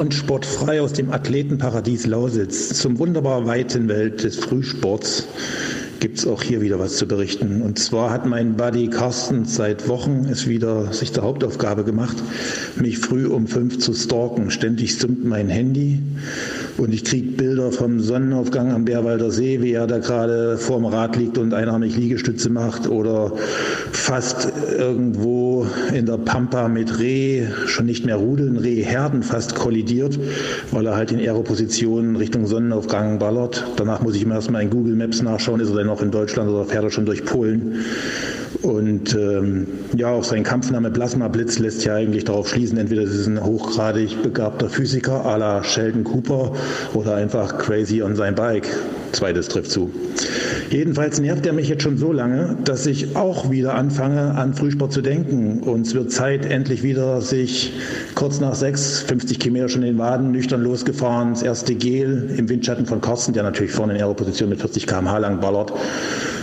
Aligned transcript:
und 0.00 0.14
sportfrei 0.14 0.80
aus 0.80 0.92
dem 0.92 1.10
Athletenparadies 1.10 2.06
Lausitz 2.06 2.68
zum 2.68 3.00
wunderbar 3.00 3.46
weiten 3.46 3.88
Welt 3.88 4.22
des 4.22 4.36
Frühsports 4.36 5.26
gibt 5.98 6.18
es 6.18 6.26
auch 6.28 6.40
hier 6.40 6.60
wieder 6.60 6.78
was 6.78 6.96
zu 6.96 7.08
berichten. 7.08 7.62
Und 7.62 7.80
zwar 7.80 8.10
hat 8.10 8.24
mein 8.24 8.56
Buddy 8.56 8.90
Carsten 8.90 9.44
seit 9.44 9.88
Wochen 9.88 10.24
es 10.30 10.46
wieder 10.46 10.92
sich 10.92 11.12
zur 11.12 11.24
Hauptaufgabe 11.24 11.82
gemacht, 11.82 12.16
mich 12.76 12.98
früh 12.98 13.26
um 13.26 13.48
fünf 13.48 13.80
zu 13.80 13.92
stalken. 13.92 14.52
Ständig 14.52 14.96
summt 14.98 15.24
mein 15.24 15.48
Handy 15.48 16.00
und 16.78 16.94
ich 16.94 17.04
kriege 17.04 17.32
Bilder 17.32 17.72
vom 17.72 18.00
Sonnenaufgang 18.00 18.72
am 18.72 18.84
Bärwalder 18.84 19.30
See, 19.30 19.60
wie 19.62 19.72
er 19.72 19.86
da 19.86 19.98
gerade 19.98 20.56
vorm 20.56 20.84
Rad 20.84 21.16
liegt 21.16 21.36
und 21.36 21.52
einarmig 21.52 21.96
Liegestütze 21.96 22.50
macht 22.50 22.88
oder 22.88 23.32
fast 23.92 24.52
irgendwo 24.78 25.66
in 25.92 26.06
der 26.06 26.18
Pampa 26.18 26.68
mit 26.68 26.98
Reh, 26.98 27.46
schon 27.66 27.86
nicht 27.86 28.06
mehr 28.06 28.16
Rudeln, 28.16 28.56
Rehherden 28.56 29.22
fast 29.22 29.54
kollidiert, 29.54 30.18
weil 30.70 30.86
er 30.86 30.96
halt 30.96 31.10
in 31.10 31.18
Aeroposition 31.18 32.16
Richtung 32.16 32.46
Sonnenaufgang 32.46 33.18
ballert. 33.18 33.66
Danach 33.76 34.00
muss 34.00 34.14
ich 34.14 34.24
mir 34.24 34.34
erstmal 34.34 34.62
in 34.62 34.70
Google 34.70 34.94
Maps 34.94 35.20
nachschauen, 35.22 35.60
ist 35.60 35.70
er 35.70 35.76
denn 35.76 35.86
noch 35.86 36.02
in 36.02 36.10
Deutschland 36.10 36.48
oder 36.48 36.64
fährt 36.64 36.84
er 36.84 36.90
schon 36.90 37.06
durch 37.06 37.24
Polen? 37.24 37.84
Und 38.62 39.14
ähm, 39.14 39.68
ja, 39.96 40.08
auch 40.08 40.24
sein 40.24 40.42
Kampfname 40.42 40.90
Plasma 40.90 41.28
Blitz 41.28 41.60
lässt 41.60 41.84
ja 41.84 41.94
eigentlich 41.94 42.24
darauf 42.24 42.48
schließen, 42.48 42.76
entweder 42.76 43.02
es 43.02 43.14
ist 43.14 43.28
ein 43.28 43.44
hochgradig 43.44 44.20
begabter 44.22 44.68
Physiker 44.68 45.24
à 45.24 45.36
la 45.36 45.62
Sheldon 45.62 46.02
Cooper 46.02 46.52
oder 46.94 47.14
einfach 47.14 47.56
crazy 47.58 48.02
on 48.02 48.16
sein 48.16 48.34
Bike. 48.34 48.66
Zweites 49.12 49.48
trifft 49.48 49.70
zu. 49.70 49.90
Jedenfalls 50.70 51.20
nervt 51.20 51.46
er 51.46 51.52
mich 51.52 51.68
jetzt 51.68 51.82
schon 51.82 51.96
so 51.96 52.12
lange, 52.12 52.56
dass 52.64 52.84
ich 52.86 53.16
auch 53.16 53.50
wieder 53.50 53.74
anfange, 53.74 54.34
an 54.34 54.52
Frühsport 54.54 54.92
zu 54.92 55.00
denken. 55.00 55.60
Und 55.60 55.86
es 55.86 55.94
wird 55.94 56.12
Zeit, 56.12 56.44
endlich 56.44 56.82
wieder 56.82 57.22
sich 57.22 57.72
kurz 58.14 58.40
nach 58.40 58.54
sechs, 58.54 59.00
50 59.02 59.38
Kilometer 59.38 59.68
schon 59.68 59.82
in 59.82 59.94
den 59.94 59.98
Waden, 59.98 60.32
nüchtern 60.32 60.62
losgefahren, 60.62 61.30
das 61.30 61.42
erste 61.42 61.74
Gel 61.74 62.34
im 62.36 62.48
Windschatten 62.48 62.86
von 62.86 63.00
Carsten, 63.00 63.32
der 63.32 63.44
natürlich 63.44 63.72
vorne 63.72 63.94
in 63.94 64.00
Aeroposition 64.00 64.50
mit 64.50 64.60
40 64.60 64.86
km/h 64.86 65.18
lang 65.18 65.40
ballert 65.40 65.72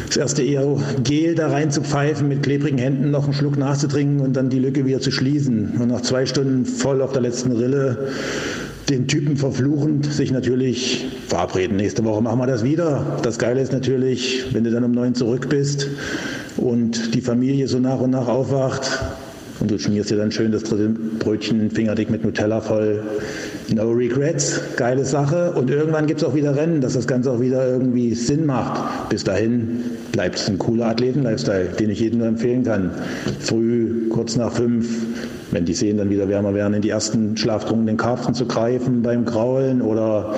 das 0.07 0.17
erste 0.17 0.43
eher 0.43 0.77
Gel 1.03 1.35
da 1.35 1.49
rein 1.49 1.71
zu 1.71 1.81
pfeifen, 1.81 2.27
mit 2.27 2.43
klebrigen 2.43 2.77
Händen 2.77 3.11
noch 3.11 3.25
einen 3.25 3.33
Schluck 3.33 3.57
nachzutrinken 3.57 4.19
und 4.19 4.33
dann 4.33 4.49
die 4.49 4.59
Lücke 4.59 4.85
wieder 4.85 4.99
zu 4.99 5.11
schließen. 5.11 5.73
Und 5.79 5.87
nach 5.87 6.01
zwei 6.01 6.25
Stunden 6.25 6.65
voll 6.65 7.01
auf 7.01 7.11
der 7.11 7.21
letzten 7.21 7.51
Rille 7.51 8.09
den 8.89 9.07
Typen 9.07 9.35
verfluchend, 9.35 10.05
sich 10.05 10.31
natürlich 10.31 11.07
verabreden. 11.27 11.77
Nächste 11.77 12.03
Woche 12.05 12.21
machen 12.21 12.39
wir 12.39 12.47
das 12.47 12.63
wieder. 12.63 13.17
Das 13.23 13.39
Geile 13.39 13.61
ist 13.61 13.71
natürlich, 13.71 14.45
wenn 14.53 14.63
du 14.63 14.71
dann 14.71 14.83
um 14.83 14.91
neun 14.91 15.15
zurück 15.15 15.49
bist 15.49 15.87
und 16.57 17.15
die 17.15 17.21
Familie 17.21 17.67
so 17.67 17.79
nach 17.79 17.99
und 17.99 18.11
nach 18.11 18.27
aufwacht, 18.27 18.99
und 19.59 19.71
du 19.71 19.79
schmierst 19.79 20.11
dir 20.11 20.17
dann 20.17 20.31
schön 20.31 20.51
das 20.51 20.63
dritte 20.63 20.89
Brötchen 20.89 21.71
fingerdick 21.71 22.09
mit 22.09 22.23
Nutella 22.23 22.61
voll. 22.61 23.01
No 23.73 23.91
regrets, 23.91 24.61
geile 24.75 25.05
Sache. 25.05 25.51
Und 25.53 25.69
irgendwann 25.69 26.05
gibt 26.05 26.21
es 26.21 26.27
auch 26.27 26.35
wieder 26.35 26.55
Rennen, 26.55 26.81
dass 26.81 26.93
das 26.93 27.07
Ganze 27.07 27.31
auch 27.31 27.41
wieder 27.41 27.67
irgendwie 27.67 28.13
Sinn 28.13 28.45
macht. 28.45 29.09
Bis 29.09 29.23
dahin 29.23 29.83
bleibt 30.11 30.37
es 30.37 30.47
ein 30.47 30.59
cooler 30.59 30.87
Athleten-Lifestyle, 30.87 31.69
den 31.79 31.89
ich 31.89 31.99
jedem 31.99 32.19
nur 32.19 32.27
empfehlen 32.27 32.63
kann. 32.63 32.91
Früh, 33.39 34.07
kurz 34.09 34.35
nach 34.35 34.51
fünf, 34.51 34.87
wenn 35.51 35.65
die 35.65 35.73
Seen 35.73 35.97
dann 35.97 36.09
wieder 36.09 36.29
wärmer 36.29 36.53
werden, 36.53 36.75
in 36.75 36.81
die 36.81 36.89
ersten 36.89 37.35
schlaftrunkenen 37.37 37.97
Karpfen 37.97 38.35
zu 38.35 38.45
greifen 38.45 39.01
beim 39.01 39.25
Graulen 39.25 39.81
oder 39.81 40.35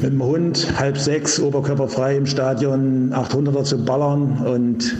mit 0.00 0.12
dem 0.12 0.22
Hund 0.22 0.78
halb 0.78 0.98
sechs, 0.98 1.40
oberkörperfrei 1.40 2.16
im 2.16 2.26
Stadion 2.26 3.12
800er 3.14 3.64
zu 3.64 3.84
ballern 3.84 4.44
und 4.44 4.94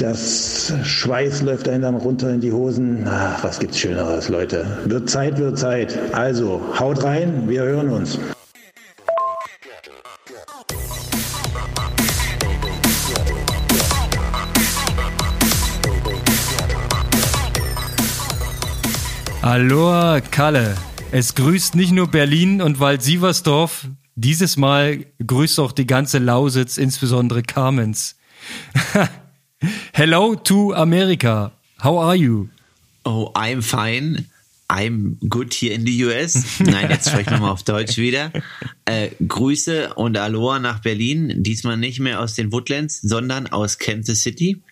das 0.00 0.72
Schweiß 0.82 1.42
läuft 1.42 1.68
einem 1.68 1.82
dann 1.82 1.94
runter 1.94 2.30
in 2.30 2.40
die 2.40 2.52
Hosen. 2.52 3.06
Ach, 3.06 3.44
was 3.44 3.58
gibt's 3.58 3.78
Schöneres, 3.78 4.30
Leute? 4.30 4.78
Wird 4.86 5.10
Zeit, 5.10 5.38
wird 5.38 5.58
Zeit. 5.58 5.98
Also, 6.14 6.62
haut 6.78 7.04
rein, 7.04 7.48
wir 7.48 7.62
hören 7.62 7.90
uns. 7.90 8.18
Aloha, 19.42 20.20
Kalle. 20.20 20.76
Es 21.12 21.34
grüßt 21.34 21.74
nicht 21.74 21.92
nur 21.92 22.06
Berlin 22.06 22.62
und 22.62 22.80
Wald-Sieversdorf. 22.80 23.88
Dieses 24.14 24.56
Mal 24.56 25.04
grüßt 25.26 25.60
auch 25.60 25.72
die 25.72 25.86
ganze 25.86 26.18
Lausitz, 26.18 26.78
insbesondere 26.78 27.42
Carmens. 27.42 28.16
Hello 29.92 30.34
to 30.34 30.72
America. 30.72 31.52
How 31.78 31.98
are 31.98 32.16
you? 32.16 32.48
Oh, 33.04 33.30
I'm 33.34 33.60
fine. 33.60 34.26
I'm 34.70 35.18
good 35.28 35.52
here 35.52 35.74
in 35.74 35.84
the 35.84 36.04
US. 36.04 36.60
Nein, 36.60 36.88
jetzt 36.90 37.08
spreche 37.08 37.22
ich 37.22 37.30
nochmal 37.30 37.50
auf 37.50 37.64
Deutsch 37.64 37.96
wieder. 37.98 38.32
Äh, 38.84 39.10
Grüße 39.26 39.94
und 39.94 40.16
Aloha 40.16 40.58
nach 40.60 40.80
Berlin. 40.80 41.42
Diesmal 41.42 41.76
nicht 41.76 42.00
mehr 42.00 42.20
aus 42.20 42.34
den 42.34 42.52
Woodlands, 42.52 43.02
sondern 43.02 43.48
aus 43.48 43.78
Kansas 43.78 44.22
City. 44.22 44.62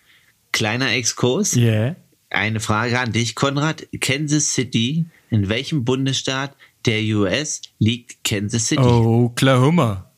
Kleiner 0.51 0.93
Exkurs. 0.93 1.55
Yeah. 1.55 1.95
Eine 2.29 2.59
Frage 2.59 2.99
an 2.99 3.11
dich, 3.11 3.35
Konrad. 3.35 3.87
Kansas 3.99 4.53
City, 4.53 5.05
in 5.29 5.49
welchem 5.49 5.83
Bundesstaat 5.83 6.55
der 6.85 7.01
US 7.17 7.61
liegt 7.77 8.23
Kansas 8.23 8.67
City? 8.67 8.81
Oklahoma. 8.81 10.08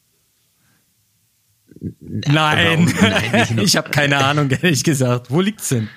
Nein, 1.81 2.93
Nein 3.01 3.59
ich 3.63 3.75
habe 3.75 3.89
keine 3.89 4.17
Ahnung, 4.17 4.49
ehrlich 4.51 4.83
gesagt. 4.83 5.31
Wo 5.31 5.41
liegt's 5.41 5.69
denn? 5.69 5.89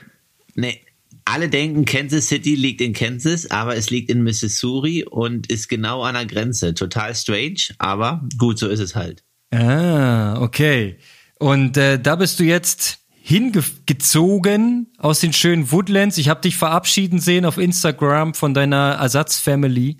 Nee, 0.54 0.80
alle 1.26 1.48
denken, 1.48 1.84
Kansas 1.84 2.28
City 2.28 2.54
liegt 2.54 2.80
in 2.80 2.92
Kansas, 2.92 3.50
aber 3.50 3.76
es 3.76 3.90
liegt 3.90 4.10
in 4.10 4.22
Missouri 4.22 5.04
und 5.04 5.50
ist 5.50 5.68
genau 5.68 6.02
an 6.02 6.14
der 6.14 6.26
Grenze. 6.26 6.74
Total 6.74 7.14
strange, 7.14 7.74
aber 7.78 8.26
gut, 8.38 8.58
so 8.58 8.68
ist 8.68 8.80
es 8.80 8.94
halt. 8.94 9.22
Ah, 9.50 10.40
okay. 10.40 10.96
Und 11.38 11.76
äh, 11.76 11.98
da 11.98 12.16
bist 12.16 12.40
du 12.40 12.44
jetzt 12.44 12.98
hingezogen 13.22 14.88
aus 14.98 15.20
den 15.20 15.32
schönen 15.32 15.70
Woodlands. 15.70 16.18
Ich 16.18 16.28
habe 16.28 16.42
dich 16.42 16.56
verabschieden 16.56 17.20
sehen 17.20 17.46
auf 17.46 17.56
Instagram 17.56 18.34
von 18.34 18.52
deiner 18.52 18.98
Ersatzfamily. 19.00 19.96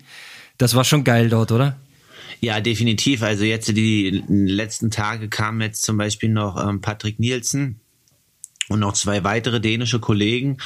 Das 0.57 0.75
war 0.75 0.83
schon 0.83 1.03
geil 1.03 1.29
dort, 1.29 1.51
oder? 1.51 1.77
Ja, 2.41 2.61
definitiv. 2.61 3.23
Also 3.23 3.43
jetzt 3.45 3.67
die 3.69 4.23
letzten 4.27 4.91
Tage 4.91 5.29
kamen 5.29 5.61
jetzt 5.61 5.83
zum 5.83 5.97
Beispiel 5.97 6.29
noch 6.29 6.61
ähm, 6.63 6.81
Patrick 6.81 7.19
Nielsen 7.19 7.79
und 8.69 8.79
noch 8.79 8.93
zwei 8.93 9.23
weitere 9.23 9.59
dänische 9.59 9.99
Kollegen. 9.99 10.57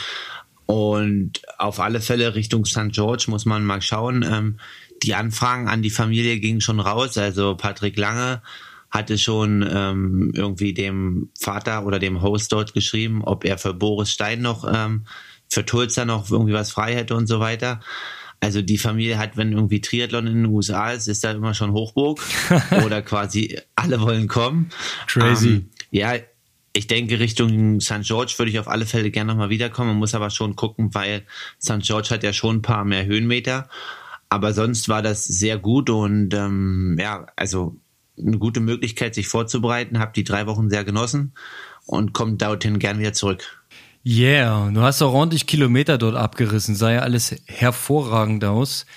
Und 0.65 1.41
auf 1.57 1.79
alle 1.79 1.99
Fälle 1.99 2.35
Richtung 2.35 2.65
St. 2.65 2.91
George 2.91 3.25
muss 3.27 3.45
man 3.45 3.65
mal 3.65 3.81
schauen. 3.81 4.23
Ähm, 4.23 4.59
die 5.01 5.15
Anfragen 5.15 5.67
an 5.67 5.81
die 5.81 5.89
Familie 5.89 6.39
gingen 6.39 6.61
schon 6.61 6.79
raus. 6.79 7.17
Also 7.17 7.55
Patrick 7.55 7.97
Lange 7.97 8.41
hatte 8.91 9.17
schon 9.17 9.67
ähm, 9.71 10.31
irgendwie 10.35 10.73
dem 10.73 11.29
Vater 11.39 11.85
oder 11.85 11.99
dem 11.99 12.21
Host 12.21 12.51
dort 12.51 12.73
geschrieben, 12.73 13.23
ob 13.23 13.45
er 13.45 13.57
für 13.57 13.73
Boris 13.73 14.11
Stein 14.11 14.41
noch, 14.41 14.65
ähm, 14.71 15.05
für 15.47 15.65
Tulsa 15.65 16.05
noch 16.05 16.29
irgendwie 16.29 16.53
was 16.53 16.71
frei 16.71 16.95
hätte 16.95 17.15
und 17.15 17.27
so 17.27 17.39
weiter. 17.39 17.79
Also 18.41 18.61
die 18.61 18.77
Familie 18.77 19.17
hat, 19.17 19.35
wenn 19.35 19.51
irgendwie 19.51 19.81
Triathlon 19.81 20.27
in 20.27 20.43
den 20.43 20.45
USA 20.45 20.91
ist, 20.91 21.07
ist 21.07 21.23
da 21.23 21.31
immer 21.31 21.53
schon 21.53 21.73
Hochburg 21.73 22.21
oder 22.85 23.01
quasi 23.01 23.59
alle 23.75 23.99
wollen 23.99 24.27
kommen. 24.27 24.69
Crazy. 25.07 25.49
Ähm, 25.49 25.69
ja, 25.91 26.13
ich 26.73 26.87
denke, 26.87 27.19
Richtung 27.19 27.81
St. 27.81 28.03
George 28.03 28.33
würde 28.37 28.51
ich 28.51 28.59
auf 28.59 28.67
alle 28.67 28.85
Fälle 28.85 29.11
gerne 29.11 29.31
nochmal 29.31 29.49
wiederkommen. 29.49 29.89
Man 29.89 29.97
muss 29.97 30.15
aber 30.15 30.29
schon 30.29 30.55
gucken, 30.55 30.93
weil 30.93 31.25
St. 31.61 31.81
George 31.81 32.09
hat 32.11 32.23
ja 32.23 32.31
schon 32.31 32.57
ein 32.57 32.61
paar 32.61 32.85
mehr 32.85 33.05
Höhenmeter. 33.05 33.67
Aber 34.29 34.53
sonst 34.53 34.87
war 34.87 35.01
das 35.01 35.25
sehr 35.25 35.57
gut 35.57 35.89
und 35.89 36.33
ähm, 36.33 36.95
ja, 36.99 37.25
also 37.35 37.75
eine 38.17 38.37
gute 38.37 38.59
Möglichkeit, 38.59 39.15
sich 39.15 39.27
vorzubereiten. 39.27 39.99
Habe 39.99 40.13
die 40.15 40.23
drei 40.23 40.45
Wochen 40.45 40.69
sehr 40.69 40.83
genossen 40.83 41.33
und 41.87 42.13
kommt 42.13 42.41
dorthin 42.41 42.79
gern 42.79 42.99
wieder 42.99 43.13
zurück. 43.13 43.58
Yeah, 44.11 44.71
du 44.71 44.81
hast 44.81 45.03
auch 45.03 45.13
ordentlich 45.13 45.45
Kilometer 45.45 45.99
dort 45.99 46.15
abgerissen, 46.15 46.73
sah 46.73 46.91
ja 46.91 46.99
alles 47.01 47.35
hervorragend 47.45 48.43
aus. 48.43 48.87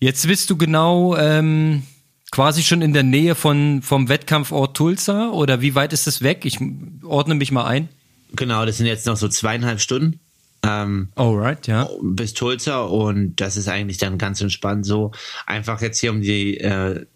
Jetzt 0.00 0.26
bist 0.26 0.50
du 0.50 0.56
genau 0.56 1.16
ähm, 1.16 1.84
quasi 2.32 2.64
schon 2.64 2.82
in 2.82 2.92
der 2.92 3.04
Nähe 3.04 3.36
von, 3.36 3.80
vom 3.82 4.08
Wettkampfort 4.08 4.76
Tulsa 4.76 5.28
oder 5.28 5.60
wie 5.60 5.76
weit 5.76 5.92
ist 5.92 6.08
das 6.08 6.20
weg? 6.20 6.44
Ich 6.44 6.58
ordne 7.04 7.36
mich 7.36 7.52
mal 7.52 7.64
ein. 7.64 7.88
Genau, 8.34 8.66
das 8.66 8.78
sind 8.78 8.86
jetzt 8.86 9.06
noch 9.06 9.16
so 9.16 9.28
zweieinhalb 9.28 9.80
Stunden. 9.80 10.18
Ähm, 10.64 11.10
Alright, 11.14 11.68
ja. 11.68 11.88
Bis 12.02 12.34
Tulsa 12.34 12.80
und 12.80 13.36
das 13.36 13.56
ist 13.56 13.68
eigentlich 13.68 13.98
dann 13.98 14.18
ganz 14.18 14.40
entspannt 14.40 14.84
so. 14.84 15.12
Einfach 15.46 15.80
jetzt 15.80 16.00
hier 16.00 16.10
um 16.10 16.22
die, 16.22 16.58
äh, 16.58 17.06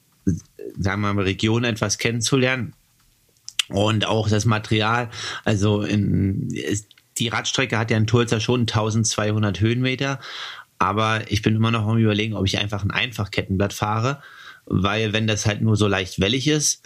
sagen 0.78 1.00
wir 1.00 1.12
mal, 1.14 1.24
Region 1.24 1.64
etwas 1.64 1.98
kennenzulernen. 1.98 2.74
Und 3.70 4.06
auch 4.06 4.28
das 4.28 4.44
Material, 4.44 5.10
also 5.44 5.82
in, 5.82 6.48
ist, 6.50 6.86
die 7.18 7.28
Radstrecke 7.28 7.78
hat 7.78 7.90
ja 7.90 7.96
in 7.96 8.06
Tulsa 8.06 8.40
schon 8.40 8.60
1200 8.60 9.60
Höhenmeter, 9.60 10.20
aber 10.78 11.30
ich 11.30 11.42
bin 11.42 11.56
immer 11.56 11.70
noch 11.70 11.86
am 11.86 11.98
überlegen, 11.98 12.34
ob 12.34 12.46
ich 12.46 12.58
einfach 12.58 12.82
ein 12.82 12.90
Einfachkettenblatt 12.90 13.72
fahre, 13.72 14.22
weil 14.66 15.12
wenn 15.12 15.26
das 15.26 15.46
halt 15.46 15.60
nur 15.60 15.76
so 15.76 15.86
leicht 15.86 16.20
wellig 16.20 16.48
ist, 16.48 16.82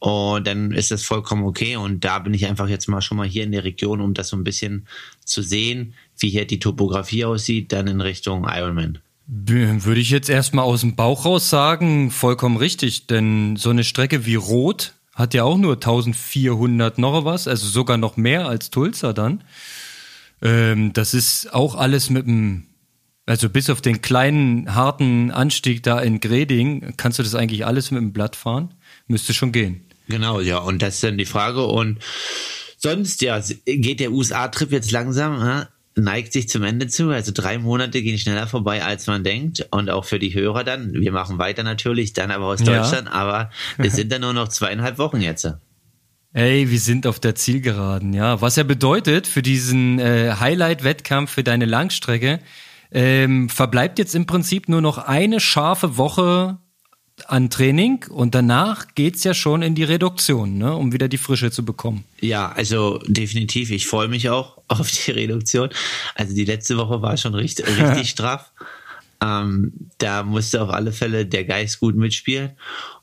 und 0.00 0.46
dann 0.46 0.70
ist 0.70 0.90
das 0.90 1.02
vollkommen 1.02 1.44
okay. 1.44 1.76
Und 1.76 2.04
da 2.04 2.18
bin 2.20 2.34
ich 2.34 2.46
einfach 2.46 2.68
jetzt 2.68 2.88
mal 2.88 3.00
schon 3.00 3.16
mal 3.16 3.26
hier 3.26 3.44
in 3.44 3.52
der 3.52 3.64
Region, 3.64 4.00
um 4.00 4.14
das 4.14 4.28
so 4.28 4.36
ein 4.36 4.44
bisschen 4.44 4.86
zu 5.24 5.42
sehen, 5.42 5.94
wie 6.18 6.30
hier 6.30 6.46
die 6.46 6.60
Topografie 6.60 7.24
aussieht, 7.24 7.72
dann 7.72 7.88
in 7.88 8.00
Richtung 8.00 8.46
Ironman. 8.48 8.98
Würde 9.26 10.00
ich 10.00 10.10
jetzt 10.10 10.30
erstmal 10.30 10.64
aus 10.64 10.80
dem 10.80 10.96
Bauch 10.96 11.24
raus 11.24 11.50
sagen, 11.50 12.10
vollkommen 12.10 12.56
richtig, 12.56 13.08
denn 13.08 13.56
so 13.56 13.70
eine 13.70 13.84
Strecke 13.84 14.24
wie 14.24 14.36
Rot 14.36 14.94
hat 15.18 15.34
ja 15.34 15.42
auch 15.42 15.58
nur 15.58 15.74
1400 15.74 16.96
noch 16.96 17.24
was, 17.24 17.48
also 17.48 17.66
sogar 17.66 17.96
noch 17.96 18.16
mehr 18.16 18.46
als 18.46 18.70
Tulsa 18.70 19.12
dann. 19.12 19.42
Ähm, 20.40 20.92
das 20.92 21.12
ist 21.12 21.52
auch 21.52 21.74
alles 21.74 22.08
mit 22.08 22.28
dem, 22.28 22.68
also 23.26 23.50
bis 23.50 23.68
auf 23.68 23.80
den 23.80 24.00
kleinen 24.00 24.76
harten 24.76 25.32
Anstieg 25.32 25.82
da 25.82 25.98
in 25.98 26.20
Greding, 26.20 26.94
kannst 26.96 27.18
du 27.18 27.24
das 27.24 27.34
eigentlich 27.34 27.66
alles 27.66 27.90
mit 27.90 28.00
dem 28.00 28.12
Blatt 28.12 28.36
fahren? 28.36 28.74
Müsste 29.08 29.34
schon 29.34 29.50
gehen. 29.50 29.84
Genau, 30.06 30.40
ja, 30.40 30.58
und 30.58 30.80
das 30.80 30.94
ist 30.94 31.02
dann 31.02 31.18
die 31.18 31.26
Frage 31.26 31.64
und 31.64 31.98
sonst, 32.76 33.20
ja, 33.20 33.42
geht 33.66 33.98
der 33.98 34.12
USA-Trip 34.12 34.70
jetzt 34.70 34.92
langsam, 34.92 35.40
ne? 35.40 35.68
Neigt 35.98 36.32
sich 36.32 36.48
zum 36.48 36.62
Ende 36.62 36.86
zu. 36.88 37.10
Also 37.10 37.32
drei 37.34 37.58
Monate 37.58 38.02
gehen 38.02 38.18
schneller 38.18 38.46
vorbei, 38.46 38.84
als 38.84 39.06
man 39.06 39.24
denkt. 39.24 39.66
Und 39.70 39.90
auch 39.90 40.04
für 40.04 40.18
die 40.18 40.34
Hörer 40.34 40.64
dann. 40.64 40.92
Wir 40.94 41.12
machen 41.12 41.38
weiter 41.38 41.62
natürlich, 41.62 42.12
dann 42.12 42.30
aber 42.30 42.46
aus 42.46 42.62
Deutschland. 42.62 43.06
Ja. 43.06 43.12
Aber 43.12 43.50
wir 43.76 43.90
sind 43.90 44.12
dann 44.12 44.22
nur 44.22 44.32
noch 44.32 44.48
zweieinhalb 44.48 44.98
Wochen 44.98 45.20
jetzt. 45.20 45.48
Ey, 46.32 46.70
wir 46.70 46.78
sind 46.80 47.06
auf 47.06 47.20
der 47.20 47.34
Zielgeraden, 47.34 48.12
ja. 48.12 48.40
Was 48.40 48.56
ja 48.56 48.62
bedeutet, 48.62 49.26
für 49.26 49.42
diesen 49.42 49.98
äh, 49.98 50.34
Highlight-Wettkampf, 50.38 51.30
für 51.30 51.42
deine 51.42 51.64
Langstrecke, 51.64 52.40
ähm, 52.92 53.48
verbleibt 53.48 53.98
jetzt 53.98 54.14
im 54.14 54.26
Prinzip 54.26 54.68
nur 54.68 54.80
noch 54.80 54.98
eine 54.98 55.40
scharfe 55.40 55.96
Woche 55.96 56.58
an 57.26 57.50
Training 57.50 58.04
und 58.08 58.34
danach 58.34 58.94
geht's 58.94 59.24
ja 59.24 59.34
schon 59.34 59.62
in 59.62 59.74
die 59.74 59.84
Reduktion, 59.84 60.58
ne, 60.58 60.74
um 60.74 60.92
wieder 60.92 61.08
die 61.08 61.18
Frische 61.18 61.50
zu 61.50 61.64
bekommen. 61.64 62.04
Ja, 62.20 62.52
also 62.52 62.98
definitiv. 63.06 63.70
Ich 63.70 63.86
freue 63.86 64.08
mich 64.08 64.30
auch 64.30 64.57
auf 64.80 64.90
die 64.90 65.10
Reduktion. 65.10 65.70
Also 66.14 66.34
die 66.34 66.44
letzte 66.44 66.76
Woche 66.76 67.02
war 67.02 67.16
schon 67.16 67.34
richtig, 67.34 67.66
richtig 67.78 68.10
straff. 68.10 68.52
Ähm, 69.20 69.72
da 69.98 70.22
musste 70.22 70.62
auf 70.62 70.70
alle 70.70 70.92
Fälle 70.92 71.26
der 71.26 71.44
Geist 71.44 71.80
gut 71.80 71.96
mitspielen. 71.96 72.52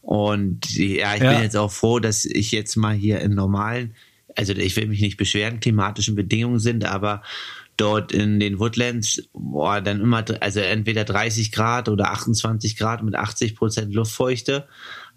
Und 0.02 0.74
ja, 0.76 1.16
ich 1.16 1.22
ja. 1.22 1.34
bin 1.34 1.42
jetzt 1.42 1.58
auch 1.58 1.72
froh, 1.72 2.00
dass 2.00 2.24
ich 2.26 2.52
jetzt 2.52 2.76
mal 2.78 2.94
hier 2.94 3.20
in 3.20 3.34
normalen, 3.34 3.96
also 4.36 4.54
ich 4.54 4.76
will 4.76 4.88
mich 4.88 5.02
nicht 5.02 5.18
beschweren, 5.18 5.60
klimatischen 5.60 6.16
Bedingungen 6.16 6.60
sind, 6.60 6.86
aber 6.86 7.22
dort 7.78 8.14
in 8.14 8.40
den 8.40 8.60
Woodlands, 8.60 9.24
boah, 9.34 9.82
dann 9.82 10.00
immer, 10.00 10.24
also 10.40 10.62
entweder 10.62 11.04
30 11.04 11.52
Grad 11.52 11.90
oder 11.90 12.12
28 12.12 12.78
Grad 12.78 13.04
mit 13.04 13.16
80 13.16 13.56
Prozent 13.56 13.94
Luftfeuchte. 13.94 14.68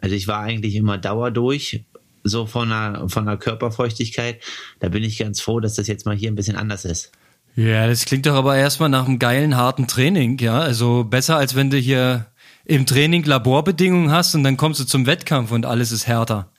Also 0.00 0.17
ich 0.17 0.27
war 0.27 0.41
eigentlich 0.41 0.75
immer 0.75 0.99
dauerdurch, 0.99 1.85
so 2.28 2.46
von 2.46 2.69
der, 2.69 3.04
von 3.08 3.26
der 3.26 3.36
Körperfeuchtigkeit. 3.36 4.40
Da 4.80 4.88
bin 4.88 5.02
ich 5.02 5.19
ganz 5.19 5.40
froh, 5.40 5.60
dass 5.60 5.75
das 5.75 5.86
jetzt 5.86 6.06
mal 6.06 6.16
hier 6.16 6.30
ein 6.30 6.34
bisschen 6.34 6.56
anders 6.56 6.84
ist. 6.84 7.12
Ja, 7.56 7.86
das 7.88 8.04
klingt 8.04 8.26
doch 8.26 8.34
aber 8.34 8.56
erstmal 8.56 8.88
nach 8.88 9.06
einem 9.06 9.19
geilen, 9.19 9.56
harten 9.56 9.88
Training, 9.88 10.38
ja. 10.38 10.60
Also 10.60 11.04
besser 11.04 11.36
als 11.36 11.56
wenn 11.56 11.70
du 11.70 11.76
hier 11.76 12.26
im 12.64 12.86
Training 12.86 13.25
Laborbedingungen 13.25 14.12
hast 14.12 14.34
und 14.34 14.44
dann 14.44 14.56
kommst 14.56 14.78
du 14.78 14.84
zum 14.84 15.06
Wettkampf 15.06 15.50
und 15.50 15.66
alles 15.66 15.90
ist 15.90 16.06
härter. 16.06 16.50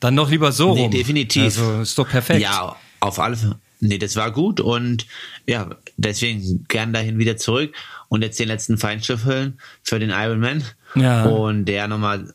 Dann 0.00 0.14
noch 0.14 0.30
lieber 0.30 0.50
so 0.50 0.74
nee, 0.74 0.82
rum. 0.84 0.90
definitiv. 0.90 1.44
Also 1.44 1.82
ist 1.82 1.98
doch 1.98 2.08
perfekt. 2.08 2.40
Ja, 2.40 2.74
auf 3.00 3.18
alle 3.20 3.36
Fälle. 3.36 3.60
Nee, 3.80 3.98
das 3.98 4.16
war 4.16 4.30
gut 4.30 4.60
und 4.60 5.06
ja, 5.46 5.70
deswegen 5.96 6.66
gern 6.68 6.92
dahin 6.92 7.18
wieder 7.18 7.36
zurück 7.36 7.74
und 8.08 8.22
jetzt 8.22 8.38
den 8.38 8.48
letzten 8.48 8.76
Feinstoff 8.76 9.24
hüllen 9.24 9.58
für 9.82 9.98
den 9.98 10.10
Ironman. 10.10 10.64
Ja. 10.94 11.24
Und 11.24 11.64
der 11.64 11.88
nochmal, 11.88 12.30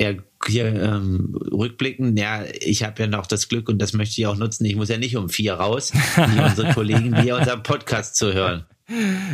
ja, 0.00 0.12
hier 0.48 0.66
ähm, 0.66 1.34
rückblicken, 1.34 2.16
ja, 2.16 2.44
ich 2.60 2.82
habe 2.82 3.02
ja 3.02 3.08
noch 3.08 3.26
das 3.26 3.48
Glück 3.48 3.68
und 3.68 3.80
das 3.80 3.92
möchte 3.92 4.20
ich 4.20 4.26
auch 4.26 4.36
nutzen. 4.36 4.64
Ich 4.64 4.76
muss 4.76 4.88
ja 4.88 4.98
nicht 4.98 5.16
um 5.16 5.28
vier 5.28 5.54
raus, 5.54 5.92
wie 5.92 6.40
unsere 6.42 6.72
Kollegen 6.72 7.20
hier 7.20 7.36
unseren 7.36 7.62
Podcast 7.62 8.16
zu 8.16 8.32
hören. 8.32 8.64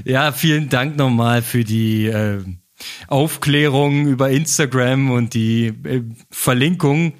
Ja, 0.04 0.32
vielen 0.32 0.68
Dank 0.68 0.96
nochmal 0.96 1.42
für 1.42 1.64
die 1.64 2.06
äh, 2.06 2.42
Aufklärung 3.06 4.06
über 4.06 4.30
Instagram 4.30 5.10
und 5.10 5.34
die 5.34 5.66
äh, 5.66 6.02
Verlinkung. 6.30 7.14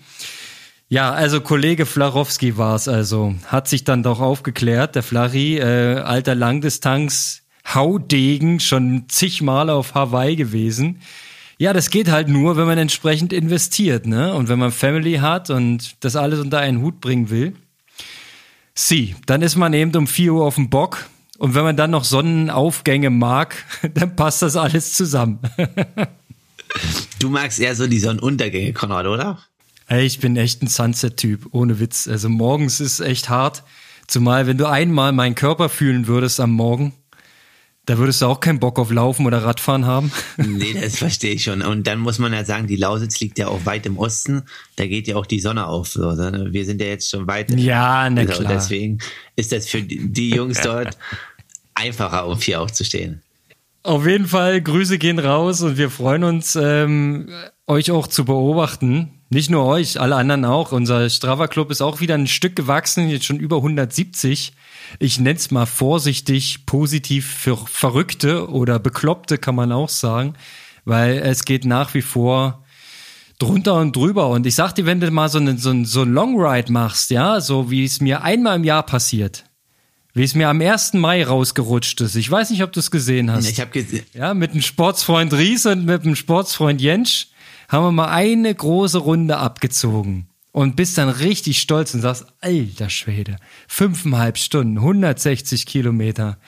Ja, 0.89 1.13
also 1.13 1.41
Kollege 1.41 1.87
Flarowski 1.87 2.59
war 2.59 2.75
es 2.75 2.89
also. 2.89 3.35
Hat 3.47 3.69
sich 3.69 3.85
dann 3.85 4.03
doch 4.03 4.21
aufgeklärt. 4.21 4.95
Der 4.95 5.03
Flari, 5.03 5.59
äh, 5.59 5.97
alter 6.01 6.35
Langdistanz, 6.35 7.43
Haudegen, 7.67 8.61
schon 8.61 9.05
zigmal 9.09 9.71
auf 9.71 9.95
Hawaii 9.95 10.37
gewesen. 10.37 11.01
Ja, 11.63 11.73
das 11.73 11.91
geht 11.91 12.11
halt 12.11 12.27
nur, 12.27 12.57
wenn 12.57 12.67
man 12.67 12.77
entsprechend 12.77 13.33
investiert, 13.33 14.05
ne? 14.05 14.35
Und 14.35 14.49
wenn 14.49 14.59
man 14.59 14.73
Family 14.73 15.19
hat 15.19 15.49
und 15.49 15.95
das 16.01 16.17
alles 16.17 16.41
unter 16.41 16.59
einen 16.59 16.83
Hut 16.83 17.01
bringen 17.01 17.31
will. 17.31 17.55
Sie, 18.75 19.15
dann 19.27 19.43
ist 19.43 19.55
man 19.55 19.73
eben 19.73 19.95
um 19.95 20.09
4 20.09 20.33
Uhr 20.33 20.45
auf 20.45 20.57
dem 20.57 20.71
Bock. 20.71 21.07
Und 21.39 21.55
wenn 21.55 21.63
man 21.63 21.77
dann 21.77 21.93
noch 21.93 22.03
Sonnenaufgänge 22.03 23.11
mag, 23.11 23.65
dann 23.95 24.17
passt 24.17 24.43
das 24.43 24.57
alles 24.57 24.95
zusammen. 24.95 25.39
du 27.21 27.29
magst 27.29 27.61
eher 27.61 27.77
so 27.77 27.87
die 27.87 28.01
Sonnenuntergänge, 28.01 28.73
Konrad, 28.73 29.07
oder? 29.07 29.39
Ey, 29.87 30.05
ich 30.05 30.19
bin 30.19 30.35
echt 30.37 30.65
ein 30.65 30.67
Sunset-Typ, 30.67 31.47
ohne 31.53 31.79
Witz. 31.79 32.09
Also 32.09 32.29
morgens 32.29 32.81
ist 32.81 32.99
echt 32.99 33.29
hart. 33.29 33.63
Zumal, 34.09 34.49
wenn 34.49 34.59
du 34.59 34.67
einmal 34.67 35.13
meinen 35.13 35.37
Körper 35.37 35.69
fühlen 35.69 36.09
würdest 36.09 36.41
am 36.41 36.51
Morgen, 36.51 36.93
da 37.85 37.99
würdest 37.99 38.23
du 38.23 38.27
auch 38.27 38.39
keinen 38.39 38.61
Bock 38.61 38.79
auf 38.79 38.93
Laufen 38.93 39.27
oder 39.27 39.43
Radfahren 39.43 39.87
haben. 39.87 40.13
Nee, 40.37 40.75
das 40.81 40.97
verstehe 40.97 41.35
ich 41.35 41.45
schon. 41.45 41.63
Und 41.63 41.87
dann 41.87 41.99
muss 41.99 42.19
man 42.19 42.33
ja 42.33 42.45
sagen, 42.45 42.67
die 42.67 42.77
Lausitz 42.77 43.19
liegt 43.21 43.39
ja 43.39 43.49
auch 43.49 43.67
weit 43.67 43.87
im 43.87 43.99
Osten. 43.99 44.43
Da 44.77 44.87
geht 44.87 45.09
ja 45.09 45.17
auch 45.17 45.27
die 45.27 45.41
Sonne 45.41 45.67
auf. 45.67 45.89
So, 45.89 46.13
ne? 46.13 46.49
Wir 46.51 46.65
sind 46.65 46.81
ja 46.81 46.89
jetzt 46.89 47.11
schon 47.11 47.27
weit. 47.27 47.51
Ja, 47.59 48.09
na 48.09 48.21
also, 48.23 48.35
klar. 48.35 48.53
Deswegen 48.53 48.99
ist 49.35 49.51
das 49.53 49.69
für 49.69 49.83
die 49.83 50.31
Jungs 50.31 50.61
dort 50.63 50.97
einfacher, 51.75 52.27
um 52.27 52.39
vier 52.39 52.61
aufzustehen. 52.61 53.23
Auf 53.83 54.07
jeden 54.07 54.27
Fall, 54.27 54.61
Grüße 54.61 54.99
gehen 54.99 55.19
raus 55.19 55.61
und 55.63 55.77
wir 55.77 55.91
freuen 55.91 56.23
uns, 56.23 56.55
ähm, 56.55 57.29
euch 57.67 57.91
auch 57.91 58.07
zu 58.07 58.25
beobachten. 58.25 59.11
Nicht 59.29 59.51
nur 59.51 59.65
euch, 59.65 60.01
alle 60.01 60.15
anderen 60.15 60.45
auch. 60.45 60.71
Unser 60.71 61.11
Strava 61.11 61.49
Club 61.49 61.71
ist 61.71 61.81
auch 61.81 62.01
wieder 62.01 62.15
ein 62.15 62.29
Stück 62.29 62.55
gewachsen, 62.55 63.09
jetzt 63.09 63.25
schon 63.25 63.41
über 63.41 63.57
170. 63.57 64.53
Ich 64.99 65.19
nenne 65.19 65.37
es 65.37 65.51
mal 65.51 65.67
vorsichtig 65.67 66.67
positiv 66.67 67.27
für 67.27 67.57
Verrückte 67.57 68.49
oder 68.49 68.79
Bekloppte 68.79 69.39
kann 69.39 69.55
man 69.55 69.73
auch 69.73 69.89
sagen, 69.89 70.35
weil 70.85 71.19
es 71.19 71.45
geht 71.45 71.65
nach 71.65 71.95
wie 71.95 72.03
vor 72.03 72.65
drunter 73.39 73.75
und 73.75 73.97
drüber. 73.97 74.29
Und 74.29 74.47
ich 74.47 74.55
sag 74.55 74.75
dir, 74.75 74.87
wenn 74.87 75.01
du 75.01 75.11
mal 75.11 75.29
so 75.29 75.39
einen 75.39 75.59
so 75.59 75.71
einen, 75.71 75.85
so 75.85 76.03
einen 76.03 76.13
Long 76.13 76.41
Ride 76.41 76.73
machst, 76.73 77.11
ja, 77.11 77.41
so 77.41 77.71
wie 77.71 77.85
es 77.85 78.01
mir 78.01 78.23
einmal 78.23 78.57
im 78.57 78.65
Jahr 78.65 78.85
passiert, 78.85 79.45
wie 80.15 80.23
es 80.23 80.35
mir 80.35 80.49
am 80.49 80.61
1. 80.61 80.95
Mai 80.95 81.25
rausgerutscht 81.25 82.01
ist. 82.01 82.15
Ich 82.15 82.31
weiß 82.31 82.51
nicht, 82.51 82.63
ob 82.63 82.73
du 82.73 82.81
es 82.81 82.91
gesehen 82.91 83.31
hast. 83.31 83.49
Ich 83.49 83.61
habe 83.61 83.71
gesehen. 83.71 84.05
Ja, 84.13 84.35
mit 84.35 84.55
dem 84.55 84.63
Sportsfreund 84.63 85.33
Ries 85.33 85.67
und 85.67 85.85
mit 85.85 86.05
dem 86.05 86.17
Sportsfreund 86.17 86.81
Jentsch 86.81 87.29
haben 87.69 87.85
wir 87.85 87.93
mal 87.93 88.09
eine 88.09 88.55
große 88.55 88.99
Runde 88.99 89.39
abgezogen 89.39 90.29
und 90.53 90.77
bist 90.77 90.99
dann 90.99 91.09
richtig 91.09 91.61
stolz 91.61 91.95
und 91.95 92.03
sagst, 92.03 92.27
alter 92.41 92.91
Schwede, 92.91 93.37
fünfeinhalb 93.67 94.39
Stunden, 94.39 94.79
160 94.79 95.67
Kilometer. 95.67 96.39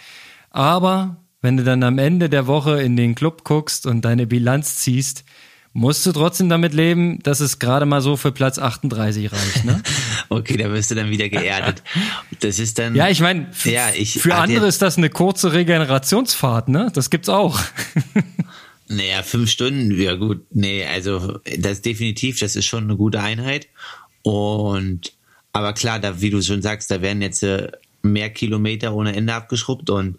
Aber 0.50 1.16
wenn 1.40 1.56
du 1.56 1.64
dann 1.64 1.82
am 1.82 1.98
Ende 1.98 2.28
der 2.28 2.46
Woche 2.46 2.80
in 2.80 2.96
den 2.96 3.14
Club 3.14 3.44
guckst 3.44 3.86
und 3.86 4.02
deine 4.02 4.26
Bilanz 4.26 4.76
ziehst, 4.76 5.24
musst 5.72 6.06
du 6.06 6.12
trotzdem 6.12 6.48
damit 6.48 6.72
leben, 6.72 7.18
dass 7.22 7.40
es 7.40 7.58
gerade 7.58 7.84
mal 7.84 8.00
so 8.00 8.16
für 8.16 8.30
Platz 8.30 8.58
38 8.58 9.32
reicht. 9.32 9.64
Ne? 9.64 9.82
okay, 10.28 10.56
da 10.56 10.70
wirst 10.70 10.92
du 10.92 10.94
dann 10.94 11.10
wieder 11.10 11.28
geerdet. 11.28 11.82
Das 12.40 12.58
ist 12.58 12.78
dann. 12.78 12.94
Ja, 12.94 13.08
ich 13.08 13.20
meine, 13.20 13.48
ja, 13.64 13.88
für 14.04 14.36
andere 14.36 14.66
ist 14.66 14.80
das 14.82 14.96
eine 14.96 15.10
kurze 15.10 15.52
Regenerationsfahrt, 15.52 16.68
ne? 16.68 16.90
Das 16.94 17.10
gibt's 17.10 17.28
auch. 17.28 17.60
Naja, 18.88 19.22
fünf 19.22 19.50
Stunden, 19.50 19.98
ja 19.98 20.14
gut, 20.14 20.42
nee, 20.50 20.84
also 20.84 21.38
das 21.58 21.80
definitiv, 21.80 22.38
das 22.38 22.54
ist 22.54 22.66
schon 22.66 22.84
eine 22.84 22.96
gute 22.96 23.20
Einheit. 23.20 23.68
Und 24.22 25.12
aber 25.52 25.72
klar, 25.72 26.00
da, 26.00 26.20
wie 26.20 26.30
du 26.30 26.42
schon 26.42 26.62
sagst, 26.62 26.90
da 26.90 27.00
werden 27.00 27.22
jetzt 27.22 27.42
äh, 27.42 27.70
mehr 28.02 28.30
Kilometer 28.30 28.94
ohne 28.94 29.14
Ende 29.16 29.34
abgeschrubbt 29.34 29.88
und 29.88 30.18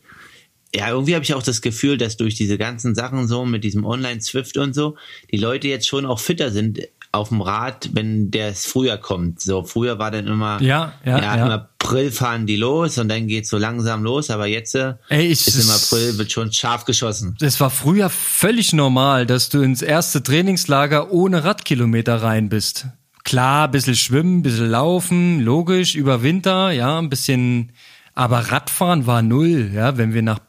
ja, 0.76 0.90
irgendwie 0.90 1.16
habe 1.16 1.24
ich 1.24 1.34
auch 1.34 1.44
das 1.44 1.62
Gefühl, 1.62 1.98
dass 1.98 2.18
durch 2.18 2.36
diese 2.36 2.58
ganzen 2.58 2.96
Sachen 2.96 3.28
so 3.30 3.46
mit 3.46 3.64
diesem 3.64 3.86
Online-Swift 3.86 4.58
und 4.58 4.74
so, 4.74 4.98
die 5.32 5.38
Leute 5.38 5.70
jetzt 5.70 5.88
schon 5.88 6.06
auch 6.06 6.20
fitter 6.20 6.52
sind 6.52 6.82
auf 7.16 7.30
dem 7.30 7.42
Rad, 7.42 7.90
wenn 7.94 8.30
der 8.30 8.54
früher 8.54 8.98
kommt. 8.98 9.42
So 9.42 9.64
früher 9.64 9.98
war 10.00 10.12
dann 10.12 10.28
immer, 10.28 10.62
ja, 10.62 10.94
ja, 11.06 11.18
ja, 11.18 11.38
ja. 11.38 11.46
im 11.46 11.52
April 11.52 12.12
fahren 12.12 12.46
die 12.46 12.58
los 12.58 12.98
und 12.98 13.10
dann 13.10 13.28
geht's 13.28 13.50
so 13.50 13.58
langsam 13.58 14.04
los, 14.04 14.30
aber 14.30 14.48
jetzt 14.48 14.76
äh, 14.76 14.96
Ey, 15.10 15.28
ich, 15.28 15.48
ist 15.48 15.64
im 15.64 15.70
April 15.70 16.18
wird 16.18 16.32
schon 16.32 16.52
scharf 16.52 16.86
geschossen. 16.86 17.36
Das 17.40 17.60
war 17.60 17.70
früher 17.70 18.10
völlig 18.10 18.74
normal, 18.74 19.26
dass 19.26 19.50
du 19.50 19.62
ins 19.62 19.82
erste 19.82 20.22
Trainingslager 20.22 21.12
ohne 21.12 21.44
Radkilometer 21.44 22.22
rein 22.22 22.50
bist. 22.50 22.88
Klar, 23.24 23.70
bisschen 23.70 23.96
schwimmen, 23.96 24.44
bisschen 24.44 24.70
laufen, 24.70 25.40
logisch, 25.40 25.96
über 25.96 26.22
Winter, 26.22 26.72
ja, 26.72 27.00
ein 27.00 27.10
bisschen, 27.10 27.72
aber 28.14 28.52
Radfahren 28.52 29.08
war 29.08 29.22
null, 29.22 29.72
ja, 29.74 29.98
wenn 29.98 30.14
wir 30.14 30.22
nach 30.22 30.40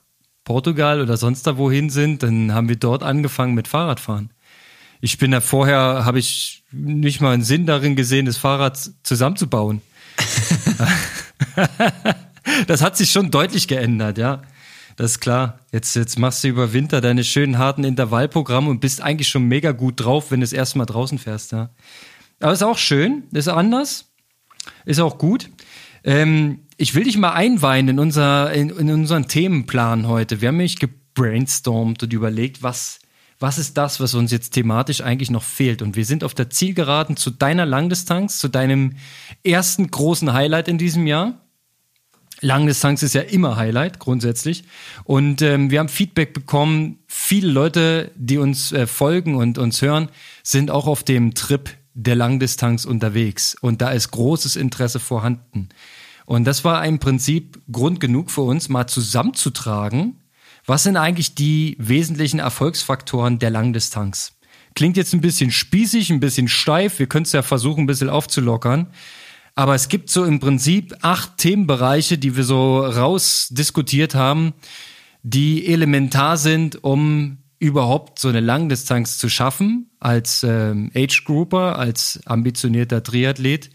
Portugal 0.45 1.01
oder 1.01 1.17
sonst 1.17 1.47
da 1.47 1.57
wohin 1.57 1.91
sind, 1.91 2.23
dann 2.23 2.53
haben 2.53 2.69
wir 2.69 2.77
dort 2.77 3.03
angefangen 3.03 3.55
mit 3.55 3.67
Fahrradfahren 3.67 4.31
ich 5.07 5.19
bin 5.19 5.31
da 5.31 5.41
vorher, 5.41 6.05
habe 6.05 6.19
ich 6.19 6.65
nicht 6.73 7.21
mal 7.21 7.33
einen 7.33 7.45
Sinn 7.45 7.65
darin 7.65 7.95
gesehen, 7.95 8.27
das 8.27 8.39
Fahrrad 8.39 8.91
zusammenzubauen. 9.05 9.81
das 12.67 12.83
hat 12.83 12.97
sich 12.97 13.13
schon 13.13 13.31
deutlich 13.31 13.69
geändert, 13.69 14.19
ja. 14.19 14.43
Das 14.97 15.13
ist 15.13 15.21
klar. 15.21 15.61
Jetzt, 15.71 15.95
jetzt 15.95 16.19
machst 16.19 16.43
du 16.43 16.49
über 16.49 16.73
Winter 16.73 17.01
deine 17.01 17.23
schönen 17.23 17.57
harten 17.57 17.85
Intervallprogramme 17.85 18.69
und 18.69 18.81
bist 18.81 19.01
eigentlich 19.01 19.29
schon 19.29 19.45
mega 19.45 19.71
gut 19.71 20.01
drauf, 20.05 20.33
wenn 20.33 20.41
du 20.41 20.45
das 20.45 20.53
erste 20.53 20.79
Mal 20.79 20.87
draußen 20.87 21.21
fährst, 21.21 21.53
ja. 21.53 21.71
Aber 22.41 22.53
ist 22.53 22.65
auch 22.65 22.79
schön, 22.79 23.29
ist 23.31 23.47
anders, 23.47 24.07
ist 24.87 24.99
auch 24.99 25.19
gut. 25.19 25.51
Ähm, 26.03 26.67
ich 26.79 26.97
will 26.97 27.05
dich 27.05 27.17
mal 27.17 27.33
einweihen 27.33 27.87
in, 27.87 28.01
unser, 28.01 28.53
in, 28.53 28.71
in 28.71 28.91
unseren 28.91 29.29
Themenplan 29.29 30.09
heute. 30.09 30.41
Wir 30.41 30.49
haben 30.49 30.57
nämlich 30.57 30.81
gebrainstormt 30.81 32.03
und 32.03 32.13
überlegt, 32.13 32.65
was, 32.65 32.99
was 33.39 33.59
ist 33.59 33.77
das, 33.77 34.01
was 34.01 34.15
uns 34.15 34.33
jetzt 34.33 34.51
thematisch 34.51 35.01
eigentlich 35.03 35.31
noch 35.31 35.43
fehlt. 35.43 35.83
Und 35.83 35.97
wir 35.97 36.05
sind 36.05 36.25
auf 36.25 36.35
der 36.35 36.51
Zielgeraden 36.51 37.17
zu 37.17 37.31
deiner 37.31 37.67
Langdistanz, 37.67 38.39
zu 38.39 38.49
deinem 38.49 38.95
ersten 39.45 39.91
großen 39.91 40.33
Highlight 40.33 40.69
in 40.69 40.79
diesem 40.79 41.07
Jahr. 41.07 41.35
Langdistanz 42.41 43.03
ist 43.03 43.15
ja 43.15 43.23
immer 43.23 43.57
Highlight 43.57 43.99
grundsätzlich. 43.99 44.65
Und 45.05 45.43
ähm, 45.43 45.71
wir 45.71 45.81
haben 45.81 45.89
Feedback 45.89 46.33
bekommen. 46.35 46.99
Viele 47.07 47.51
Leute, 47.51 48.11
die 48.17 48.39
uns 48.39 48.73
äh, 48.73 48.87
folgen 48.87 49.37
und 49.37 49.59
uns 49.59 49.81
hören, 49.83 50.09
sind 50.43 50.71
auch 50.71 50.87
auf 50.87 51.03
dem 51.03 51.35
Trip 51.35 51.71
der 51.95 52.15
Langdistanz 52.15 52.85
unterwegs. 52.85 53.57
Und 53.61 53.81
da 53.81 53.91
ist 53.91 54.11
großes 54.11 54.57
Interesse 54.57 55.01
vorhanden. 55.01 55.71
Und 56.27 56.45
das 56.45 56.65
war 56.65 56.85
im 56.85 56.99
Prinzip 56.99 57.61
Grund 57.71 58.01
genug 58.01 58.31
für 58.31 58.43
uns, 58.43 58.69
mal 58.69 58.87
zusammenzutragen, 58.87 60.17
was 60.67 60.83
sind 60.83 60.97
eigentlich 60.97 61.35
die 61.35 61.77
wesentlichen 61.79 62.41
Erfolgsfaktoren 62.41 63.39
der 63.39 63.51
Langdistanz. 63.51 64.33
Klingt 64.75 64.97
jetzt 64.97 65.15
ein 65.15 65.21
bisschen 65.21 65.51
spießig, 65.51 66.11
ein 66.11 66.21
bisschen 66.21 66.49
steif. 66.49 66.99
Wir 66.99 67.07
können 67.07 67.25
es 67.25 67.33
ja 67.33 67.43
versuchen, 67.43 67.85
ein 67.85 67.87
bisschen 67.87 68.11
aufzulockern. 68.11 68.89
Aber 69.55 69.75
es 69.75 69.89
gibt 69.89 70.11
so 70.11 70.25
im 70.25 70.39
Prinzip 70.39 70.95
acht 71.01 71.39
Themenbereiche, 71.39 72.19
die 72.19 72.37
wir 72.37 72.45
so 72.45 72.81
rausdiskutiert 72.81 74.15
haben, 74.15 74.53
die 75.23 75.67
elementar 75.67 76.37
sind, 76.37 76.85
um 76.85 77.39
überhaupt 77.59 78.19
so 78.19 78.29
eine 78.29 78.41
Langdistanz 78.41 79.17
zu 79.17 79.31
schaffen, 79.31 79.91
als 79.99 80.43
ähm, 80.43 80.91
Age 80.95 81.25
Grouper, 81.25 81.79
als 81.79 82.21
ambitionierter 82.27 83.03
Triathlet, 83.03 83.71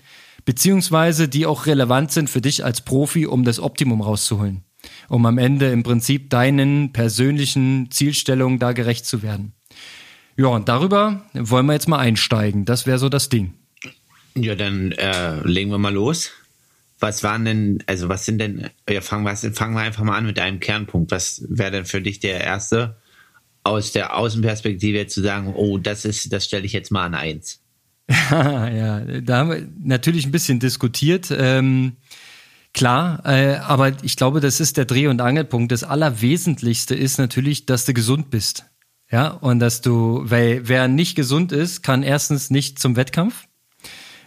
beziehungsweise 0.46 1.28
die 1.28 1.48
auch 1.48 1.66
relevant 1.66 2.12
sind 2.12 2.30
für 2.30 2.42
dich 2.42 2.64
als 2.64 2.82
Profi, 2.82 3.26
um 3.26 3.44
das 3.44 3.60
Optimum 3.60 4.02
rauszuholen, 4.02 4.64
um 5.12 5.26
am 5.26 5.38
Ende 5.38 5.70
im 5.72 5.84
Prinzip 5.84 6.30
deinen 6.30 6.94
persönlichen 6.94 7.92
Zielstellungen 7.92 8.60
da 8.60 8.72
gerecht 8.72 9.06
zu 9.06 9.22
werden. 9.22 9.52
Ja, 10.38 10.48
und 10.48 10.70
darüber 10.70 11.26
wollen 11.34 11.66
wir 11.66 11.74
jetzt 11.74 11.90
mal 11.90 12.00
einsteigen. 12.00 12.64
Das 12.64 12.86
wäre 12.86 12.98
so 12.98 13.10
das 13.10 13.28
Ding. 13.28 13.54
Ja, 14.36 14.56
dann 14.56 14.94
äh, 14.94 15.46
legen 15.46 15.70
wir 15.70 15.78
mal 15.80 15.94
los. 15.94 16.32
Was 17.00 17.24
waren 17.24 17.44
denn, 17.44 17.84
also 17.88 18.08
was 18.08 18.26
sind 18.26 18.40
denn, 18.40 18.70
ja, 18.90 19.02
fangen, 19.02 19.26
wir, 19.26 19.36
fangen 19.54 19.74
wir 19.74 19.82
einfach 19.82 20.04
mal 20.04 20.18
an 20.18 20.26
mit 20.26 20.40
einem 20.40 20.62
Kernpunkt. 20.62 21.12
Was 21.12 21.44
wäre 21.50 21.72
denn 21.72 21.86
für 21.86 22.02
dich 22.02 22.22
der 22.22 22.40
erste 22.40 22.96
aus 23.64 23.92
der 23.92 24.16
Außenperspektive 24.16 25.08
zu 25.08 25.22
sagen, 25.22 25.54
oh, 25.54 25.78
das 25.78 26.06
ist, 26.06 26.32
das 26.32 26.46
stelle 26.46 26.66
ich 26.66 26.72
jetzt 26.72 26.92
mal 26.92 27.06
an 27.06 27.16
eins? 27.16 27.62
ja, 28.32 29.02
da 29.22 29.38
haben 29.38 29.50
wir 29.50 29.68
natürlich 29.84 30.26
ein 30.26 30.32
bisschen 30.32 30.62
diskutiert. 30.62 31.28
Ähm, 31.38 31.98
klar, 32.74 33.22
äh, 33.26 33.56
aber 33.56 33.94
ich 34.04 34.16
glaube, 34.16 34.40
das 34.40 34.60
ist 34.60 34.78
der 34.78 34.86
Dreh- 34.86 35.08
und 35.08 35.22
Angelpunkt. 35.22 35.72
Das 35.72 35.84
Allerwesentlichste 35.84 36.96
ist 36.96 37.18
natürlich, 37.18 37.66
dass 37.66 37.86
du 37.86 37.94
gesund 37.94 38.30
bist. 38.30 38.66
Ja, 39.12 39.30
und 39.30 39.60
dass 39.60 39.82
du, 39.82 40.22
weil 40.24 40.68
wer 40.70 40.88
nicht 40.88 41.16
gesund 41.16 41.52
ist, 41.52 41.84
kann 41.84 42.02
erstens 42.02 42.50
nicht 42.50 42.80
zum 42.80 42.96
Wettkampf. 42.96 43.48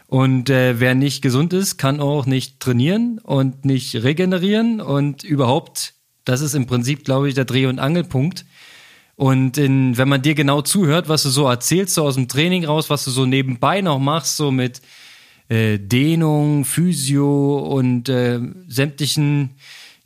Und 0.06 0.50
äh, 0.50 0.78
wer 0.78 0.94
nicht 0.94 1.22
gesund 1.22 1.54
ist, 1.54 1.78
kann 1.78 2.00
auch 2.00 2.26
nicht 2.26 2.60
trainieren 2.60 3.18
und 3.18 3.64
nicht 3.64 3.94
regenerieren 3.96 4.82
und 4.82 5.24
überhaupt, 5.24 5.94
das 6.24 6.42
ist 6.42 6.54
im 6.54 6.66
Prinzip, 6.66 7.04
glaube 7.04 7.28
ich, 7.28 7.34
der 7.34 7.46
Dreh- 7.46 7.66
und 7.66 7.78
Angelpunkt. 7.78 8.44
Und 9.16 9.58
in, 9.58 9.96
wenn 9.96 10.08
man 10.08 10.22
dir 10.22 10.34
genau 10.34 10.60
zuhört, 10.60 11.08
was 11.08 11.22
du 11.22 11.30
so 11.30 11.46
erzählst, 11.48 11.94
so 11.94 12.04
aus 12.04 12.16
dem 12.16 12.28
Training 12.28 12.64
raus, 12.64 12.90
was 12.90 13.04
du 13.04 13.10
so 13.10 13.24
nebenbei 13.24 13.80
noch 13.80 13.98
machst, 13.98 14.36
so 14.36 14.50
mit 14.50 14.82
äh, 15.54 15.78
Dehnung, 15.78 16.64
Physio 16.64 17.58
und 17.58 18.08
äh, 18.08 18.40
sämtlichen 18.68 19.50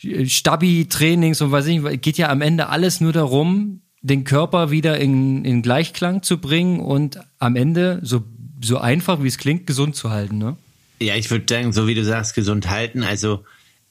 äh, 0.03 0.27
Stabi-Trainings 0.27 1.41
und 1.41 1.51
weiß 1.51 1.67
ich 1.67 1.81
nicht, 1.81 2.03
geht 2.03 2.19
ja 2.19 2.29
am 2.29 2.43
Ende 2.43 2.69
alles 2.69 3.01
nur 3.01 3.13
darum, 3.13 3.81
den 4.03 4.25
Körper 4.25 4.71
wieder 4.71 4.99
in, 4.99 5.45
in 5.45 5.63
Gleichklang 5.63 6.23
zu 6.23 6.39
bringen 6.39 6.81
und 6.81 7.19
am 7.39 7.57
Ende, 7.57 8.01
so, 8.03 8.23
so 8.63 8.79
einfach 8.79 9.23
wie 9.23 9.29
es 9.29 9.39
klingt, 9.39 9.67
gesund 9.67 9.97
zu 9.97 10.11
halten, 10.11 10.39
ne? 10.39 10.57
Ja, 11.01 11.15
ich 11.15 11.31
würde 11.31 11.47
sagen, 11.49 11.73
so 11.73 11.87
wie 11.87 11.95
du 11.95 12.05
sagst, 12.05 12.35
gesund 12.35 12.69
halten. 12.69 13.03
Also 13.03 13.45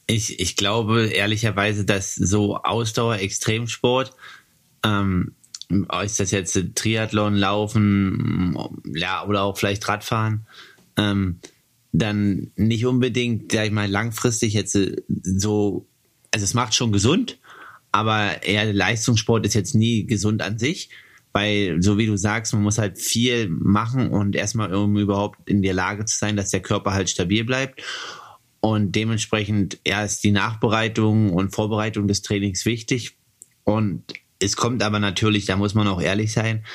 ich, 0.07 0.39
ich 0.39 0.55
glaube 0.55 1.07
ehrlicherweise, 1.07 1.85
dass 1.85 2.15
so 2.15 2.57
Ausdauer, 2.57 3.17
Extremsport 3.17 4.13
ähm, 4.83 5.33
ist 6.03 6.19
das 6.19 6.31
jetzt 6.31 6.59
Triathlon, 6.75 7.35
Laufen, 7.35 8.57
ja, 8.93 9.25
oder 9.25 9.43
auch 9.43 9.57
vielleicht 9.57 9.87
Radfahren, 9.87 10.45
ähm, 10.97 11.39
dann 11.91 12.51
nicht 12.55 12.85
unbedingt, 12.85 13.51
sag 13.51 13.65
ich 13.65 13.71
mal, 13.71 13.89
langfristig 13.89 14.53
jetzt 14.53 14.77
so, 15.23 15.87
also 16.31 16.43
es 16.43 16.53
macht 16.53 16.75
schon 16.75 16.91
gesund, 16.91 17.39
aber 17.91 18.43
eher 18.43 18.73
Leistungssport 18.73 19.45
ist 19.45 19.53
jetzt 19.53 19.73
nie 19.73 20.05
gesund 20.05 20.41
an 20.41 20.59
sich, 20.59 20.89
weil, 21.33 21.81
so 21.81 21.97
wie 21.97 22.05
du 22.05 22.17
sagst, 22.17 22.53
man 22.53 22.63
muss 22.63 22.77
halt 22.77 22.97
viel 22.97 23.49
machen 23.49 24.09
und 24.09 24.35
erstmal 24.35 24.69
irgendwie 24.69 25.01
überhaupt 25.01 25.49
in 25.49 25.61
der 25.61 25.73
Lage 25.73 26.05
zu 26.05 26.17
sein, 26.17 26.35
dass 26.35 26.49
der 26.49 26.61
Körper 26.61 26.93
halt 26.93 27.09
stabil 27.09 27.43
bleibt. 27.43 27.81
Und 28.59 28.93
dementsprechend 28.93 29.79
ja, 29.85 30.03
ist 30.03 30.23
die 30.23 30.31
Nachbereitung 30.31 31.31
und 31.31 31.53
Vorbereitung 31.53 32.07
des 32.07 32.23
Trainings 32.23 32.65
wichtig. 32.65 33.17
Und 33.63 34.03
es 34.39 34.55
kommt 34.55 34.81
aber 34.83 34.99
natürlich, 34.99 35.45
da 35.45 35.57
muss 35.57 35.73
man 35.73 35.87
auch 35.87 36.01
ehrlich 36.01 36.33
sein, 36.33 36.65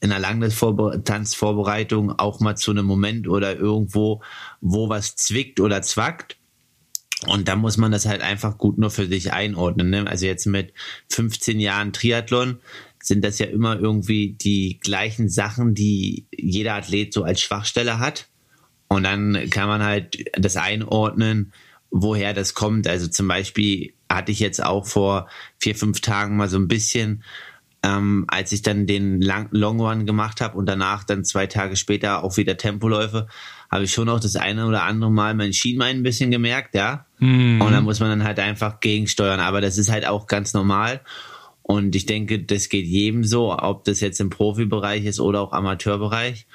in 0.00 0.10
der 0.10 0.18
Langdistanzvorbereitung 0.18 2.18
auch 2.18 2.40
mal 2.40 2.56
zu 2.56 2.70
einem 2.70 2.86
Moment 2.86 3.28
oder 3.28 3.56
irgendwo, 3.56 4.22
wo 4.60 4.88
was 4.88 5.16
zwickt 5.16 5.60
oder 5.60 5.82
zwackt. 5.82 6.36
Und 7.26 7.48
da 7.48 7.56
muss 7.56 7.78
man 7.78 7.92
das 7.92 8.06
halt 8.06 8.20
einfach 8.20 8.58
gut 8.58 8.76
nur 8.76 8.90
für 8.90 9.06
sich 9.06 9.32
einordnen. 9.32 9.90
Ne? 9.90 10.06
Also 10.06 10.26
jetzt 10.26 10.46
mit 10.46 10.74
15 11.10 11.60
Jahren 11.60 11.94
Triathlon 11.94 12.58
sind 13.02 13.24
das 13.24 13.38
ja 13.38 13.46
immer 13.46 13.78
irgendwie 13.78 14.32
die 14.32 14.78
gleichen 14.80 15.28
Sachen, 15.28 15.74
die 15.74 16.26
jeder 16.36 16.74
Athlet 16.74 17.14
so 17.14 17.24
als 17.24 17.40
Schwachstelle 17.40 17.98
hat. 17.98 18.28
Und 18.88 19.04
dann 19.04 19.48
kann 19.50 19.68
man 19.68 19.82
halt 19.82 20.24
das 20.38 20.56
einordnen, 20.56 21.52
woher 21.90 22.34
das 22.34 22.54
kommt. 22.54 22.86
Also 22.86 23.08
zum 23.08 23.28
Beispiel 23.28 23.94
hatte 24.10 24.32
ich 24.32 24.40
jetzt 24.40 24.62
auch 24.62 24.86
vor 24.86 25.28
vier, 25.58 25.74
fünf 25.74 26.00
Tagen 26.00 26.36
mal 26.36 26.48
so 26.48 26.58
ein 26.58 26.68
bisschen, 26.68 27.22
ähm, 27.86 28.24
als 28.26 28.50
ich 28.50 28.62
dann 28.62 28.86
den 28.86 29.20
Long, 29.20 29.48
Long 29.52 29.80
Run 29.80 30.06
gemacht 30.06 30.40
habe 30.40 30.58
und 30.58 30.66
danach 30.66 31.04
dann 31.04 31.24
zwei 31.24 31.46
Tage 31.46 31.76
später 31.76 32.24
auch 32.24 32.36
wieder 32.36 32.56
Tempoläufe, 32.56 33.28
habe 33.70 33.84
ich 33.84 33.92
schon 33.92 34.08
auch 34.08 34.18
das 34.18 34.34
eine 34.34 34.66
oder 34.66 34.82
andere 34.82 35.10
Mal 35.10 35.34
mein 35.34 35.52
Schienbein 35.52 35.98
ein 35.98 36.02
bisschen 36.02 36.32
gemerkt, 36.32 36.74
ja. 36.74 37.06
Mhm. 37.18 37.60
Und 37.60 37.72
da 37.72 37.80
muss 37.80 38.00
man 38.00 38.08
dann 38.08 38.24
halt 38.24 38.40
einfach 38.40 38.80
gegensteuern. 38.80 39.38
Aber 39.38 39.60
das 39.60 39.78
ist 39.78 39.90
halt 39.90 40.06
auch 40.06 40.26
ganz 40.26 40.52
normal. 40.52 41.00
Und 41.62 41.94
ich 41.94 42.06
denke, 42.06 42.42
das 42.42 42.68
geht 42.68 42.86
jedem 42.86 43.22
so, 43.22 43.56
ob 43.56 43.84
das 43.84 44.00
jetzt 44.00 44.20
im 44.20 44.30
Profibereich 44.30 45.04
ist 45.04 45.20
oder 45.20 45.40
auch 45.40 45.52
Amateurbereich, 45.52 46.46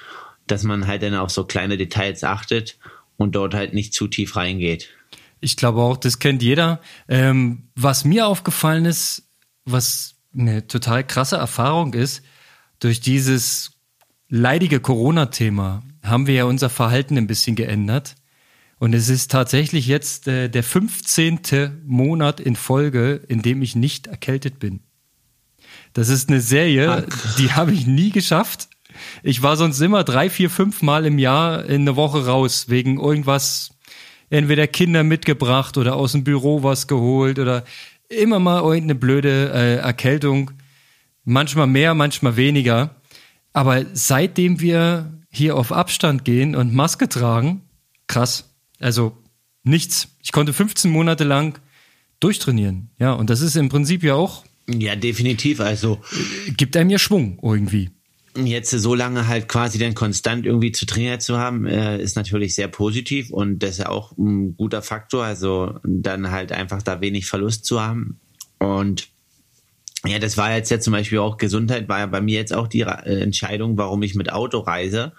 dass 0.47 0.63
man 0.63 0.87
halt 0.87 1.03
dann 1.03 1.15
auf 1.15 1.31
so 1.31 1.45
kleine 1.45 1.77
Details 1.77 2.23
achtet 2.25 2.77
und 3.15 3.35
dort 3.35 3.53
halt 3.53 3.73
nicht 3.73 3.93
zu 3.93 4.07
tief 4.07 4.35
reingeht. 4.35 4.89
Ich 5.39 5.55
glaube 5.55 5.81
auch, 5.81 5.97
das 5.97 6.19
kennt 6.19 6.43
jeder. 6.43 6.81
Ähm, 7.07 7.69
was 7.75 8.03
mir 8.03 8.27
aufgefallen 8.27 8.85
ist, 8.85 9.29
was 9.65 10.15
eine 10.37 10.67
total 10.67 11.05
krasse 11.05 11.37
Erfahrung 11.37 11.93
ist, 11.93 12.23
durch 12.79 12.99
dieses 13.01 13.73
leidige 14.29 14.79
Corona-Thema 14.79 15.83
haben 16.03 16.27
wir 16.27 16.33
ja 16.33 16.45
unser 16.45 16.69
Verhalten 16.69 17.17
ein 17.17 17.27
bisschen 17.27 17.55
geändert. 17.55 18.15
Und 18.79 18.93
es 18.93 19.09
ist 19.09 19.29
tatsächlich 19.29 19.85
jetzt 19.85 20.27
äh, 20.27 20.49
der 20.49 20.63
15. 20.63 21.83
Monat 21.85 22.39
in 22.39 22.55
Folge, 22.55 23.21
in 23.27 23.43
dem 23.43 23.61
ich 23.61 23.75
nicht 23.75 24.07
erkältet 24.07 24.57
bin. 24.57 24.79
Das 25.93 26.09
ist 26.09 26.29
eine 26.29 26.41
Serie, 26.41 27.05
Ach. 27.07 27.35
die 27.35 27.51
habe 27.51 27.73
ich 27.73 27.85
nie 27.85 28.09
geschafft. 28.09 28.69
Ich 29.23 29.43
war 29.43 29.57
sonst 29.57 29.79
immer 29.81 30.03
drei, 30.03 30.29
vier, 30.29 30.49
fünf 30.49 30.81
Mal 30.81 31.05
im 31.05 31.19
Jahr 31.19 31.65
in 31.65 31.81
eine 31.81 31.95
Woche 31.95 32.25
raus, 32.25 32.65
wegen 32.69 32.99
irgendwas 32.99 33.71
entweder 34.29 34.65
Kinder 34.65 35.03
mitgebracht 35.03 35.77
oder 35.77 35.95
aus 35.95 36.13
dem 36.13 36.23
Büro 36.23 36.63
was 36.63 36.87
geholt 36.87 37.37
oder 37.37 37.63
immer 38.11 38.39
mal 38.39 38.61
irgendeine 38.61 38.95
blöde 38.95 39.51
äh, 39.53 39.75
Erkältung. 39.77 40.51
Manchmal 41.23 41.67
mehr, 41.67 41.93
manchmal 41.93 42.35
weniger. 42.35 42.95
Aber 43.53 43.85
seitdem 43.93 44.59
wir 44.59 45.11
hier 45.29 45.55
auf 45.55 45.71
Abstand 45.71 46.25
gehen 46.25 46.55
und 46.55 46.73
Maske 46.73 47.09
tragen, 47.09 47.61
krass. 48.07 48.53
Also 48.79 49.17
nichts. 49.63 50.09
Ich 50.21 50.31
konnte 50.31 50.53
15 50.53 50.91
Monate 50.91 51.23
lang 51.23 51.59
durchtrainieren. 52.19 52.89
Ja, 52.99 53.13
und 53.13 53.29
das 53.29 53.41
ist 53.41 53.55
im 53.55 53.69
Prinzip 53.69 54.03
ja 54.03 54.15
auch. 54.15 54.43
Ja, 54.67 54.95
definitiv. 54.95 55.59
Also. 55.59 55.99
Gibt 56.55 56.75
einem 56.77 56.89
ja 56.89 56.99
Schwung 56.99 57.39
irgendwie 57.41 57.89
jetzt 58.35 58.71
so 58.71 58.95
lange 58.95 59.27
halt 59.27 59.47
quasi 59.47 59.77
dann 59.77 59.93
konstant 59.93 60.45
irgendwie 60.45 60.71
zu 60.71 60.85
trainieren 60.85 61.19
zu 61.19 61.37
haben, 61.37 61.65
äh, 61.65 62.01
ist 62.01 62.15
natürlich 62.15 62.55
sehr 62.55 62.67
positiv 62.67 63.29
und 63.31 63.59
das 63.59 63.71
ist 63.71 63.77
ja 63.79 63.89
auch 63.89 64.17
ein 64.17 64.55
guter 64.55 64.81
Faktor. 64.81 65.23
Also 65.23 65.79
dann 65.83 66.31
halt 66.31 66.51
einfach 66.51 66.81
da 66.81 67.01
wenig 67.01 67.27
Verlust 67.27 67.65
zu 67.65 67.81
haben. 67.81 68.19
Und 68.59 69.09
ja, 70.05 70.19
das 70.19 70.37
war 70.37 70.55
jetzt 70.55 70.71
ja 70.71 70.79
zum 70.79 70.93
Beispiel 70.93 71.19
auch 71.19 71.37
Gesundheit, 71.37 71.89
war 71.89 71.99
ja 71.99 72.05
bei 72.05 72.21
mir 72.21 72.37
jetzt 72.37 72.53
auch 72.53 72.67
die 72.67 72.81
äh, 72.81 73.21
Entscheidung, 73.21 73.77
warum 73.77 74.01
ich 74.03 74.15
mit 74.15 74.31
Auto 74.31 74.59
reise 74.59 75.13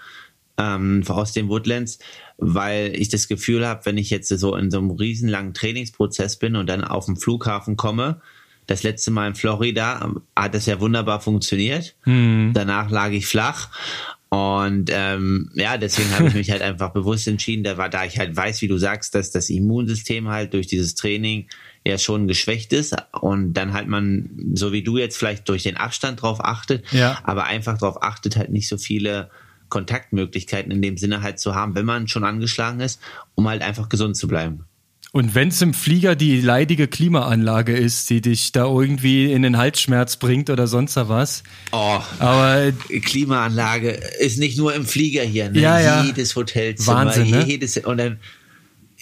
ähm, 0.58 1.02
aus 1.08 1.32
den 1.32 1.48
Woodlands, 1.48 1.98
weil 2.38 2.92
ich 2.96 3.08
das 3.08 3.28
Gefühl 3.28 3.66
habe, 3.66 3.84
wenn 3.84 3.98
ich 3.98 4.10
jetzt 4.10 4.28
so 4.28 4.56
in 4.56 4.70
so 4.70 4.78
einem 4.78 4.90
riesenlangen 4.90 5.54
Trainingsprozess 5.54 6.38
bin 6.38 6.56
und 6.56 6.66
dann 6.66 6.84
auf 6.84 7.06
dem 7.06 7.16
Flughafen 7.16 7.76
komme, 7.76 8.20
das 8.66 8.82
letzte 8.82 9.10
Mal 9.10 9.28
in 9.28 9.34
Florida 9.34 10.00
ähm, 10.04 10.22
hat 10.36 10.54
das 10.54 10.66
ja 10.66 10.80
wunderbar 10.80 11.20
funktioniert. 11.20 11.94
Hm. 12.02 12.52
Danach 12.54 12.90
lag 12.90 13.10
ich 13.10 13.26
flach. 13.26 13.70
Und 14.28 14.90
ähm, 14.90 15.50
ja, 15.54 15.76
deswegen 15.76 16.10
habe 16.12 16.28
ich 16.28 16.34
mich 16.34 16.50
halt 16.50 16.62
einfach 16.62 16.90
bewusst 16.94 17.28
entschieden, 17.28 17.64
da 17.64 17.76
war, 17.76 17.90
da 17.90 18.06
ich 18.06 18.18
halt 18.18 18.34
weiß, 18.34 18.62
wie 18.62 18.68
du 18.68 18.78
sagst, 18.78 19.14
dass 19.14 19.30
das 19.30 19.50
Immunsystem 19.50 20.28
halt 20.28 20.54
durch 20.54 20.66
dieses 20.66 20.94
Training 20.94 21.48
ja 21.84 21.98
schon 21.98 22.28
geschwächt 22.28 22.72
ist 22.72 22.96
und 23.20 23.52
dann 23.52 23.74
halt 23.74 23.88
man, 23.88 24.30
so 24.54 24.72
wie 24.72 24.82
du 24.82 24.96
jetzt 24.96 25.18
vielleicht 25.18 25.48
durch 25.50 25.64
den 25.64 25.76
Abstand 25.76 26.22
drauf 26.22 26.42
achtet, 26.42 26.90
ja. 26.92 27.18
aber 27.24 27.44
einfach 27.44 27.76
drauf 27.76 28.02
achtet, 28.02 28.36
halt 28.36 28.50
nicht 28.50 28.68
so 28.68 28.78
viele 28.78 29.28
Kontaktmöglichkeiten 29.68 30.72
in 30.72 30.80
dem 30.80 30.96
Sinne 30.96 31.22
halt 31.22 31.38
zu 31.38 31.54
haben, 31.54 31.74
wenn 31.74 31.84
man 31.84 32.08
schon 32.08 32.24
angeschlagen 32.24 32.80
ist, 32.80 33.00
um 33.34 33.48
halt 33.48 33.62
einfach 33.62 33.88
gesund 33.88 34.16
zu 34.16 34.28
bleiben. 34.28 34.64
Und 35.14 35.34
wenn 35.34 35.48
es 35.48 35.60
im 35.60 35.74
Flieger 35.74 36.16
die 36.16 36.40
leidige 36.40 36.88
Klimaanlage 36.88 37.76
ist, 37.76 38.08
die 38.08 38.22
dich 38.22 38.50
da 38.50 38.64
irgendwie 38.64 39.30
in 39.30 39.42
den 39.42 39.58
Halsschmerz 39.58 40.16
bringt 40.16 40.48
oder 40.48 40.66
sonst 40.66 40.96
was. 40.96 41.42
Oh, 41.70 42.00
aber 42.18 42.72
Klimaanlage 42.88 43.90
ist 43.90 44.38
nicht 44.38 44.56
nur 44.56 44.74
im 44.74 44.86
Flieger 44.86 45.22
hier, 45.22 45.50
ne? 45.50 45.60
ja, 45.60 45.78
ja. 45.78 46.04
jedes 46.04 46.34
Hotelzimmer, 46.34 46.96
Wahnsinn, 46.96 47.28
ne? 47.28 47.44
jedes 47.46 47.76
und 47.76 47.98
dann 47.98 48.20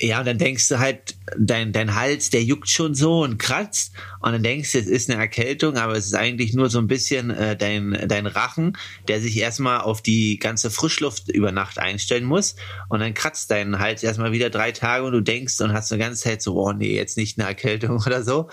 ja, 0.02 0.20
und 0.20 0.26
dann 0.26 0.38
denkst 0.38 0.68
du 0.68 0.78
halt, 0.78 1.14
dein, 1.38 1.72
dein 1.72 1.94
Hals, 1.94 2.30
der 2.30 2.42
juckt 2.42 2.70
schon 2.70 2.94
so 2.94 3.22
und 3.22 3.38
kratzt. 3.38 3.92
Und 4.20 4.32
dann 4.32 4.42
denkst 4.42 4.72
du, 4.72 4.78
es 4.78 4.86
ist 4.86 5.10
eine 5.10 5.20
Erkältung, 5.20 5.76
aber 5.76 5.92
es 5.92 6.06
ist 6.06 6.14
eigentlich 6.14 6.54
nur 6.54 6.70
so 6.70 6.78
ein 6.78 6.86
bisschen 6.86 7.28
äh, 7.30 7.54
dein, 7.54 8.06
dein 8.08 8.26
Rachen, 8.26 8.78
der 9.08 9.20
sich 9.20 9.36
erstmal 9.36 9.82
auf 9.82 10.00
die 10.00 10.38
ganze 10.38 10.70
Frischluft 10.70 11.28
über 11.28 11.52
Nacht 11.52 11.78
einstellen 11.78 12.24
muss. 12.24 12.56
Und 12.88 13.00
dann 13.00 13.12
kratzt 13.12 13.50
dein 13.50 13.78
Hals 13.78 14.02
erstmal 14.02 14.32
wieder 14.32 14.48
drei 14.48 14.72
Tage 14.72 15.04
und 15.04 15.12
du 15.12 15.20
denkst 15.20 15.60
und 15.60 15.74
hast 15.74 15.92
eine 15.92 16.02
ganze 16.02 16.22
Zeit 16.22 16.40
so, 16.40 16.56
oh 16.56 16.72
nee, 16.72 16.96
jetzt 16.96 17.18
nicht 17.18 17.38
eine 17.38 17.46
Erkältung 17.46 18.02
oder 18.06 18.22
so. 18.22 18.48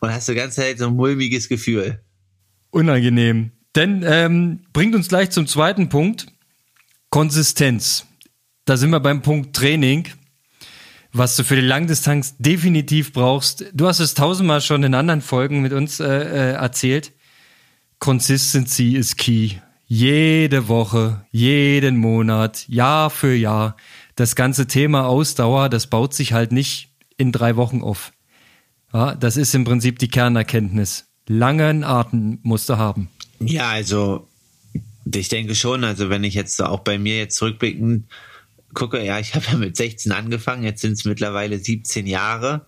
Und 0.00 0.12
hast 0.12 0.28
die 0.28 0.34
ganze 0.34 0.62
Zeit 0.62 0.78
so 0.78 0.88
ein 0.88 0.96
mulmiges 0.96 1.48
Gefühl. 1.48 2.00
Unangenehm. 2.70 3.52
Denn 3.76 4.02
ähm, 4.04 4.64
bringt 4.72 4.96
uns 4.96 5.08
gleich 5.08 5.30
zum 5.30 5.46
zweiten 5.46 5.88
Punkt. 5.88 6.26
Konsistenz. 7.10 8.04
Da 8.64 8.76
sind 8.76 8.90
wir 8.90 9.00
beim 9.00 9.22
Punkt 9.22 9.54
Training 9.54 10.08
was 11.18 11.36
du 11.36 11.42
für 11.42 11.56
die 11.56 11.62
Langdistanz 11.62 12.36
definitiv 12.38 13.12
brauchst. 13.12 13.64
Du 13.74 13.88
hast 13.88 13.98
es 13.98 14.14
tausendmal 14.14 14.60
schon 14.60 14.84
in 14.84 14.94
anderen 14.94 15.20
Folgen 15.20 15.60
mit 15.60 15.72
uns 15.72 15.98
äh, 15.98 16.06
äh, 16.06 16.52
erzählt. 16.52 17.12
Consistency 17.98 18.94
ist 18.94 19.18
key. 19.18 19.56
Jede 19.86 20.68
Woche, 20.68 21.26
jeden 21.32 21.96
Monat, 21.96 22.68
Jahr 22.68 23.10
für 23.10 23.34
Jahr. 23.34 23.76
Das 24.14 24.36
ganze 24.36 24.66
Thema 24.66 25.06
Ausdauer, 25.06 25.68
das 25.68 25.88
baut 25.88 26.14
sich 26.14 26.32
halt 26.32 26.52
nicht 26.52 26.90
in 27.16 27.32
drei 27.32 27.56
Wochen 27.56 27.82
auf. 27.82 28.12
Ja, 28.92 29.14
das 29.14 29.36
ist 29.36 29.54
im 29.54 29.64
Prinzip 29.64 29.98
die 29.98 30.08
Kernerkenntnis. 30.08 31.06
Langen 31.26 31.84
Atem 31.84 32.38
musst 32.42 32.68
du 32.68 32.76
haben. 32.76 33.10
Ja, 33.40 33.70
also 33.70 34.28
ich 35.12 35.28
denke 35.28 35.54
schon, 35.54 35.84
also 35.84 36.10
wenn 36.10 36.24
ich 36.24 36.34
jetzt 36.34 36.62
auch 36.62 36.80
bei 36.80 36.98
mir 36.98 37.18
jetzt 37.18 37.36
zurückblicken 37.36 38.08
gucke, 38.74 39.04
ja, 39.04 39.18
ich 39.18 39.34
habe 39.34 39.46
ja 39.50 39.56
mit 39.56 39.76
16 39.76 40.12
angefangen, 40.12 40.64
jetzt 40.64 40.80
sind 40.80 40.92
es 40.92 41.04
mittlerweile 41.04 41.58
17 41.58 42.06
Jahre. 42.06 42.66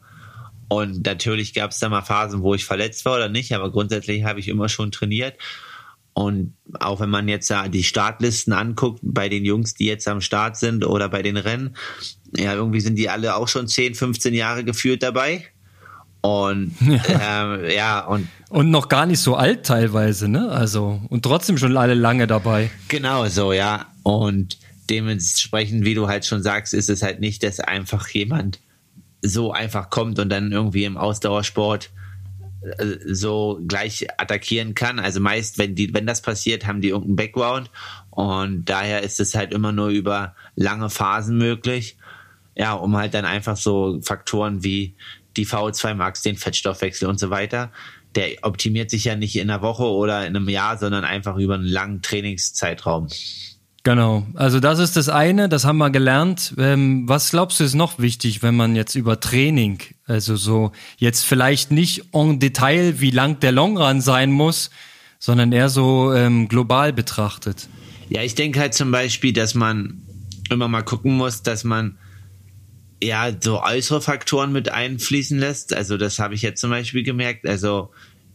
Und 0.68 1.04
natürlich 1.04 1.52
gab 1.52 1.72
es 1.72 1.80
da 1.80 1.88
mal 1.88 2.02
Phasen, 2.02 2.42
wo 2.42 2.54
ich 2.54 2.64
verletzt 2.64 3.04
war 3.04 3.16
oder 3.16 3.28
nicht, 3.28 3.52
aber 3.54 3.72
grundsätzlich 3.72 4.24
habe 4.24 4.38
ich 4.38 4.46
immer 4.46 4.68
schon 4.68 4.92
trainiert. 4.92 5.36
Und 6.12 6.54
auch 6.78 7.00
wenn 7.00 7.10
man 7.10 7.28
jetzt 7.28 7.52
die 7.68 7.82
Startlisten 7.82 8.52
anguckt, 8.52 9.00
bei 9.02 9.28
den 9.28 9.44
Jungs, 9.44 9.74
die 9.74 9.86
jetzt 9.86 10.06
am 10.06 10.20
Start 10.20 10.56
sind 10.56 10.86
oder 10.86 11.08
bei 11.08 11.22
den 11.22 11.36
Rennen, 11.36 11.76
ja, 12.36 12.54
irgendwie 12.54 12.80
sind 12.80 12.96
die 12.96 13.08
alle 13.08 13.36
auch 13.36 13.48
schon 13.48 13.66
10, 13.66 13.94
15 13.94 14.34
Jahre 14.34 14.64
geführt 14.64 15.02
dabei. 15.02 15.46
Und 16.20 16.74
ja. 17.08 17.54
Ähm, 17.54 17.70
ja, 17.70 18.00
und. 18.00 18.28
Und 18.50 18.70
noch 18.70 18.88
gar 18.88 19.06
nicht 19.06 19.20
so 19.20 19.36
alt 19.36 19.64
teilweise, 19.64 20.28
ne? 20.28 20.50
Also, 20.50 21.00
und 21.08 21.22
trotzdem 21.22 21.56
schon 21.56 21.76
alle 21.76 21.94
lange 21.94 22.26
dabei. 22.26 22.70
Genau 22.88 23.26
so, 23.28 23.52
ja. 23.52 23.86
Und 24.02 24.58
dementsprechend, 24.90 25.84
wie 25.84 25.94
du 25.94 26.08
halt 26.08 26.26
schon 26.26 26.42
sagst, 26.42 26.74
ist 26.74 26.90
es 26.90 27.02
halt 27.02 27.20
nicht, 27.20 27.42
dass 27.42 27.60
einfach 27.60 28.08
jemand 28.08 28.58
so 29.22 29.52
einfach 29.52 29.90
kommt 29.90 30.18
und 30.18 30.28
dann 30.28 30.52
irgendwie 30.52 30.84
im 30.84 30.96
Ausdauersport 30.96 31.90
äh, 32.62 32.96
so 33.06 33.60
gleich 33.66 34.06
attackieren 34.18 34.74
kann. 34.74 34.98
Also 34.98 35.20
meist, 35.20 35.58
wenn 35.58 35.74
die, 35.74 35.94
wenn 35.94 36.06
das 36.06 36.22
passiert, 36.22 36.66
haben 36.66 36.80
die 36.80 36.88
irgendeinen 36.88 37.16
Background 37.16 37.70
und 38.10 38.64
daher 38.64 39.02
ist 39.02 39.20
es 39.20 39.34
halt 39.34 39.52
immer 39.52 39.72
nur 39.72 39.88
über 39.88 40.34
lange 40.56 40.90
Phasen 40.90 41.38
möglich. 41.38 41.96
Ja, 42.56 42.74
um 42.74 42.96
halt 42.96 43.14
dann 43.14 43.24
einfach 43.24 43.56
so 43.56 44.00
Faktoren 44.02 44.64
wie 44.64 44.94
die 45.36 45.46
VO2 45.46 45.94
Max, 45.94 46.22
den 46.22 46.36
Fettstoffwechsel 46.36 47.08
und 47.08 47.18
so 47.18 47.30
weiter, 47.30 47.70
der 48.16 48.30
optimiert 48.42 48.90
sich 48.90 49.04
ja 49.04 49.14
nicht 49.14 49.36
in 49.36 49.48
einer 49.48 49.62
Woche 49.62 49.84
oder 49.84 50.26
in 50.26 50.36
einem 50.36 50.48
Jahr, 50.48 50.76
sondern 50.76 51.04
einfach 51.04 51.36
über 51.36 51.54
einen 51.54 51.64
langen 51.64 52.02
Trainingszeitraum. 52.02 53.08
Genau, 53.82 54.26
also 54.34 54.60
das 54.60 54.78
ist 54.78 54.96
das 54.96 55.08
eine, 55.08 55.48
das 55.48 55.64
haben 55.64 55.78
wir 55.78 55.90
gelernt. 55.90 56.54
Ähm, 56.58 57.08
was 57.08 57.30
glaubst 57.30 57.60
du 57.60 57.64
ist 57.64 57.74
noch 57.74 57.98
wichtig, 57.98 58.42
wenn 58.42 58.54
man 58.54 58.76
jetzt 58.76 58.94
über 58.94 59.20
Training, 59.20 59.80
also 60.06 60.36
so 60.36 60.72
jetzt 60.98 61.24
vielleicht 61.24 61.70
nicht 61.70 62.04
en 62.12 62.38
Detail, 62.38 63.00
wie 63.00 63.10
lang 63.10 63.40
der 63.40 63.52
Long 63.52 63.78
Run 63.78 64.02
sein 64.02 64.32
muss, 64.32 64.70
sondern 65.18 65.52
eher 65.52 65.70
so 65.70 66.12
ähm, 66.12 66.48
global 66.48 66.92
betrachtet? 66.92 67.68
Ja, 68.10 68.22
ich 68.22 68.34
denke 68.34 68.60
halt 68.60 68.74
zum 68.74 68.90
Beispiel, 68.90 69.32
dass 69.32 69.54
man 69.54 70.02
immer 70.50 70.68
mal 70.68 70.82
gucken 70.82 71.16
muss, 71.16 71.42
dass 71.42 71.64
man 71.64 71.96
ja 73.02 73.30
so 73.40 73.62
äußere 73.62 74.02
Faktoren 74.02 74.52
mit 74.52 74.68
einfließen 74.68 75.38
lässt. 75.38 75.72
Also 75.72 75.96
das 75.96 76.18
habe 76.18 76.34
ich 76.34 76.42
jetzt 76.42 76.60
zum 76.60 76.70
Beispiel 76.70 77.02
gemerkt. 77.02 77.46
Also 77.46 77.90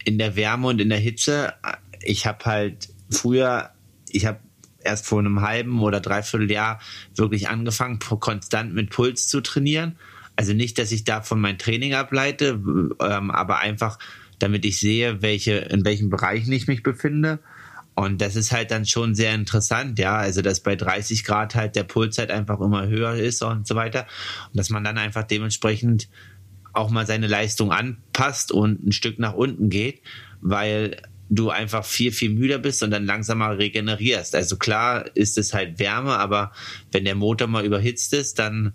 in 0.06 0.18
der 0.18 0.36
Wärme 0.36 0.68
und 0.68 0.82
in 0.82 0.90
der 0.90 0.98
Hitze. 0.98 1.54
Ich 2.02 2.26
habe 2.26 2.46
halt 2.46 2.90
früher, 3.12 3.72
ich 4.10 4.26
habe 4.26 4.40
erst 4.86 5.06
vor 5.08 5.20
einem 5.20 5.42
halben 5.42 5.82
oder 5.82 6.00
dreiviertel 6.00 6.52
Jahr 6.52 6.80
wirklich 7.16 7.50
angefangen, 7.50 8.00
konstant 8.00 8.74
mit 8.74 8.90
Puls 8.90 9.28
zu 9.28 9.42
trainieren. 9.42 9.98
Also 10.36 10.54
nicht, 10.54 10.78
dass 10.78 10.92
ich 10.92 11.04
davon 11.04 11.40
mein 11.40 11.58
Training 11.58 11.94
ableite, 11.94 12.60
ähm, 13.00 13.32
aber 13.32 13.60
einfach, 13.60 13.98
damit 14.40 14.66
ich 14.66 14.80
sehe, 14.80 15.22
welche, 15.22 15.54
in 15.54 15.86
welchen 15.86 16.10
Bereichen 16.10 16.52
ich 16.52 16.68
mich 16.68 16.84
befinde. 16.84 17.40
Und 17.96 18.22
das 18.22 18.36
ist 18.36 18.52
halt 18.52 18.72
dann 18.72 18.86
schon 18.86 19.16
sehr 19.16 19.34
interessant, 19.34 19.98
ja. 20.00 20.18
Also, 20.18 20.42
dass 20.42 20.60
bei 20.60 20.76
30 20.76 21.24
Grad 21.24 21.56
halt 21.56 21.78
der 21.78 21.86
Puls 21.86 22.18
halt 22.18 22.30
einfach 22.30 22.60
immer 22.60 22.88
höher 22.88 23.16
ist 23.16 23.42
und 23.42 23.66
so 23.66 23.76
weiter. 23.76 24.06
Und 24.52 24.58
dass 24.58 24.70
man 24.70 24.84
dann 24.84 24.98
einfach 24.98 25.24
dementsprechend 25.24 26.10
auch 26.74 26.90
mal 26.90 27.08
seine 27.08 27.28
Leistung 27.28 27.72
anpasst 27.72 28.52
und 28.52 28.86
ein 28.86 28.92
Stück 28.92 29.18
nach 29.18 29.34
unten 29.34 29.70
geht, 29.70 30.02
weil 30.42 30.98
du 31.30 31.50
einfach 31.50 31.86
viel, 31.86 32.12
viel 32.12 32.30
müder 32.30 32.60
bist 32.60 32.84
und 32.84 32.92
dann 32.92 33.06
langsamer 33.06 33.58
regenerierst. 33.58 34.36
Also 34.36 34.58
klar 34.58 35.06
ist 35.16 35.38
es 35.38 35.54
halt 35.54 35.80
Wärme, 35.80 36.18
aber 36.18 36.52
wenn 36.92 37.06
der 37.06 37.16
Motor 37.16 37.48
mal 37.48 37.66
überhitzt 37.66 38.14
ist, 38.14 38.40
dann 38.40 38.74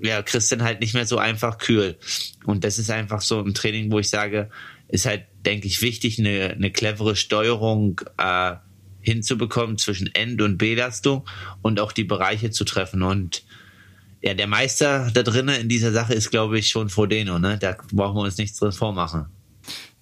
ja, 0.00 0.22
kriegst 0.22 0.50
du 0.50 0.56
dann 0.56 0.66
halt 0.66 0.80
nicht 0.80 0.94
mehr 0.94 1.06
so 1.06 1.18
einfach 1.18 1.58
kühl. 1.58 1.96
Und 2.44 2.64
das 2.64 2.78
ist 2.78 2.90
einfach 2.90 3.20
so 3.20 3.40
ein 3.40 3.54
Training, 3.54 3.90
wo 3.90 3.98
ich 3.98 4.08
sage, 4.08 4.50
ist 4.88 5.06
halt, 5.06 5.24
denke 5.46 5.66
ich, 5.66 5.80
wichtig, 5.80 6.18
eine, 6.18 6.50
eine 6.50 6.70
clevere 6.70 7.16
Steuerung 7.16 8.00
äh, 8.18 8.54
hinzubekommen 9.00 9.78
zwischen 9.78 10.12
End- 10.14 10.42
und 10.42 10.58
Belastung 10.58 11.28
und 11.62 11.80
auch 11.80 11.92
die 11.92 12.04
Bereiche 12.04 12.50
zu 12.50 12.64
treffen. 12.64 13.02
Und 13.02 13.44
ja, 14.22 14.34
der 14.34 14.46
Meister 14.46 15.10
da 15.12 15.22
drinnen 15.22 15.60
in 15.60 15.68
dieser 15.68 15.92
Sache 15.92 16.14
ist, 16.14 16.30
glaube 16.30 16.58
ich, 16.58 16.68
schon 16.68 16.88
Frodeno, 16.88 17.38
ne? 17.38 17.58
Da 17.58 17.76
brauchen 17.92 18.16
wir 18.16 18.22
uns 18.22 18.38
nichts 18.38 18.58
drin 18.58 18.72
vormachen. 18.72 19.26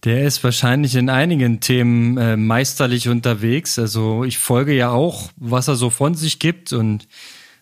Der 0.04 0.24
ist 0.24 0.42
wahrscheinlich 0.42 0.94
in 0.96 1.10
einigen 1.10 1.60
Themen 1.60 2.16
äh, 2.16 2.36
meisterlich 2.36 3.08
unterwegs. 3.08 3.78
Also 3.78 4.24
ich 4.24 4.38
folge 4.38 4.74
ja 4.74 4.90
auch, 4.90 5.30
was 5.36 5.68
er 5.68 5.76
so 5.76 5.90
von 5.90 6.14
sich 6.14 6.38
gibt 6.38 6.72
und 6.72 7.06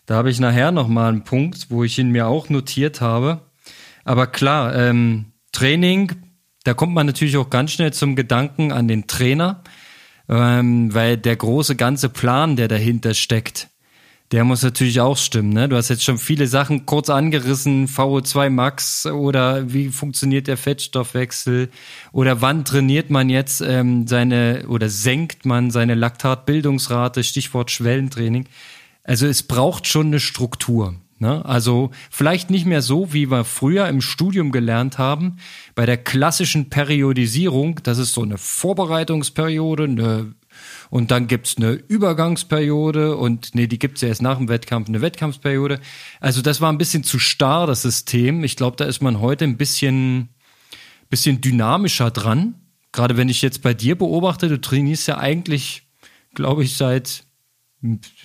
da 0.05 0.15
habe 0.15 0.31
ich 0.31 0.39
nachher 0.39 0.71
noch 0.71 0.87
mal 0.87 1.09
einen 1.09 1.23
Punkt, 1.23 1.67
wo 1.69 1.83
ich 1.83 1.99
ihn 1.99 2.09
mir 2.09 2.27
auch 2.27 2.49
notiert 2.49 2.99
habe. 3.01 3.41
Aber 4.05 4.25
klar, 4.25 4.73
ähm, 4.75 5.25
Training, 5.51 6.13
da 6.63 6.73
kommt 6.73 6.93
man 6.93 7.05
natürlich 7.05 7.37
auch 7.37 7.49
ganz 7.49 7.73
schnell 7.73 7.93
zum 7.93 8.15
Gedanken 8.15 8.71
an 8.71 8.87
den 8.87 9.05
Trainer, 9.05 9.61
ähm, 10.27 10.93
weil 10.93 11.17
der 11.17 11.35
große 11.35 11.75
ganze 11.75 12.09
Plan, 12.09 12.55
der 12.55 12.67
dahinter 12.67 13.13
steckt, 13.13 13.67
der 14.31 14.43
muss 14.43 14.61
natürlich 14.61 15.01
auch 15.01 15.17
stimmen. 15.17 15.49
Ne? 15.49 15.67
Du 15.67 15.75
hast 15.75 15.89
jetzt 15.89 16.03
schon 16.03 16.19
viele 16.19 16.45
Sachen 16.47 16.85
kurz 16.85 17.09
angerissen, 17.09 17.87
VO2 17.87 18.49
Max 18.49 19.05
oder 19.07 19.73
wie 19.73 19.89
funktioniert 19.89 20.47
der 20.47 20.57
Fettstoffwechsel 20.57 21.69
oder 22.11 22.41
wann 22.41 22.63
trainiert 22.63 23.09
man 23.09 23.29
jetzt 23.29 23.61
ähm, 23.61 24.05
seine 24.07 24.65
oder 24.67 24.89
senkt 24.89 25.45
man 25.45 25.71
seine 25.71 25.95
Laktatbildungsrate, 25.95 27.23
Stichwort 27.23 27.71
Schwellentraining. 27.71 28.45
Also 29.03 29.25
es 29.25 29.41
braucht 29.41 29.87
schon 29.87 30.07
eine 30.07 30.19
Struktur. 30.19 30.93
Ne? 31.17 31.43
Also 31.43 31.89
vielleicht 32.11 32.51
nicht 32.51 32.67
mehr 32.67 32.83
so, 32.83 33.11
wie 33.11 33.31
wir 33.31 33.43
früher 33.43 33.87
im 33.87 34.01
Studium 34.01 34.51
gelernt 34.51 34.99
haben, 34.99 35.37
bei 35.73 35.85
der 35.87 35.97
klassischen 35.97 36.69
Periodisierung, 36.69 37.81
das 37.83 37.97
ist 37.97 38.13
so 38.13 38.21
eine 38.21 38.37
Vorbereitungsperiode, 38.37 39.83
eine 39.83 40.33
und 40.89 41.11
dann 41.11 41.27
gibt's 41.27 41.57
eine 41.57 41.73
Übergangsperiode 41.73 43.15
und 43.15 43.53
nee, 43.53 43.67
die 43.67 43.79
gibt's 43.79 44.01
ja 44.01 44.07
erst 44.07 44.21
nach 44.21 44.37
dem 44.37 44.49
Wettkampf, 44.49 44.89
eine 44.89 45.01
Wettkampfperiode. 45.01 45.79
Also 46.19 46.41
das 46.41 46.61
war 46.61 46.71
ein 46.71 46.77
bisschen 46.77 47.03
zu 47.03 47.19
starr, 47.19 47.67
das 47.67 47.83
System. 47.83 48.43
Ich 48.43 48.55
glaube, 48.55 48.77
da 48.77 48.85
ist 48.85 49.01
man 49.01 49.19
heute 49.19 49.45
ein 49.45 49.57
bisschen, 49.57 50.29
bisschen 51.09 51.41
dynamischer 51.41 52.11
dran. 52.11 52.55
Gerade 52.91 53.17
wenn 53.17 53.29
ich 53.29 53.41
jetzt 53.41 53.61
bei 53.61 53.73
dir 53.73 53.95
beobachte, 53.95 54.49
du 54.49 54.59
trainierst 54.59 55.07
ja 55.07 55.19
eigentlich, 55.19 55.83
glaube 56.33 56.63
ich, 56.63 56.75
seit 56.75 57.23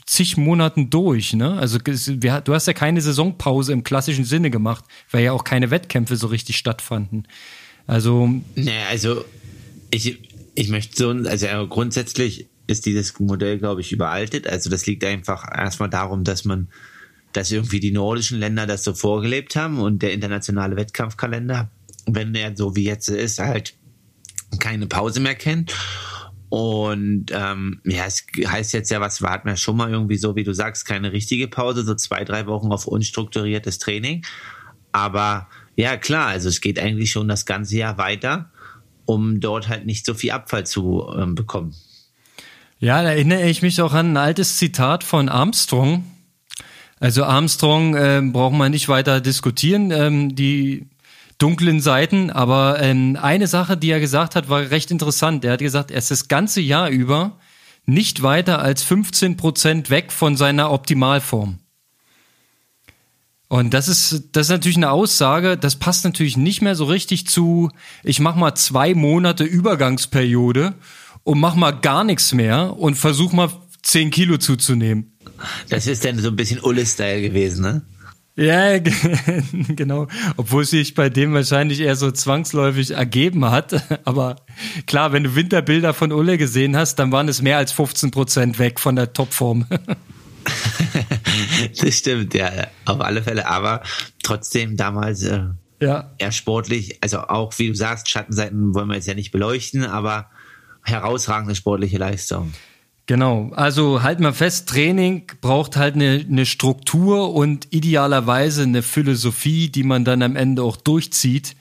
zig 0.07 0.37
Monaten 0.37 0.91
durch, 0.91 1.35
ne? 1.35 1.57
Also 1.59 1.79
du 1.79 2.55
hast 2.55 2.67
ja 2.67 2.73
keine 2.73 3.01
Saisonpause 3.01 3.73
im 3.73 3.85
klassischen 3.85 4.25
Sinne 4.25 4.51
gemacht, 4.51 4.85
weil 5.11 5.23
ja 5.23 5.33
auch 5.33 5.45
keine 5.45 5.71
Wettkämpfe 5.71 6.17
so 6.17 6.27
richtig 6.27 6.57
stattfanden. 6.57 7.29
Also. 7.87 8.29
Naja, 8.57 8.87
also 8.91 9.25
ich, 9.91 10.19
ich 10.55 10.69
möchte 10.71 10.97
so, 10.97 11.11
also 11.11 11.69
grundsätzlich 11.69 12.49
ist 12.67 12.87
dieses 12.87 13.19
Modell, 13.21 13.59
glaube 13.59 13.81
ich, 13.81 13.93
überaltet. 13.93 14.47
Also 14.47 14.71
das 14.71 14.87
liegt 14.87 15.05
einfach 15.05 15.45
erstmal 15.55 15.91
darum, 15.91 16.25
dass 16.25 16.45
man, 16.45 16.69
dass 17.33 17.53
irgendwie 17.53 17.81
die 17.81 17.93
nordischen 17.93 18.39
Länder 18.39 18.67
das 18.67 18.85
so 18.85 18.95
vorgelebt 18.95 19.57
haben 19.57 19.81
und 19.81 20.03
der 20.03 20.13
internationale 20.13 20.77
Wettkampfkalender, 20.77 21.71
wenn 22.07 22.35
er 22.35 22.57
so 22.57 22.77
wie 22.77 22.85
jetzt 22.85 23.09
ist, 23.09 23.39
halt 23.39 23.75
keine 24.59 24.87
Pause 24.87 25.21
mehr 25.21 25.35
kennt. 25.35 25.75
Und 26.49 27.27
ähm, 27.33 27.81
ja, 27.85 28.07
es 28.07 28.25
heißt 28.47 28.75
jetzt 28.75 28.91
ja, 28.91 29.01
was 29.01 29.23
warten 29.23 29.49
wir 29.49 29.57
schon 29.57 29.77
mal 29.77 29.91
irgendwie 29.91 30.17
so, 30.17 30.37
wie 30.37 30.45
du 30.45 30.55
sagst, 30.55 30.87
keine 30.87 31.11
richtige 31.11 31.49
Pause, 31.49 31.85
so 31.85 31.95
zwei, 31.97 32.25
drei 32.25 32.47
Wochen 32.47 32.71
auf 32.71 32.87
unstrukturiertes 32.87 33.79
Training. 33.79 34.25
Aber 34.93 35.49
ja, 35.75 35.97
klar, 35.97 36.29
also 36.29 36.49
es 36.49 36.61
geht 36.61 36.79
eigentlich 36.79 37.11
schon 37.11 37.27
das 37.27 37.47
ganze 37.47 37.77
Jahr 37.77 37.99
weiter, 37.99 38.53
um 39.05 39.41
dort 39.41 39.69
halt 39.69 39.87
nicht 39.87 40.07
so 40.07 40.15
viel 40.15 40.31
Abfall 40.31 40.65
zu 40.65 41.05
ähm, 41.19 41.35
bekommen. 41.35 41.75
Ja, 42.85 43.03
da 43.03 43.09
erinnere 43.09 43.49
ich 43.49 43.63
mich 43.63 43.81
auch 43.81 43.95
an 43.95 44.13
ein 44.13 44.17
altes 44.19 44.59
Zitat 44.59 45.05
von 45.05 45.31
Armstrong. 45.31 46.05
Also 47.01 47.25
Armstrong 47.25 47.95
äh, 47.97 48.21
braucht 48.23 48.53
man 48.53 48.73
nicht 48.73 48.91
weiter 48.91 49.23
diskutieren, 49.23 49.91
ähm, 49.91 50.37
die 50.37 50.91
dunklen 51.39 51.81
Seiten, 51.81 52.29
aber 52.29 52.83
ähm, 52.83 53.17
eine 53.19 53.47
Sache, 53.47 53.79
die 53.79 53.91
er 53.91 54.01
gesagt 54.01 54.37
hat, 54.37 54.51
war 54.51 54.71
recht 54.71 54.91
interessant. 54.91 55.47
Er 55.47 55.53
hat 55.55 55.61
gesagt, 55.61 55.93
er 55.93 55.97
ist 55.97 56.11
das 56.11 56.29
ganze 56.29 56.61
Jahr 56.61 56.91
über 56.91 57.39
nicht 57.87 58.23
weiter 58.23 58.59
als 58.59 58.83
15 58.83 59.39
Prozent 59.39 59.89
weg 59.89 60.13
von 60.13 60.37
seiner 60.37 60.71
Optimalform. 60.71 61.61
Und 63.49 63.73
das 63.73 63.89
ist, 63.89 64.25
das 64.33 64.49
ist 64.49 64.51
natürlich 64.51 64.77
eine 64.77 64.91
Aussage, 64.91 65.57
das 65.57 65.77
passt 65.77 66.05
natürlich 66.05 66.37
nicht 66.37 66.61
mehr 66.61 66.75
so 66.75 66.85
richtig 66.85 67.27
zu, 67.29 67.71
ich 68.03 68.21
mach 68.21 68.37
mal 68.37 68.55
zwei 68.55 68.95
Monate 68.95 69.45
Übergangsperiode 69.45 70.75
und 71.25 71.41
mach 71.41 71.55
mal 71.55 71.73
gar 71.73 72.05
nichts 72.05 72.33
mehr 72.33 72.79
und 72.79 72.95
versuch 72.95 73.33
mal 73.33 73.51
10 73.83 74.11
Kilo 74.11 74.39
zuzunehmen. 74.39 75.13
Das 75.69 75.87
ist 75.87 76.05
dann 76.05 76.19
so 76.19 76.29
ein 76.29 76.37
bisschen 76.37 76.61
Ulle-Style 76.61 77.23
gewesen, 77.23 77.63
ne? 77.63 77.83
Ja, 78.37 78.79
genau. 79.53 80.09
Obwohl 80.37 80.65
sich 80.65 80.95
bei 80.95 81.09
dem 81.09 81.35
wahrscheinlich 81.35 81.81
eher 81.81 81.95
so 81.95 82.11
zwangsläufig 82.11 82.91
ergeben 82.91 83.45
hat. 83.45 84.01
Aber 84.05 84.37
klar, 84.87 85.13
wenn 85.13 85.25
du 85.25 85.35
Winterbilder 85.37 85.95
von 85.95 86.13
Ulle 86.13 86.37
gesehen 86.37 86.77
hast, 86.77 86.97
dann 86.97 87.13
waren 87.13 87.29
es 87.29 87.43
mehr 87.43 87.59
als 87.59 87.73
15 87.73 88.11
Prozent 88.11 88.59
weg 88.59 88.81
von 88.81 88.97
der 88.97 89.13
Topform. 89.13 89.67
das 91.81 91.97
stimmt, 91.97 92.35
ja, 92.35 92.51
auf 92.87 93.01
alle 93.01 93.23
Fälle. 93.23 93.47
Aber 93.47 93.83
trotzdem 94.23 94.77
damals 94.77 95.23
äh, 95.23 95.45
ja. 95.81 96.13
eher 96.19 96.33
sportlich. 96.33 96.99
Also 97.03 97.21
auch, 97.21 97.57
wie 97.59 97.69
du 97.69 97.75
sagst, 97.75 98.11
Schattenseiten 98.11 98.75
wollen 98.75 98.89
wir 98.89 98.97
jetzt 98.97 99.07
ja 99.07 99.15
nicht 99.15 99.31
beleuchten, 99.31 99.85
aber 99.85 100.29
herausragende 100.85 101.55
sportliche 101.55 101.99
Leistung. 101.99 102.53
Genau, 103.07 103.51
also 103.55 104.03
halt 104.03 104.21
mal 104.21 104.33
fest, 104.33 104.69
Training 104.69 105.27
braucht 105.43 105.77
halt 105.77 105.95
eine, 105.95 106.25
eine 106.27 106.47
Struktur 106.47 107.35
und 107.35 107.69
idealerweise 107.71 108.63
eine 108.63 108.83
Philosophie, 108.83 109.69
die 109.69 109.83
man 109.83 110.07
dann 110.07 110.23
am 110.23 110.37
Ende 110.37 110.63
auch 110.63 110.77
durchzieht. 110.77 111.55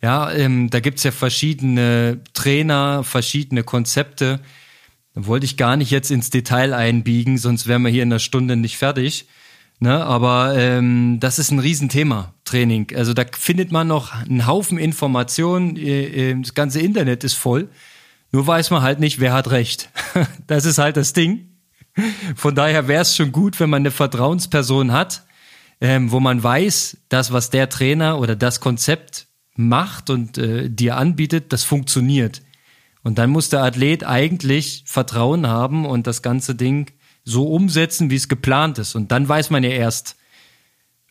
Ja, 0.00 0.32
ähm, 0.32 0.70
da 0.70 0.80
gibt's 0.80 1.02
ja 1.02 1.10
verschiedene 1.10 2.20
Trainer, 2.32 3.04
verschiedene 3.04 3.62
Konzepte. 3.62 4.40
Da 5.14 5.26
wollte 5.26 5.44
ich 5.44 5.58
gar 5.58 5.76
nicht 5.76 5.90
jetzt 5.90 6.10
ins 6.10 6.30
Detail 6.30 6.72
einbiegen, 6.72 7.36
sonst 7.36 7.66
wären 7.66 7.82
wir 7.82 7.90
hier 7.90 8.02
in 8.02 8.10
einer 8.10 8.18
Stunde 8.18 8.56
nicht 8.56 8.78
fertig. 8.78 9.26
Ne, 9.82 10.04
aber 10.04 10.56
ähm, 10.58 11.20
das 11.20 11.38
ist 11.38 11.50
ein 11.50 11.58
Riesenthema, 11.58 12.34
Training. 12.44 12.88
Also 12.94 13.14
da 13.14 13.24
findet 13.32 13.72
man 13.72 13.88
noch 13.88 14.12
einen 14.12 14.46
Haufen 14.46 14.76
Informationen. 14.76 15.76
Äh, 15.76 16.32
äh, 16.32 16.40
das 16.40 16.52
ganze 16.52 16.80
Internet 16.80 17.24
ist 17.24 17.32
voll. 17.32 17.68
Nur 18.32 18.46
weiß 18.46 18.70
man 18.70 18.82
halt 18.82 19.00
nicht, 19.00 19.20
wer 19.20 19.32
hat 19.32 19.50
recht. 19.50 19.90
Das 20.46 20.64
ist 20.64 20.78
halt 20.78 20.96
das 20.96 21.12
Ding. 21.12 21.50
Von 22.34 22.54
daher 22.54 22.88
wäre 22.88 23.02
es 23.02 23.16
schon 23.16 23.32
gut, 23.32 23.60
wenn 23.60 23.70
man 23.70 23.82
eine 23.82 23.90
Vertrauensperson 23.90 24.92
hat, 24.92 25.24
ähm, 25.80 26.10
wo 26.10 26.20
man 26.20 26.42
weiß, 26.42 26.98
dass 27.08 27.32
was 27.32 27.50
der 27.50 27.68
Trainer 27.68 28.18
oder 28.18 28.36
das 28.36 28.60
Konzept 28.60 29.28
macht 29.54 30.10
und 30.10 30.38
äh, 30.38 30.68
dir 30.68 30.96
anbietet, 30.96 31.52
das 31.52 31.64
funktioniert. 31.64 32.42
Und 33.02 33.18
dann 33.18 33.30
muss 33.30 33.48
der 33.48 33.62
Athlet 33.62 34.04
eigentlich 34.04 34.84
Vertrauen 34.86 35.46
haben 35.46 35.86
und 35.86 36.06
das 36.06 36.22
ganze 36.22 36.54
Ding 36.54 36.90
so 37.24 37.48
umsetzen, 37.48 38.10
wie 38.10 38.16
es 38.16 38.28
geplant 38.28 38.78
ist. 38.78 38.94
Und 38.94 39.12
dann 39.12 39.28
weiß 39.28 39.50
man 39.50 39.62
ja 39.62 39.70
erst, 39.70 40.16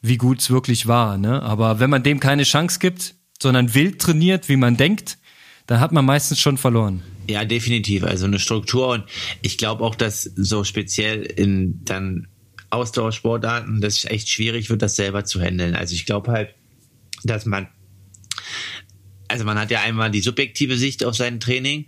wie 0.01 0.17
gut 0.17 0.39
es 0.39 0.49
wirklich 0.49 0.88
war. 0.88 1.17
Ne? 1.17 1.41
Aber 1.41 1.79
wenn 1.79 1.89
man 1.89 2.03
dem 2.03 2.19
keine 2.19 2.43
Chance 2.43 2.79
gibt, 2.79 3.15
sondern 3.41 3.73
wild 3.73 3.99
trainiert, 3.99 4.49
wie 4.49 4.58
man 4.58 4.77
denkt, 4.77 5.17
dann 5.69 5.82
hat 5.82 5.91
man 5.91 6.03
meistens 6.03 6.39
schon 6.39 6.58
verloren. 6.58 7.03
Ja, 7.29 7.45
definitiv. 7.45 8.03
Also 8.03 8.25
eine 8.25 8.39
Struktur 8.39 8.88
und 8.88 9.03
ich 9.43 9.60
glaube 9.60 9.84
auch, 9.84 9.93
dass 9.93 10.23
so 10.23 10.63
speziell 10.63 11.21
in 11.21 11.86
dann 11.86 12.27
Ausdauersportarten 12.71 13.79
das 13.79 14.03
echt 14.05 14.29
schwierig 14.29 14.71
wird, 14.71 14.82
das 14.82 14.95
selber 14.95 15.25
zu 15.25 15.39
handeln. 15.39 15.75
Also 15.75 15.93
ich 15.93 16.08
glaube 16.08 16.32
halt, 16.32 16.55
dass 17.23 17.45
man, 17.45 17.67
also 19.27 19.45
man 19.45 19.60
hat 19.60 19.69
ja 19.69 19.82
einmal 19.82 20.10
die 20.10 20.21
subjektive 20.21 20.75
Sicht 20.75 21.05
auf 21.05 21.15
sein 21.15 21.39
Training 21.39 21.86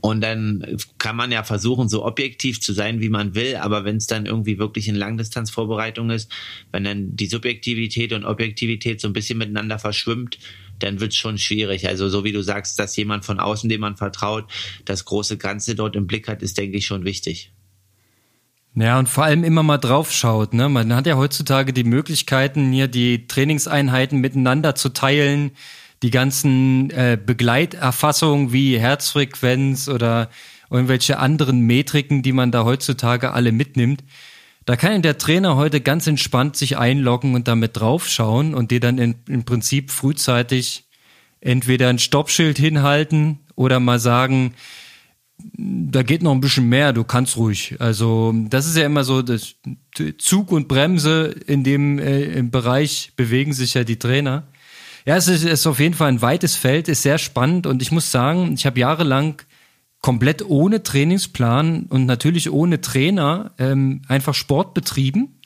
und 0.00 0.20
dann 0.20 0.78
kann 0.98 1.14
man 1.14 1.30
ja 1.30 1.44
versuchen, 1.44 1.88
so 1.88 2.04
objektiv 2.04 2.60
zu 2.60 2.72
sein, 2.72 3.00
wie 3.00 3.08
man 3.08 3.36
will, 3.36 3.54
aber 3.54 3.84
wenn 3.84 3.98
es 3.98 4.08
dann 4.08 4.26
irgendwie 4.26 4.58
wirklich 4.58 4.88
in 4.88 4.96
Langdistanzvorbereitung 4.96 6.10
ist, 6.10 6.28
wenn 6.72 6.82
dann 6.82 7.14
die 7.14 7.26
Subjektivität 7.26 8.12
und 8.12 8.24
Objektivität 8.24 9.00
so 9.00 9.06
ein 9.06 9.12
bisschen 9.12 9.38
miteinander 9.38 9.78
verschwimmt, 9.78 10.38
dann 10.78 11.00
wird 11.00 11.12
es 11.12 11.18
schon 11.18 11.38
schwierig. 11.38 11.88
Also 11.88 12.08
so 12.08 12.24
wie 12.24 12.32
du 12.32 12.42
sagst, 12.42 12.78
dass 12.78 12.96
jemand 12.96 13.24
von 13.24 13.40
außen, 13.40 13.68
dem 13.68 13.80
man 13.80 13.96
vertraut, 13.96 14.44
das 14.84 15.04
große 15.04 15.38
Ganze 15.38 15.74
dort 15.74 15.96
im 15.96 16.06
Blick 16.06 16.28
hat, 16.28 16.42
ist, 16.42 16.58
denke 16.58 16.78
ich, 16.78 16.86
schon 16.86 17.04
wichtig. 17.04 17.52
Ja, 18.74 18.98
und 18.98 19.08
vor 19.08 19.24
allem 19.24 19.44
immer 19.44 19.62
mal 19.62 19.78
drauf 19.78 20.12
schaut. 20.12 20.54
Ne? 20.54 20.68
Man 20.68 20.94
hat 20.94 21.06
ja 21.06 21.16
heutzutage 21.16 21.72
die 21.72 21.84
Möglichkeiten, 21.84 22.72
hier 22.72 22.88
die 22.88 23.26
Trainingseinheiten 23.26 24.18
miteinander 24.20 24.74
zu 24.74 24.88
teilen, 24.88 25.52
die 26.02 26.10
ganzen 26.10 26.90
äh, 26.90 27.18
Begleiterfassungen 27.24 28.52
wie 28.52 28.78
Herzfrequenz 28.78 29.88
oder 29.88 30.30
irgendwelche 30.70 31.18
anderen 31.18 31.60
Metriken, 31.60 32.22
die 32.22 32.32
man 32.32 32.50
da 32.50 32.64
heutzutage 32.64 33.32
alle 33.32 33.52
mitnimmt. 33.52 34.02
Da 34.64 34.76
kann 34.76 35.02
der 35.02 35.18
Trainer 35.18 35.56
heute 35.56 35.80
ganz 35.80 36.06
entspannt 36.06 36.56
sich 36.56 36.78
einloggen 36.78 37.34
und 37.34 37.48
damit 37.48 37.76
draufschauen 37.76 38.54
und 38.54 38.70
dir 38.70 38.80
dann 38.80 38.98
in, 38.98 39.16
im 39.28 39.44
Prinzip 39.44 39.90
frühzeitig 39.90 40.84
entweder 41.40 41.88
ein 41.88 41.98
Stoppschild 41.98 42.58
hinhalten 42.58 43.40
oder 43.56 43.80
mal 43.80 43.98
sagen, 43.98 44.54
da 45.54 46.02
geht 46.02 46.22
noch 46.22 46.32
ein 46.32 46.40
bisschen 46.40 46.68
mehr, 46.68 46.92
du 46.92 47.02
kannst 47.02 47.36
ruhig. 47.36 47.76
Also 47.80 48.32
das 48.48 48.66
ist 48.66 48.76
ja 48.76 48.86
immer 48.86 49.02
so, 49.02 49.22
das 49.22 49.56
Zug 50.18 50.52
und 50.52 50.68
Bremse 50.68 51.34
in 51.46 51.64
dem 51.64 51.98
äh, 51.98 52.42
Bereich 52.42 53.12
bewegen 53.16 53.52
sich 53.52 53.74
ja 53.74 53.82
die 53.82 53.98
Trainer. 53.98 54.46
Ja, 55.04 55.16
es 55.16 55.26
ist, 55.26 55.44
ist 55.44 55.66
auf 55.66 55.80
jeden 55.80 55.94
Fall 55.94 56.08
ein 56.08 56.22
weites 56.22 56.54
Feld, 56.54 56.86
ist 56.88 57.02
sehr 57.02 57.18
spannend 57.18 57.66
und 57.66 57.82
ich 57.82 57.90
muss 57.90 58.12
sagen, 58.12 58.52
ich 58.54 58.66
habe 58.66 58.78
jahrelang 58.78 59.42
komplett 60.02 60.44
ohne 60.44 60.82
Trainingsplan 60.82 61.84
und 61.84 62.06
natürlich 62.06 62.50
ohne 62.50 62.80
Trainer 62.80 63.52
ähm, 63.58 64.02
einfach 64.08 64.34
Sport 64.34 64.74
betrieben 64.74 65.40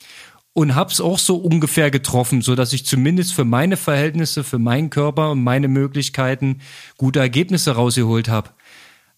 und 0.53 0.73
hab's 0.73 0.99
auch 0.99 1.19
so 1.19 1.37
ungefähr 1.37 1.91
getroffen, 1.91 2.41
so 2.41 2.55
dass 2.55 2.73
ich 2.73 2.83
zumindest 2.83 3.35
für 3.35 3.45
meine 3.45 3.77
Verhältnisse, 3.77 4.43
für 4.43 4.57
meinen 4.57 4.89
Körper 4.89 5.31
und 5.31 5.43
meine 5.43 5.67
Möglichkeiten 5.67 6.61
gute 6.97 7.19
Ergebnisse 7.19 7.75
rausgeholt 7.75 8.27
habe. 8.27 8.49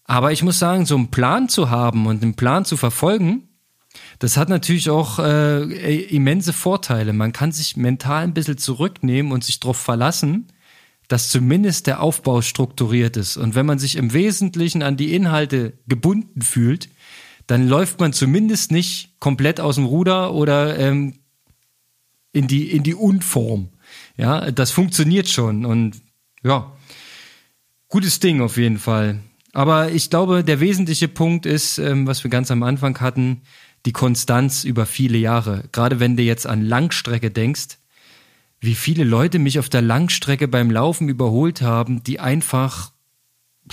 Aber 0.04 0.32
ich 0.32 0.42
muss 0.42 0.58
sagen, 0.58 0.84
so 0.84 0.96
einen 0.96 1.10
Plan 1.10 1.48
zu 1.48 1.70
haben 1.70 2.06
und 2.06 2.22
einen 2.22 2.34
Plan 2.34 2.66
zu 2.66 2.76
verfolgen, 2.76 3.48
das 4.18 4.36
hat 4.36 4.50
natürlich 4.50 4.90
auch 4.90 5.18
äh, 5.18 6.02
immense 6.14 6.52
Vorteile. 6.52 7.14
Man 7.14 7.32
kann 7.32 7.52
sich 7.52 7.76
mental 7.76 8.24
ein 8.24 8.34
bisschen 8.34 8.58
zurücknehmen 8.58 9.32
und 9.32 9.42
sich 9.42 9.60
darauf 9.60 9.78
verlassen, 9.78 10.48
dass 11.10 11.28
zumindest 11.28 11.88
der 11.88 12.00
Aufbau 12.02 12.40
strukturiert 12.40 13.16
ist. 13.16 13.36
Und 13.36 13.56
wenn 13.56 13.66
man 13.66 13.80
sich 13.80 13.96
im 13.96 14.12
Wesentlichen 14.12 14.84
an 14.84 14.96
die 14.96 15.12
Inhalte 15.12 15.72
gebunden 15.88 16.40
fühlt, 16.40 16.88
dann 17.48 17.66
läuft 17.66 17.98
man 17.98 18.12
zumindest 18.12 18.70
nicht 18.70 19.18
komplett 19.18 19.58
aus 19.58 19.74
dem 19.74 19.86
Ruder 19.86 20.32
oder 20.32 20.78
ähm, 20.78 21.18
in 22.32 22.46
die, 22.46 22.70
in 22.70 22.84
die 22.84 22.94
Unform. 22.94 23.70
Ja, 24.16 24.52
das 24.52 24.70
funktioniert 24.70 25.28
schon 25.28 25.64
und 25.64 26.00
ja, 26.44 26.76
gutes 27.88 28.20
Ding 28.20 28.40
auf 28.40 28.56
jeden 28.56 28.78
Fall. 28.78 29.18
Aber 29.52 29.90
ich 29.90 30.10
glaube, 30.10 30.44
der 30.44 30.60
wesentliche 30.60 31.08
Punkt 31.08 31.44
ist, 31.44 31.78
ähm, 31.78 32.06
was 32.06 32.22
wir 32.22 32.30
ganz 32.30 32.52
am 32.52 32.62
Anfang 32.62 33.00
hatten, 33.00 33.40
die 33.84 33.92
Konstanz 33.92 34.62
über 34.62 34.86
viele 34.86 35.18
Jahre. 35.18 35.64
Gerade 35.72 35.98
wenn 35.98 36.16
du 36.16 36.22
jetzt 36.22 36.46
an 36.46 36.62
Langstrecke 36.62 37.32
denkst, 37.32 37.79
wie 38.60 38.74
viele 38.74 39.04
Leute 39.04 39.38
mich 39.38 39.58
auf 39.58 39.68
der 39.68 39.82
Langstrecke 39.82 40.46
beim 40.46 40.70
Laufen 40.70 41.08
überholt 41.08 41.62
haben, 41.62 42.02
die 42.02 42.20
einfach 42.20 42.92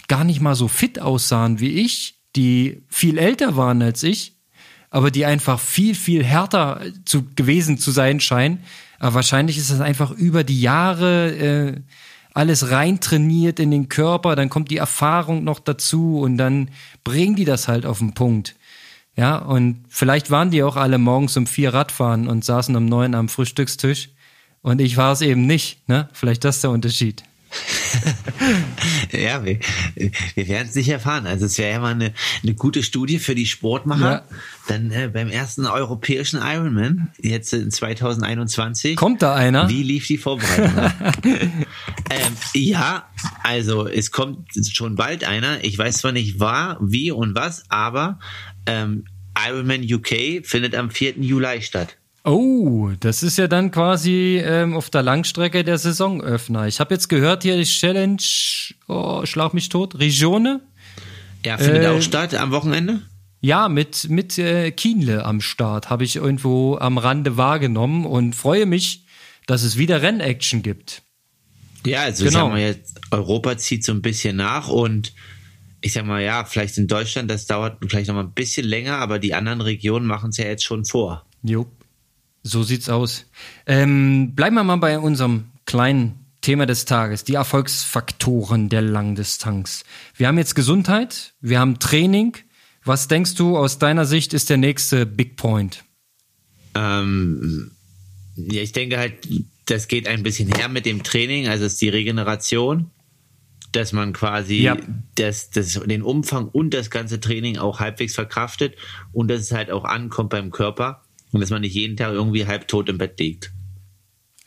gar 0.07 0.23
nicht 0.23 0.41
mal 0.41 0.55
so 0.55 0.67
fit 0.67 0.99
aussahen 0.99 1.59
wie 1.59 1.71
ich, 1.71 2.15
die 2.35 2.83
viel 2.87 3.17
älter 3.17 3.57
waren 3.57 3.81
als 3.81 4.03
ich, 4.03 4.35
aber 4.89 5.11
die 5.11 5.25
einfach 5.25 5.59
viel, 5.59 5.95
viel 5.95 6.23
härter 6.23 6.81
zu, 7.03 7.25
gewesen 7.35 7.77
zu 7.77 7.91
sein 7.91 8.19
scheinen. 8.19 8.59
Aber 8.99 9.15
wahrscheinlich 9.15 9.57
ist 9.57 9.71
das 9.71 9.81
einfach 9.81 10.11
über 10.11 10.43
die 10.43 10.61
Jahre 10.61 11.35
äh, 11.35 11.81
alles 12.33 12.71
reintrainiert 12.71 13.59
in 13.59 13.71
den 13.71 13.89
Körper, 13.89 14.35
dann 14.35 14.49
kommt 14.49 14.69
die 14.69 14.77
Erfahrung 14.77 15.43
noch 15.43 15.59
dazu 15.59 16.19
und 16.19 16.37
dann 16.37 16.69
bringen 17.03 17.35
die 17.35 17.45
das 17.45 17.67
halt 17.67 17.85
auf 17.85 17.97
den 17.97 18.13
Punkt. 18.13 18.55
Ja, 19.15 19.37
und 19.37 19.83
vielleicht 19.89 20.29
waren 20.29 20.51
die 20.51 20.61
auch 20.61 20.75
alle 20.75 20.99
morgens 20.99 21.35
um 21.35 21.47
vier 21.47 21.73
Radfahren 21.73 22.27
und 22.27 22.45
saßen 22.45 22.75
um 22.75 22.85
neun 22.85 23.15
am 23.15 23.29
Frühstückstisch. 23.29 24.09
Und 24.61 24.81
ich 24.81 24.97
war 24.97 25.13
es 25.13 25.21
eben 25.21 25.45
nicht, 25.45 25.87
ne? 25.87 26.09
Vielleicht 26.13 26.43
das 26.43 26.61
der 26.61 26.71
Unterschied. 26.71 27.23
ja, 29.11 29.43
wir, 29.43 29.59
wir 30.35 30.47
werden 30.47 30.67
es 30.67 30.75
nicht 30.75 30.89
erfahren. 30.89 31.25
Also 31.25 31.45
es 31.45 31.57
wäre 31.57 31.71
ja 31.71 31.79
mal 31.79 31.93
eine, 31.93 32.13
eine 32.43 32.53
gute 32.55 32.83
Studie 32.83 33.19
für 33.19 33.35
die 33.35 33.45
Sportmacher. 33.45 34.11
Ja. 34.11 34.23
Dann 34.67 34.91
äh, 34.91 35.09
beim 35.11 35.29
ersten 35.29 35.65
europäischen 35.65 36.41
Ironman, 36.41 37.09
jetzt 37.19 37.53
in 37.53 37.71
2021. 37.71 38.95
Kommt 38.95 39.21
da 39.21 39.35
einer? 39.35 39.69
Wie 39.69 39.83
lief 39.83 40.07
die 40.07 40.17
Vorbereitung? 40.17 40.91
ähm, 41.23 42.33
ja, 42.53 43.07
also 43.43 43.87
es 43.87 44.11
kommt 44.11 44.49
schon 44.71 44.95
bald 44.95 45.23
einer. 45.23 45.63
Ich 45.63 45.77
weiß 45.77 45.99
zwar 45.99 46.11
nicht 46.11 46.39
war, 46.39 46.77
wie 46.81 47.11
und 47.11 47.35
was, 47.35 47.63
aber 47.69 48.19
ähm, 48.65 49.05
Ironman 49.37 49.83
UK 49.83 50.45
findet 50.45 50.75
am 50.75 50.89
4. 50.89 51.19
Juli 51.19 51.61
statt. 51.61 51.97
Oh, 52.27 52.91
das 52.99 53.23
ist 53.23 53.37
ja 53.37 53.47
dann 53.47 53.71
quasi 53.71 54.41
ähm, 54.43 54.75
auf 54.75 54.89
der 54.89 55.01
Langstrecke 55.01 55.63
der 55.63 55.77
Saisonöffner. 55.77 56.67
Ich 56.67 56.81
habe 56.81 56.93
jetzt 56.93 57.07
gehört 57.07 57.43
hier 57.43 57.55
die 57.55 57.63
Challenge, 57.63 58.17
oh, 58.89 59.25
schlag 59.25 59.53
mich 59.53 59.69
tot, 59.69 59.97
Regione. 59.97 60.59
Ja, 61.45 61.57
findet 61.57 61.83
äh, 61.83 61.87
auch 61.87 62.01
statt 62.01 62.35
am 62.35 62.51
Wochenende? 62.51 63.01
Ja, 63.39 63.69
mit, 63.69 64.09
mit 64.09 64.37
äh, 64.39 64.71
Kienle 64.71 65.23
am 65.23 65.39
Start 65.39 65.89
habe 65.89 66.03
ich 66.03 66.17
irgendwo 66.17 66.75
am 66.75 66.97
Rande 66.97 67.37
wahrgenommen 67.37 68.05
und 68.05 68.35
freue 68.35 68.65
mich, 68.65 69.05
dass 69.45 69.63
es 69.63 69.77
wieder 69.77 70.01
Rennaction 70.01 70.61
gibt. 70.63 71.03
Ja, 71.85 72.01
also 72.01 72.25
genau. 72.25 72.39
ich 72.39 72.43
sag 72.43 72.51
mal 72.51 72.59
jetzt, 72.59 73.01
Europa 73.11 73.57
zieht 73.57 73.85
so 73.85 73.93
ein 73.93 74.01
bisschen 74.01 74.35
nach 74.35 74.67
und 74.67 75.13
ich 75.79 75.93
sag 75.93 76.05
mal, 76.05 76.21
ja, 76.21 76.43
vielleicht 76.43 76.77
in 76.77 76.87
Deutschland, 76.87 77.31
das 77.31 77.45
dauert 77.45 77.77
vielleicht 77.87 78.09
noch 78.09 78.15
mal 78.15 78.23
ein 78.23 78.33
bisschen 78.33 78.67
länger, 78.67 78.97
aber 78.97 79.17
die 79.17 79.33
anderen 79.33 79.61
Regionen 79.61 80.05
machen 80.05 80.31
es 80.31 80.37
ja 80.37 80.45
jetzt 80.45 80.65
schon 80.65 80.83
vor. 80.83 81.25
Jo, 81.41 81.71
so 82.49 82.63
sieht's 82.63 82.89
aus. 82.89 83.25
Ähm, 83.65 84.33
bleiben 84.35 84.55
wir 84.55 84.63
mal 84.63 84.77
bei 84.77 84.99
unserem 84.99 85.45
kleinen 85.65 86.25
Thema 86.41 86.65
des 86.65 86.85
Tages, 86.85 87.23
die 87.23 87.33
Erfolgsfaktoren 87.33 88.69
der 88.69 88.81
Langdistanz. 88.81 89.83
Wir 90.15 90.27
haben 90.27 90.37
jetzt 90.37 90.55
Gesundheit, 90.55 91.33
wir 91.41 91.59
haben 91.59 91.79
Training. 91.79 92.37
Was 92.83 93.07
denkst 93.07 93.35
du 93.35 93.57
aus 93.57 93.79
deiner 93.79 94.05
Sicht 94.05 94.33
ist 94.33 94.49
der 94.49 94.57
nächste 94.57 95.05
Big 95.05 95.35
Point? 95.35 95.83
Ähm, 96.73 97.71
ja, 98.35 98.61
ich 98.61 98.71
denke 98.71 98.97
halt, 98.97 99.27
das 99.65 99.87
geht 99.87 100.07
ein 100.07 100.23
bisschen 100.23 100.49
her 100.53 100.69
mit 100.69 100.85
dem 100.85 101.03
Training, 101.03 101.47
also 101.47 101.65
ist 101.65 101.81
die 101.81 101.89
Regeneration, 101.89 102.91
dass 103.71 103.91
man 103.91 104.13
quasi 104.13 104.61
ja. 104.61 104.77
das, 105.15 105.49
das, 105.49 105.73
den 105.85 106.01
Umfang 106.01 106.47
und 106.47 106.73
das 106.73 106.89
ganze 106.89 107.19
Training 107.19 107.57
auch 107.57 107.79
halbwegs 107.79 108.15
verkraftet 108.15 108.75
und 109.11 109.27
dass 109.29 109.41
es 109.41 109.51
halt 109.51 109.71
auch 109.71 109.83
ankommt 109.83 110.29
beim 110.29 110.51
Körper. 110.51 111.03
Und 111.31 111.41
dass 111.41 111.49
man 111.49 111.61
nicht 111.61 111.73
jeden 111.73 111.97
Tag 111.97 112.13
irgendwie 112.13 112.45
halbtot 112.45 112.89
im 112.89 112.97
Bett 112.97 113.19
liegt. 113.19 113.51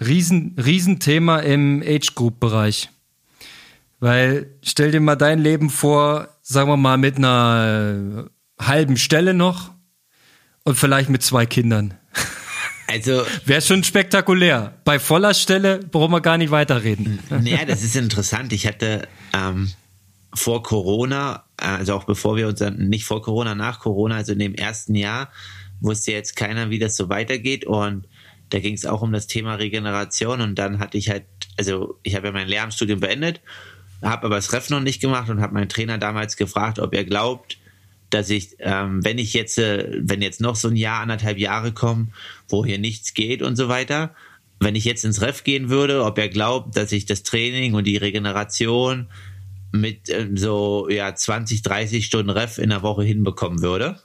Riesen, 0.00 0.56
Riesenthema 0.56 1.40
im 1.40 1.82
Age-Group-Bereich. 1.86 2.88
Weil 3.98 4.50
stell 4.62 4.90
dir 4.92 5.00
mal 5.00 5.16
dein 5.16 5.40
Leben 5.40 5.68
vor, 5.68 6.28
sagen 6.42 6.70
wir 6.70 6.78
mal, 6.78 6.96
mit 6.96 7.16
einer 7.16 8.30
halben 8.58 8.96
Stelle 8.96 9.34
noch 9.34 9.72
und 10.64 10.76
vielleicht 10.76 11.10
mit 11.10 11.22
zwei 11.22 11.46
Kindern. 11.46 11.94
Also. 12.86 13.22
Wäre 13.44 13.62
schon 13.62 13.84
spektakulär. 13.84 14.80
Bei 14.84 14.98
voller 14.98 15.32
Stelle 15.32 15.78
brauchen 15.78 16.10
wir 16.10 16.20
gar 16.20 16.38
nicht 16.38 16.50
weiterreden. 16.50 17.20
Naja, 17.30 17.64
das 17.64 17.84
ist 17.84 17.94
interessant. 17.94 18.52
Ich 18.52 18.66
hatte 18.66 19.06
ähm, 19.32 19.70
vor 20.34 20.64
Corona, 20.64 21.44
also 21.56 21.94
auch 21.94 22.02
bevor 22.02 22.36
wir 22.36 22.48
uns 22.48 22.58
dann, 22.58 22.88
nicht 22.88 23.04
vor 23.04 23.22
Corona, 23.22 23.54
nach 23.54 23.78
Corona, 23.78 24.16
also 24.16 24.32
in 24.32 24.40
dem 24.40 24.56
ersten 24.56 24.96
Jahr, 24.96 25.30
wusste 25.80 26.12
jetzt 26.12 26.36
keiner, 26.36 26.70
wie 26.70 26.78
das 26.78 26.96
so 26.96 27.08
weitergeht 27.08 27.64
und 27.64 28.06
da 28.50 28.58
ging 28.58 28.74
es 28.74 28.84
auch 28.84 29.02
um 29.02 29.12
das 29.12 29.26
Thema 29.26 29.54
Regeneration 29.54 30.40
und 30.40 30.58
dann 30.58 30.78
hatte 30.78 30.98
ich 30.98 31.08
halt, 31.08 31.24
also 31.56 31.98
ich 32.02 32.16
habe 32.16 32.28
ja 32.28 32.32
mein 32.32 32.48
Lehramtsstudium 32.48 33.00
beendet, 33.00 33.40
habe 34.02 34.26
aber 34.26 34.36
das 34.36 34.52
Ref 34.52 34.70
noch 34.70 34.80
nicht 34.80 35.00
gemacht 35.00 35.30
und 35.30 35.40
habe 35.40 35.54
meinen 35.54 35.68
Trainer 35.68 35.98
damals 35.98 36.36
gefragt, 36.36 36.78
ob 36.78 36.94
er 36.94 37.04
glaubt, 37.04 37.58
dass 38.10 38.28
ich, 38.28 38.56
ähm, 38.58 39.04
wenn 39.04 39.18
ich 39.18 39.34
jetzt, 39.34 39.58
äh, 39.58 40.00
wenn 40.00 40.20
jetzt 40.20 40.40
noch 40.40 40.56
so 40.56 40.68
ein 40.68 40.76
Jahr, 40.76 41.00
anderthalb 41.00 41.38
Jahre 41.38 41.72
kommen, 41.72 42.12
wo 42.48 42.64
hier 42.64 42.78
nichts 42.78 43.14
geht 43.14 43.40
und 43.40 43.56
so 43.56 43.68
weiter, 43.68 44.14
wenn 44.58 44.74
ich 44.74 44.84
jetzt 44.84 45.04
ins 45.04 45.22
Ref 45.22 45.44
gehen 45.44 45.70
würde, 45.70 46.04
ob 46.04 46.18
er 46.18 46.28
glaubt, 46.28 46.76
dass 46.76 46.92
ich 46.92 47.06
das 47.06 47.22
Training 47.22 47.74
und 47.74 47.84
die 47.84 47.96
Regeneration 47.96 49.08
mit 49.72 50.10
ähm, 50.10 50.36
so 50.36 50.88
ja 50.90 51.14
20, 51.14 51.62
30 51.62 52.04
Stunden 52.04 52.30
Ref 52.30 52.58
in 52.58 52.70
der 52.70 52.82
Woche 52.82 53.04
hinbekommen 53.04 53.62
würde. 53.62 54.00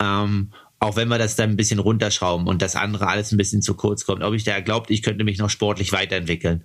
Ähm, 0.00 0.52
auch 0.80 0.96
wenn 0.96 1.08
wir 1.08 1.18
das 1.18 1.36
dann 1.36 1.50
ein 1.50 1.56
bisschen 1.56 1.78
runterschrauben 1.78 2.46
und 2.46 2.62
das 2.62 2.74
andere 2.74 3.06
alles 3.06 3.32
ein 3.32 3.36
bisschen 3.36 3.60
zu 3.60 3.74
kurz 3.74 4.06
kommt, 4.06 4.22
ob 4.22 4.34
ich 4.34 4.44
da 4.44 4.60
glaubt, 4.60 4.90
ich 4.90 5.02
könnte 5.02 5.24
mich 5.24 5.38
noch 5.38 5.50
sportlich 5.50 5.92
weiterentwickeln. 5.92 6.64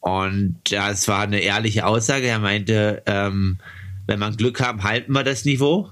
Und 0.00 0.58
das 0.70 1.06
war 1.06 1.22
eine 1.22 1.38
ehrliche 1.40 1.86
Aussage. 1.86 2.26
Er 2.26 2.40
meinte, 2.40 3.02
ähm, 3.06 3.58
wenn 4.06 4.18
wir 4.18 4.30
Glück 4.32 4.60
haben, 4.60 4.82
halten 4.82 5.12
wir 5.12 5.22
das 5.22 5.44
Niveau. 5.44 5.90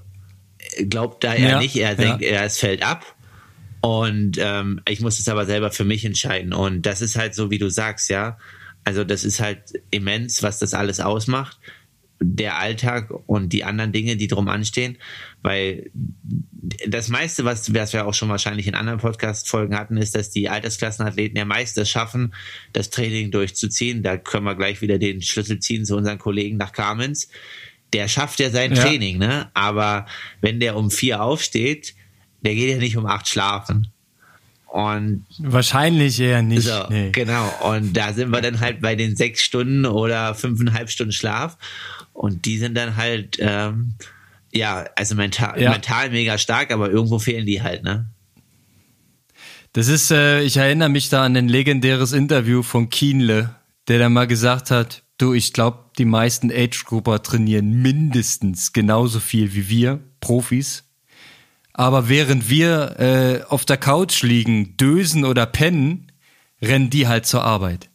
Glaubt 0.89 1.23
da 1.23 1.33
er 1.33 1.49
ja, 1.51 1.59
nicht, 1.59 1.75
er 1.77 1.95
denkt, 1.95 2.21
ja. 2.21 2.29
er 2.29 2.43
es 2.43 2.57
fällt 2.57 2.83
ab. 2.83 3.05
Und 3.81 4.37
ähm, 4.39 4.81
ich 4.87 4.99
muss 4.99 5.19
es 5.19 5.27
aber 5.29 5.45
selber 5.45 5.71
für 5.71 5.85
mich 5.85 6.03
entscheiden. 6.03 6.53
Und 6.53 6.85
das 6.85 7.01
ist 7.01 7.17
halt 7.17 7.33
so, 7.33 7.49
wie 7.49 7.59
du 7.59 7.69
sagst, 7.69 8.09
ja. 8.09 8.37
Also 8.83 9.03
das 9.03 9.23
ist 9.23 9.39
halt 9.39 9.61
immens, 9.89 10.43
was 10.43 10.59
das 10.59 10.73
alles 10.73 10.99
ausmacht 10.99 11.59
der 12.19 12.57
Alltag 12.57 13.11
und 13.27 13.51
die 13.51 13.63
anderen 13.63 13.91
Dinge, 13.91 14.15
die 14.15 14.27
drum 14.27 14.47
anstehen, 14.47 14.97
weil 15.41 15.91
das 16.87 17.09
meiste, 17.09 17.45
was, 17.45 17.73
was 17.73 17.93
wir 17.93 18.07
auch 18.07 18.13
schon 18.13 18.29
wahrscheinlich 18.29 18.67
in 18.67 18.75
anderen 18.75 18.99
Podcast-Folgen 18.99 19.77
hatten, 19.77 19.97
ist, 19.97 20.15
dass 20.15 20.31
die 20.31 20.49
Altersklassenathleten 20.49 21.37
ja 21.37 21.45
meist 21.45 21.77
es 21.77 21.89
schaffen, 21.89 22.33
das 22.73 22.89
Training 22.89 23.31
durchzuziehen. 23.31 24.01
Da 24.01 24.17
können 24.17 24.45
wir 24.45 24.55
gleich 24.55 24.81
wieder 24.81 24.97
den 24.97 25.21
Schlüssel 25.21 25.59
ziehen 25.59 25.85
zu 25.85 25.95
unseren 25.95 26.17
Kollegen 26.17 26.57
nach 26.57 26.71
Kamenz. 26.71 27.29
Der 27.93 28.07
schafft 28.07 28.39
ja 28.39 28.49
sein 28.49 28.73
ja. 28.73 28.81
Training, 28.81 29.17
ne? 29.17 29.51
Aber 29.53 30.05
wenn 30.41 30.59
der 30.59 30.75
um 30.75 30.91
vier 30.91 31.21
aufsteht, 31.21 31.95
der 32.41 32.55
geht 32.55 32.69
ja 32.69 32.77
nicht 32.77 32.97
um 32.97 33.05
acht 33.05 33.27
schlafen. 33.27 33.91
Und 34.75 35.23
wahrscheinlich 35.39 36.19
eher 36.19 36.41
nicht. 36.41 36.63
So, 36.63 36.87
nee. 36.89 37.09
Genau. 37.11 37.49
Und 37.63 37.93
da 37.93 38.11
sind 38.11 38.31
wir 38.31 38.41
dann 38.41 38.59
halt 38.59 38.81
bei 38.81 38.95
den 38.95 39.15
sechs 39.15 39.41
Stunden 39.41 39.85
oder 39.85 40.35
fünfeinhalb 40.35 40.89
Stunden 40.89 41.13
Schlaf. 41.13 41.57
Und 42.11 42.43
die 42.43 42.57
sind 42.57 42.75
dann 42.75 42.97
halt, 42.97 43.37
ähm, 43.39 43.93
ja, 44.51 44.83
also 44.97 45.15
mental, 45.15 45.61
ja. 45.61 45.71
mental 45.71 46.09
mega 46.09 46.37
stark, 46.37 46.73
aber 46.73 46.89
irgendwo 46.89 47.19
fehlen 47.19 47.45
die 47.45 47.63
halt, 47.63 47.85
ne? 47.85 48.09
Das 49.71 49.87
ist, 49.87 50.11
äh, 50.11 50.41
ich 50.41 50.57
erinnere 50.57 50.89
mich 50.89 51.07
da 51.07 51.23
an 51.23 51.37
ein 51.37 51.47
legendäres 51.47 52.11
Interview 52.11 52.61
von 52.61 52.89
Kienle, 52.89 53.55
der 53.87 53.99
da 53.99 54.09
mal 54.09 54.27
gesagt 54.27 54.71
hat, 54.71 55.03
du, 55.17 55.33
ich 55.33 55.53
glaube, 55.53 55.85
die 55.97 56.03
meisten 56.03 56.51
Age-Grupper 56.51 57.23
trainieren 57.23 57.81
mindestens 57.81 58.73
genauso 58.73 59.21
viel 59.21 59.53
wie 59.53 59.69
wir, 59.69 60.01
Profis. 60.19 60.84
Aber 61.77 62.07
während 62.07 62.49
wir 62.49 62.99
äh, 63.01 63.43
auf 63.49 63.65
der 63.65 63.75
Couch 63.75 64.23
liegen, 64.23 64.77
dösen 64.77 65.25
oder 65.25 65.45
pennen, 65.45 66.09
rennen 66.61 66.89
die 66.89 67.05
halt 67.09 67.25
zur 67.25 67.43
Arbeit. 67.43 67.89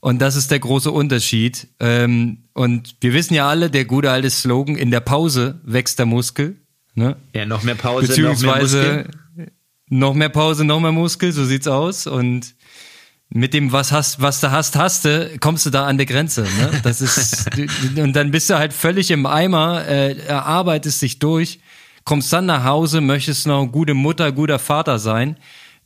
Und 0.00 0.22
das 0.22 0.34
ist 0.34 0.50
der 0.50 0.60
große 0.60 0.90
Unterschied. 0.90 1.68
Ähm, 1.78 2.44
und 2.54 2.96
wir 3.02 3.12
wissen 3.12 3.34
ja 3.34 3.50
alle, 3.50 3.68
der 3.68 3.84
gute 3.84 4.10
alte 4.10 4.30
Slogan, 4.30 4.76
in 4.76 4.90
der 4.90 5.00
Pause 5.00 5.60
wächst 5.62 5.98
der 5.98 6.06
Muskel. 6.06 6.56
Ne? 6.94 7.16
Ja, 7.34 7.44
noch 7.44 7.62
mehr 7.62 7.74
Pause, 7.74 8.06
Beziehungsweise 8.06 8.78
noch 8.78 8.84
mehr, 8.84 9.04
Muskel. 9.04 9.52
noch 9.90 10.14
mehr 10.14 10.28
Pause, 10.30 10.64
noch 10.64 10.80
mehr 10.80 10.92
Muskel, 10.92 11.32
so 11.32 11.44
sieht's 11.44 11.68
aus. 11.68 12.06
Und 12.06 12.54
mit 13.28 13.52
dem, 13.52 13.72
was 13.72 13.92
hast, 13.92 14.22
was 14.22 14.40
du 14.40 14.50
hast, 14.50 14.74
hast 14.76 15.04
du, 15.04 15.36
kommst 15.38 15.66
du 15.66 15.70
da 15.70 15.84
an 15.84 15.98
der 15.98 16.06
Grenze. 16.06 16.44
Ne? 16.44 16.80
Das 16.82 17.02
ist, 17.02 17.50
und 17.98 18.14
dann 18.14 18.30
bist 18.30 18.48
du 18.48 18.56
halt 18.56 18.72
völlig 18.72 19.10
im 19.10 19.26
Eimer, 19.26 19.86
äh, 19.86 20.16
erarbeitest 20.16 21.02
dich 21.02 21.18
durch, 21.18 21.60
kommst 22.04 22.32
dann 22.32 22.46
nach 22.46 22.64
Hause, 22.64 23.00
möchtest 23.00 23.46
noch 23.46 23.66
gute 23.66 23.94
Mutter, 23.94 24.32
guter 24.32 24.58
Vater 24.58 24.98
sein 24.98 25.36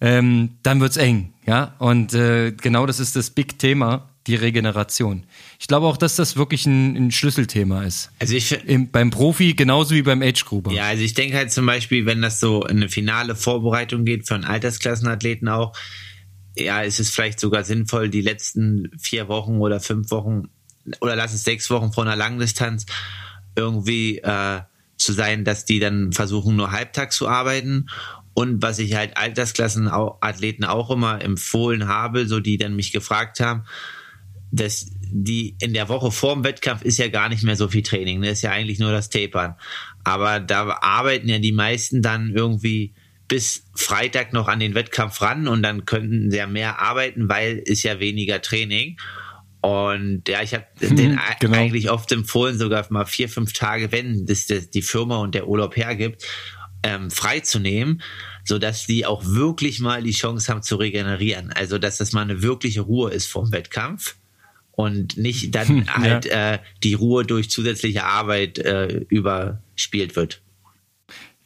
ähm, 0.01 0.59
dann 0.63 0.81
wird's 0.81 0.97
eng, 0.97 1.33
ja. 1.47 1.75
Und 1.79 2.13
äh, 2.15 2.53
genau 2.53 2.87
das 2.87 3.01
ist 3.01 3.17
das 3.17 3.31
Big-Thema, 3.31 4.11
die 4.27 4.35
Regeneration. 4.35 5.25
Ich 5.59 5.69
glaube 5.69 5.87
auch, 5.87 5.97
dass 5.97 6.17
das 6.17 6.37
wirklich 6.37 6.67
ein, 6.67 6.97
ein 6.97 7.11
Schlüsselthema 7.13 7.85
ist. 7.85 8.11
Also 8.19 8.35
ich 8.35 8.53
Im, 8.67 8.91
beim 8.91 9.11
Profi 9.11 9.55
genauso 9.55 9.95
wie 9.95 10.03
beim 10.03 10.21
Age 10.21 10.45
Grouper. 10.45 10.73
Ja, 10.73 10.85
also 10.85 11.03
ich 11.03 11.15
denke 11.15 11.37
halt 11.37 11.53
zum 11.53 11.65
Beispiel, 11.65 12.05
wenn 12.07 12.21
das 12.21 12.41
so 12.41 12.65
in 12.65 12.79
eine 12.79 12.89
finale 12.89 13.37
Vorbereitung 13.37 14.05
geht 14.05 14.27
für 14.27 14.35
einen 14.35 14.45
Altersklassenathleten 14.45 15.49
auch, 15.49 15.75
ja, 16.59 16.83
ist 16.83 17.01
es 17.01 17.11
vielleicht 17.11 17.39
sogar 17.39 17.65
sinnvoll, 17.65 18.09
die 18.09 18.23
letzten 18.23 18.91
vier 18.99 19.29
Wochen 19.29 19.59
oder 19.59 19.79
fünf 19.81 20.11
Wochen 20.11 20.49
oder 21.01 21.17
lass 21.17 21.35
es 21.35 21.45
sechs 21.45 21.71
Wochen 21.71 21.93
vor 21.93 22.05
einer 22.05 22.17
Langdistanz 22.17 22.87
irgendwie 23.57 24.19
äh, 24.19 24.61
zu 24.97 25.13
sein, 25.13 25.45
dass 25.45 25.65
die 25.65 25.79
dann 25.79 26.13
versuchen, 26.13 26.57
nur 26.57 26.73
halbtags 26.73 27.17
zu 27.17 27.29
arbeiten. 27.29 27.89
Und 28.35 28.63
was 28.63 28.79
ich 28.79 28.95
halt 28.95 29.17
Altersklassenathleten 29.17 30.65
auch 30.65 30.91
immer 30.91 31.23
empfohlen 31.23 31.89
habe, 31.89 32.27
so 32.27 32.41
die 32.41 32.59
dann 32.59 32.77
mich 32.77 32.93
gefragt 32.93 33.41
haben, 33.41 33.65
dass 34.51 34.87
die 35.11 35.57
in 35.61 35.73
der 35.73 35.89
Woche 35.89 36.11
vorm 36.11 36.45
Wettkampf 36.45 36.83
ist 36.83 36.99
ja 36.99 37.09
gar 37.09 37.29
nicht 37.29 37.43
mehr 37.43 37.57
so 37.57 37.69
viel 37.69 37.83
Training, 37.83 38.21
ne? 38.21 38.31
ist 38.31 38.43
ja 38.43 38.51
eigentlich 38.51 38.79
nur 38.79 38.93
das 38.93 39.09
Tapern. 39.09 39.55
Aber 40.05 40.41
da 40.41 40.79
arbeiten 40.81 41.29
ja 41.29 41.39
die 41.39 41.53
meisten 41.53 42.03
dann 42.03 42.33
irgendwie 42.35 42.95
bis 43.29 43.65
Freitag 43.75 44.33
noch 44.33 44.49
an 44.49 44.61
den 44.61 44.75
Wettkampf 44.75 45.21
ran 45.21 45.49
und 45.49 45.63
dann 45.63 45.85
könnten 45.85 46.31
sie 46.31 46.37
ja 46.37 46.47
mehr 46.47 46.79
arbeiten, 46.81 47.29
weil 47.29 47.59
ist 47.59 47.83
ja 47.83 47.99
weniger 47.99 48.41
Training. 48.41 48.99
Und 49.67 50.29
ja, 50.29 50.43
ich 50.43 50.55
habe 50.55 50.65
hm, 50.79 50.95
den 50.95 51.21
genau. 51.41 51.57
eigentlich 51.57 51.91
oft 51.91 52.13
empfohlen, 52.13 52.57
sogar 52.57 52.87
mal 52.91 53.05
vier, 53.05 53.29
fünf 53.29 53.53
Tage, 53.53 53.91
wenn 53.91 54.25
das, 54.25 54.47
das 54.47 54.71
die 54.71 54.81
Firma 54.81 55.17
und 55.17 55.35
der 55.35 55.49
Urlaub 55.49 55.77
hergibt, 55.77 56.25
ähm, 56.85 57.11
freizunehmen, 57.11 58.01
sodass 58.45 58.87
die 58.87 59.07
auch 59.07 59.25
wirklich 59.25 59.81
mal 59.81 60.05
die 60.05 60.13
Chance 60.13 60.53
haben 60.53 60.63
zu 60.63 60.77
regenerieren. 60.77 61.53
Also, 61.53 61.79
dass 61.79 61.99
das 61.99 62.13
mal 62.13 62.21
eine 62.21 62.43
wirkliche 62.43 62.83
Ruhe 62.83 63.11
ist 63.11 63.27
vom 63.27 63.51
Wettkampf 63.51 64.15
und 64.71 65.17
nicht 65.17 65.53
dann 65.53 65.67
hm, 65.67 65.97
halt 65.97 66.27
ja. 66.27 66.53
äh, 66.53 66.59
die 66.85 66.95
Ruhe 66.95 67.25
durch 67.25 67.51
zusätzliche 67.51 68.05
Arbeit 68.05 68.59
äh, 68.59 69.05
überspielt 69.09 70.15
wird. 70.15 70.43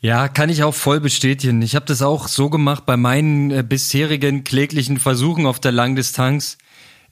Ja, 0.02 0.28
kann 0.28 0.50
ich 0.50 0.62
auch 0.62 0.74
voll 0.74 1.00
bestätigen. 1.00 1.62
Ich 1.62 1.74
habe 1.74 1.86
das 1.86 2.02
auch 2.02 2.28
so 2.28 2.50
gemacht 2.50 2.84
bei 2.84 2.98
meinen 2.98 3.50
äh, 3.50 3.64
bisherigen 3.66 4.44
kläglichen 4.44 4.98
Versuchen 4.98 5.46
auf 5.46 5.58
der 5.58 5.72
Langdistanz. 5.72 6.58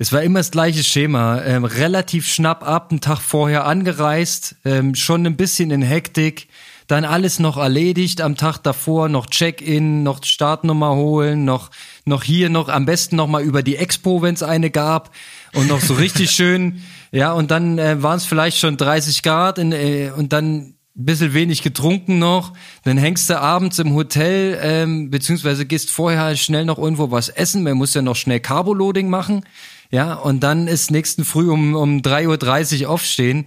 Es 0.00 0.12
war 0.12 0.22
immer 0.22 0.38
das 0.38 0.52
gleiche 0.52 0.84
Schema. 0.84 1.42
Ähm, 1.42 1.64
relativ 1.64 2.28
schnapp 2.28 2.66
ab, 2.66 2.88
einen 2.90 3.00
Tag 3.00 3.18
vorher 3.18 3.66
angereist, 3.66 4.54
ähm, 4.64 4.94
schon 4.94 5.26
ein 5.26 5.37
bisschen 5.37 5.72
in 5.72 5.82
Hektik, 5.82 6.46
dann 6.87 7.04
alles 7.04 7.40
noch 7.40 7.56
erledigt, 7.56 8.20
am 8.20 8.37
Tag 8.37 8.58
davor 8.58 9.08
noch 9.08 9.26
Check-in, 9.26 10.04
noch 10.04 10.22
Startnummer 10.24 10.94
holen, 10.94 11.44
noch, 11.44 11.70
noch 12.04 12.22
hier, 12.22 12.48
noch 12.48 12.68
am 12.68 12.87
besten 12.87 13.16
noch 13.16 13.26
mal 13.26 13.42
über 13.42 13.64
die 13.64 13.76
Expo, 13.76 14.22
wenn 14.22 14.34
es 14.34 14.44
eine 14.44 14.70
gab 14.70 15.11
und 15.52 15.66
noch 15.66 15.80
so 15.80 15.94
richtig 15.94 16.30
schön, 16.30 16.82
ja, 17.11 17.32
und 17.32 17.50
dann 17.50 17.78
äh, 17.78 18.00
waren 18.02 18.18
es 18.18 18.24
vielleicht 18.24 18.58
schon 18.58 18.76
30 18.76 19.22
Grad 19.22 19.58
in, 19.58 19.72
äh, 19.72 20.12
und 20.16 20.32
dann 20.32 20.74
bisschen 20.94 21.32
wenig 21.32 21.62
getrunken 21.62 22.18
noch, 22.18 22.52
dann 22.82 22.98
hängst 22.98 23.30
du 23.30 23.38
abends 23.38 23.78
im 23.78 23.94
Hotel, 23.94 24.58
ähm, 24.61 25.11
beziehungsweise 25.11 25.64
gehst 25.64 25.90
vorher 25.90 26.34
schnell 26.37 26.64
noch 26.64 26.78
irgendwo 26.78 27.11
was 27.11 27.28
essen, 27.28 27.62
man 27.62 27.76
muss 27.76 27.94
ja 27.94 28.02
noch 28.02 28.16
schnell 28.16 28.40
Carboloading 28.40 29.08
machen, 29.08 29.44
ja, 29.90 30.14
und 30.14 30.40
dann 30.40 30.68
ist 30.68 30.90
nächsten 30.90 31.24
Früh 31.24 31.51
um, 31.51 31.74
um 31.74 31.98
3.30 31.98 32.83
Uhr 32.83 32.90
aufstehen. 32.90 33.46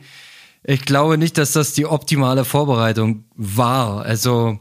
Ich 0.64 0.86
glaube 0.86 1.18
nicht, 1.18 1.38
dass 1.38 1.54
das 1.54 1.74
die 1.74 1.86
optimale 1.86 2.46
Vorbereitung 2.46 3.26
war. 3.36 4.04
Also 4.04 4.60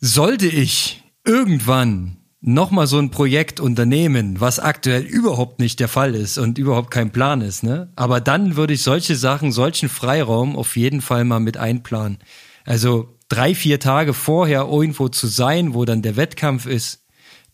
sollte 0.00 0.46
ich 0.46 1.02
irgendwann 1.24 2.18
nochmal 2.40 2.86
so 2.86 2.98
ein 2.98 3.10
Projekt 3.10 3.58
unternehmen, 3.60 4.40
was 4.40 4.60
aktuell 4.60 5.02
überhaupt 5.02 5.58
nicht 5.58 5.80
der 5.80 5.88
Fall 5.88 6.14
ist 6.14 6.38
und 6.38 6.58
überhaupt 6.58 6.90
kein 6.90 7.10
Plan 7.10 7.40
ist, 7.40 7.62
ne? 7.62 7.90
Aber 7.96 8.20
dann 8.20 8.56
würde 8.56 8.74
ich 8.74 8.82
solche 8.82 9.16
Sachen, 9.16 9.52
solchen 9.52 9.88
Freiraum 9.88 10.56
auf 10.56 10.76
jeden 10.76 11.00
Fall 11.00 11.24
mal 11.24 11.40
mit 11.40 11.56
einplanen. 11.56 12.18
Also 12.64 13.18
drei, 13.28 13.54
vier 13.54 13.80
Tage 13.80 14.14
vorher 14.14 14.68
irgendwo 14.70 15.08
zu 15.08 15.26
sein, 15.26 15.74
wo 15.74 15.84
dann 15.84 16.02
der 16.02 16.16
Wettkampf 16.16 16.66
ist, 16.66 17.04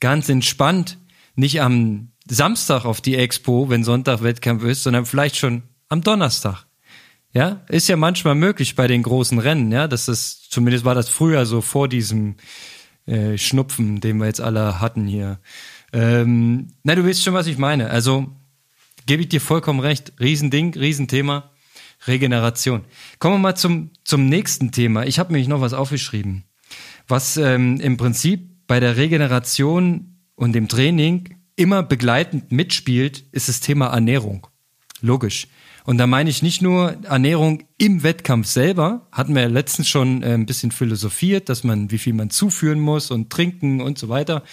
ganz 0.01 0.29
entspannt, 0.29 0.99
nicht 1.37 1.63
am 1.63 2.12
Samstag 2.33 2.87
auf 2.87 3.03
die 3.03 3.17
Expo, 3.17 3.69
wenn 3.69 3.85
Sonntag 3.85 4.23
Wettkampf 4.23 4.65
ist, 4.65 4.83
sondern 4.83 5.05
vielleicht 5.05 5.37
schon 5.37 5.63
am 5.91 6.03
Donnerstag. 6.03 6.65
Ja, 7.35 7.61
ist 7.69 7.89
ja 7.89 7.97
manchmal 7.97 8.35
möglich 8.35 8.75
bei 8.75 8.87
den 8.87 9.03
großen 9.03 9.39
Rennen, 9.39 9.71
ja, 9.71 9.87
das 9.87 10.09
ist, 10.09 10.51
zumindest 10.51 10.85
war 10.85 10.95
das 10.95 11.09
früher 11.09 11.45
so 11.47 11.61
vor 11.61 11.89
diesem 11.89 12.37
äh, 13.07 13.37
Schnupfen, 13.37 14.01
den 14.01 14.17
wir 14.19 14.27
jetzt 14.27 14.41
alle 14.41 14.81
hatten 14.81 15.07
hier. 15.07 15.41
Ähm, 15.93 16.69
na, 16.83 16.95
du 16.95 17.07
weißt 17.07 17.23
schon, 17.23 17.35
was 17.35 17.47
ich 17.47 17.59
meine. 17.59 17.91
Also 17.91 18.31
gebe 19.07 19.23
ich 19.23 19.29
dir 19.29 19.41
vollkommen 19.41 19.81
recht. 19.81 20.15
Riesending, 20.19 20.75
Riesenthema. 20.75 21.51
Regeneration. 22.07 22.85
Kommen 23.19 23.37
wir 23.37 23.41
mal 23.41 23.55
zum, 23.57 23.91
zum 24.05 24.27
nächsten 24.27 24.73
Thema. 24.73 25.05
Ich 25.05 25.19
habe 25.19 25.33
nämlich 25.33 25.49
noch 25.49 25.61
was 25.61 25.75
aufgeschrieben. 25.75 26.45
Was 27.07 27.37
ähm, 27.37 27.79
im 27.81 27.97
Prinzip 27.97 28.67
bei 28.67 28.81
der 28.81 28.97
Regeneration 28.97 30.17
und 30.35 30.53
dem 30.53 30.69
Training 30.69 31.42
immer 31.57 31.83
begleitend 31.83 32.53
mitspielt, 32.53 33.25
ist 33.33 33.49
das 33.49 33.61
Thema 33.61 33.89
Ernährung. 33.89 34.47
Logisch. 35.01 35.49
Und 35.85 35.99
da 35.99 36.07
meine 36.07 36.31
ich 36.31 36.43
nicht 36.43 36.63
nur 36.63 36.97
Ernährung 37.05 37.65
im 37.77 38.03
Wettkampf 38.03 38.47
selber, 38.47 39.09
hatten 39.11 39.35
wir 39.35 39.43
ja 39.43 39.49
letztens 39.49 39.89
schon 39.89 40.23
äh, 40.23 40.35
ein 40.35 40.47
bisschen 40.47 40.71
philosophiert, 40.71 41.49
dass 41.49 41.65
man, 41.65 41.91
wie 41.91 41.99
viel 41.99 42.13
man 42.13 42.31
zuführen 42.31 42.81
muss 42.81 43.11
und 43.11 43.31
trinken 43.31 43.81
und 43.81 43.99
so 43.99 44.09
weiter, 44.09 44.45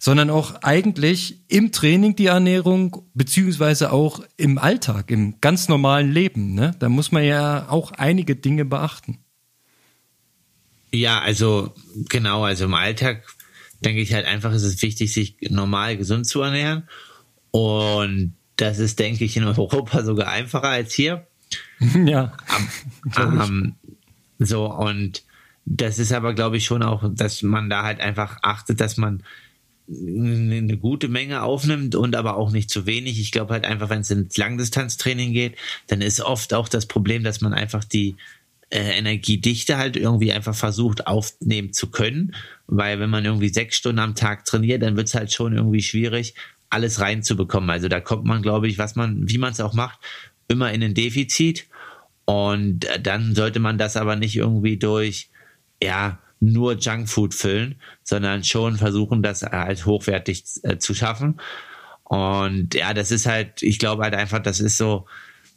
sondern 0.00 0.30
auch 0.30 0.62
eigentlich 0.62 1.42
im 1.48 1.72
Training 1.72 2.16
die 2.16 2.26
Ernährung, 2.26 3.04
beziehungsweise 3.14 3.92
auch 3.92 4.24
im 4.36 4.58
Alltag, 4.58 5.10
im 5.10 5.40
ganz 5.40 5.68
normalen 5.68 6.10
Leben. 6.10 6.54
Ne? 6.54 6.74
Da 6.78 6.88
muss 6.88 7.12
man 7.12 7.22
ja 7.22 7.68
auch 7.68 7.92
einige 7.92 8.34
Dinge 8.34 8.64
beachten. 8.64 9.18
Ja, 10.92 11.20
also 11.20 11.74
genau, 12.08 12.44
also 12.44 12.64
im 12.64 12.74
Alltag 12.74 13.24
denke 13.80 14.00
ich 14.00 14.14
halt 14.14 14.26
einfach, 14.26 14.52
ist 14.52 14.62
es 14.62 14.82
wichtig, 14.82 15.12
sich 15.12 15.36
normal 15.48 15.96
gesund 15.96 16.26
zu 16.26 16.40
ernähren. 16.42 16.88
Und 17.50 18.34
das 18.56 18.78
ist, 18.78 18.98
denke 18.98 19.24
ich, 19.24 19.36
in 19.36 19.44
Europa 19.44 20.02
sogar 20.04 20.28
einfacher 20.28 20.68
als 20.68 20.92
hier. 20.92 21.26
Ja. 22.04 22.36
Um, 23.16 23.40
um, 23.40 23.74
so, 24.38 24.72
und 24.72 25.24
das 25.64 25.98
ist 25.98 26.12
aber, 26.12 26.34
glaube 26.34 26.58
ich, 26.58 26.64
schon 26.64 26.82
auch, 26.82 27.04
dass 27.12 27.42
man 27.42 27.70
da 27.70 27.82
halt 27.82 28.00
einfach 28.00 28.38
achtet, 28.42 28.80
dass 28.80 28.96
man 28.96 29.22
eine 29.88 30.76
gute 30.78 31.08
Menge 31.08 31.42
aufnimmt 31.42 31.96
und 31.96 32.14
aber 32.14 32.36
auch 32.36 32.52
nicht 32.52 32.70
zu 32.70 32.86
wenig. 32.86 33.18
Ich 33.18 33.32
glaube 33.32 33.54
halt 33.54 33.64
einfach, 33.64 33.90
wenn 33.90 34.02
es 34.02 34.10
ins 34.10 34.36
Langdistanztraining 34.36 35.32
geht, 35.32 35.56
dann 35.88 36.00
ist 36.00 36.20
oft 36.20 36.54
auch 36.54 36.68
das 36.68 36.86
Problem, 36.86 37.24
dass 37.24 37.40
man 37.40 37.54
einfach 37.54 37.82
die 37.82 38.16
äh, 38.70 38.98
Energiedichte 38.98 39.76
halt 39.76 39.96
irgendwie 39.96 40.32
einfach 40.32 40.54
versucht 40.54 41.06
aufnehmen 41.06 41.72
zu 41.72 41.90
können, 41.90 42.34
weil 42.66 43.00
wenn 43.00 43.10
man 43.10 43.24
irgendwie 43.24 43.48
sechs 43.48 43.76
Stunden 43.76 43.98
am 43.98 44.14
Tag 44.14 44.44
trainiert, 44.44 44.82
dann 44.82 44.96
wird 44.96 45.08
es 45.08 45.14
halt 45.14 45.32
schon 45.32 45.54
irgendwie 45.54 45.82
schwierig, 45.82 46.34
alles 46.70 47.00
reinzubekommen. 47.00 47.68
Also 47.68 47.88
da 47.88 48.00
kommt 48.00 48.24
man, 48.24 48.42
glaube 48.42 48.68
ich, 48.68 48.78
was 48.78 48.94
man, 48.94 49.28
wie 49.28 49.38
man 49.38 49.52
es 49.52 49.60
auch 49.60 49.74
macht, 49.74 49.98
immer 50.48 50.72
in 50.72 50.82
ein 50.82 50.94
Defizit. 50.94 51.66
Und 52.24 52.84
äh, 52.84 53.00
dann 53.00 53.34
sollte 53.34 53.58
man 53.58 53.76
das 53.76 53.96
aber 53.96 54.14
nicht 54.16 54.36
irgendwie 54.36 54.76
durch, 54.76 55.30
ja, 55.82 56.20
nur 56.38 56.78
Junkfood 56.78 57.34
füllen, 57.34 57.74
sondern 58.02 58.44
schon 58.44 58.76
versuchen, 58.76 59.22
das 59.22 59.42
halt 59.42 59.84
hochwertig 59.84 60.44
äh, 60.62 60.78
zu 60.78 60.94
schaffen. 60.94 61.40
Und 62.04 62.74
ja, 62.74 62.94
das 62.94 63.10
ist 63.10 63.26
halt, 63.26 63.62
ich 63.62 63.78
glaube 63.78 64.04
halt 64.04 64.14
einfach, 64.14 64.40
das 64.40 64.58
ist 64.60 64.78
so, 64.78 65.06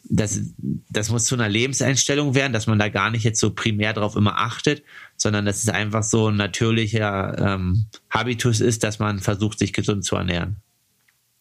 das, 0.04 0.42
das 0.90 1.10
muss 1.10 1.26
zu 1.26 1.36
einer 1.36 1.50
Lebenseinstellung 1.50 2.36
werden, 2.36 2.54
dass 2.54 2.68
man 2.68 2.80
da 2.80 2.90
gar 2.90 3.10
nicht 3.10 3.24
jetzt 3.24 3.40
so 3.40 3.54
primär 3.54 3.94
drauf 3.94 4.16
immer 4.16 4.38
achtet, 4.38 4.84
sondern 5.16 5.46
dass 5.46 5.64
es 5.64 5.70
einfach 5.70 6.04
so 6.04 6.30
ein 6.30 6.36
natürlicher 6.36 7.38
ähm, 7.38 7.86
Habitus 8.10 8.60
ist, 8.60 8.84
dass 8.84 9.00
man 9.00 9.20
versucht, 9.20 9.60
sich 9.60 9.74
gesund 9.74 10.04
zu 10.04 10.16
ernähren. 10.16 10.58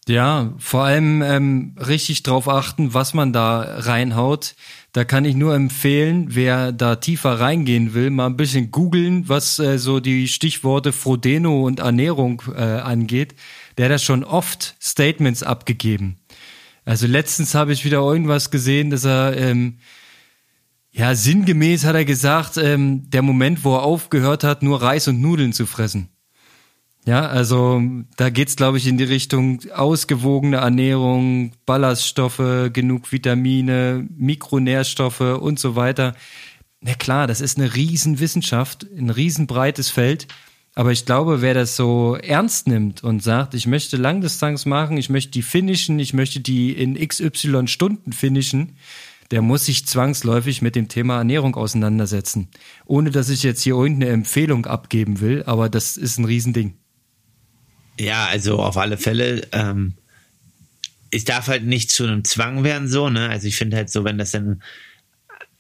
Ja, 0.09 0.53
vor 0.59 0.83
allem 0.83 1.23
ähm, 1.23 1.77
richtig 1.79 2.25
drauf 2.25 2.49
achten, 2.49 2.93
was 2.93 3.15
man 3.15 3.33
da 3.33 3.61
reinhaut. 3.61 4.57
Da 4.93 5.05
kann 5.05 5.25
ich 5.25 5.37
nur 5.37 5.55
empfehlen, 5.55 6.27
wer 6.31 6.73
da 6.73 6.97
tiefer 6.97 7.39
reingehen 7.39 7.95
will, 7.95 8.11
mal 8.11 8.27
ein 8.27 8.37
bisschen 8.37 8.73
googeln, 8.73 9.29
was 9.29 9.61
äh, 9.61 9.79
so 9.79 10.01
die 10.01 10.27
Stichworte 10.27 10.93
Frodeno 10.93 11.65
und 11.65 11.79
Ernährung 11.79 12.43
äh, 12.53 12.63
angeht. 12.63 13.37
Der 13.79 13.85
hat 13.85 13.93
da 13.93 13.99
schon 13.99 14.25
oft 14.25 14.75
Statements 14.83 15.45
abgegeben. 15.45 16.17
Also 16.85 17.07
letztens 17.07 17.55
habe 17.55 17.73
ich 17.73 17.85
wieder 17.85 17.99
irgendwas 17.99 18.51
gesehen, 18.51 18.91
dass 18.91 19.05
er 19.05 19.37
ähm, 19.37 19.79
ja 20.91 21.15
sinngemäß 21.15 21.85
hat 21.85 21.95
er 21.95 22.05
gesagt, 22.05 22.57
ähm, 22.57 23.09
der 23.11 23.23
Moment, 23.23 23.65
wo 23.65 23.77
er 23.77 23.83
aufgehört 23.83 24.45
hat, 24.45 24.63
nur 24.63 24.83
Reis 24.83 25.09
und 25.09 25.21
Nudeln 25.21 25.53
zu 25.53 25.67
fressen. 25.67 26.09
Ja, 27.05 27.27
also 27.27 27.83
da 28.17 28.31
geht's, 28.31 28.55
glaube 28.55 28.79
ich, 28.79 28.87
in 28.87 28.97
die 28.97 29.05
Richtung 29.05 29.59
ausgewogene 29.75 30.59
Ernährung, 30.59 31.53
Ballaststoffe, 31.67 32.71
genug 32.73 33.11
Vitamine, 33.11 34.07
Mikronährstoffe 34.17 35.21
und 35.21 35.59
so 35.59 35.75
weiter. 35.75 36.15
Na 36.81 36.95
klar, 36.95 37.27
das 37.27 37.41
ist 37.41 37.59
eine 37.59 37.75
Riesenwissenschaft, 37.75 38.87
ein 38.97 39.11
riesenbreites 39.11 39.89
Feld. 39.89 40.29
Aber 40.75 40.91
ich 40.91 41.05
glaube, 41.05 41.43
wer 41.43 41.53
das 41.53 41.77
so 41.77 42.17
ernst 42.17 42.67
nimmt 42.67 43.05
und 43.05 43.23
sagt, 43.23 43.53
ich 43.55 43.67
möchte 43.67 43.99
Langdistanz 43.99 44.65
machen, 44.65 44.97
ich 44.97 45.11
möchte 45.11 45.33
die 45.33 45.43
finishen, 45.43 45.99
ich 45.99 46.15
möchte 46.15 46.41
die 46.41 46.73
in 46.73 46.97
XY 46.97 47.69
Stunden 47.69 48.13
finishen, 48.13 48.77
der 49.31 49.43
muss 49.43 49.67
sich 49.67 49.87
zwangsläufig 49.87 50.63
mit 50.63 50.75
dem 50.75 50.89
Thema 50.89 51.19
Ernährung 51.19 51.57
auseinandersetzen. 51.57 52.49
Ohne 52.87 53.11
dass 53.11 53.29
ich 53.29 53.43
jetzt 53.43 53.63
hier 53.63 53.75
irgendeine 53.75 54.13
Empfehlung 54.13 54.67
abgeben 54.67 55.21
will, 55.21 55.43
aber 55.45 55.69
das 55.69 55.97
ist 55.97 56.19
ein 56.19 56.25
Riesending. 56.25 56.75
Ja, 57.99 58.27
also 58.27 58.59
auf 58.59 58.79
alle 58.79 58.97
Fälle, 58.97 59.47
ähm, 59.53 59.95
es 61.11 61.25
darf 61.25 61.49
halt 61.49 61.65
nicht 61.65 61.91
zu 61.91 62.05
einem 62.05 62.25
Zwang 62.25 62.65
werden, 62.65 62.89
so, 62.89 63.11
ne? 63.11 63.29
Also 63.29 63.47
ich 63.47 63.57
finde 63.57 63.77
halt 63.77 63.91
so, 63.91 64.05
wenn 64.05 64.17
das 64.17 64.31
dann 64.31 64.63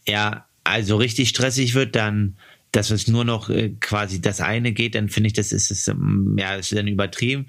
ja 0.08 0.46
also 0.64 0.96
richtig 0.96 1.28
stressig 1.28 1.74
wird, 1.74 1.94
dann 1.96 2.36
dass 2.72 2.90
es 2.90 3.06
nur 3.06 3.24
noch 3.24 3.50
äh, 3.50 3.70
quasi 3.80 4.20
das 4.20 4.40
eine 4.40 4.72
geht, 4.72 4.94
dann 4.94 5.08
finde 5.08 5.28
ich, 5.28 5.34
das 5.34 5.52
ist 5.52 5.70
es, 5.70 5.88
ähm, 5.88 6.36
ja, 6.38 6.54
ist 6.54 6.74
dann 6.74 6.88
übertrieben. 6.88 7.46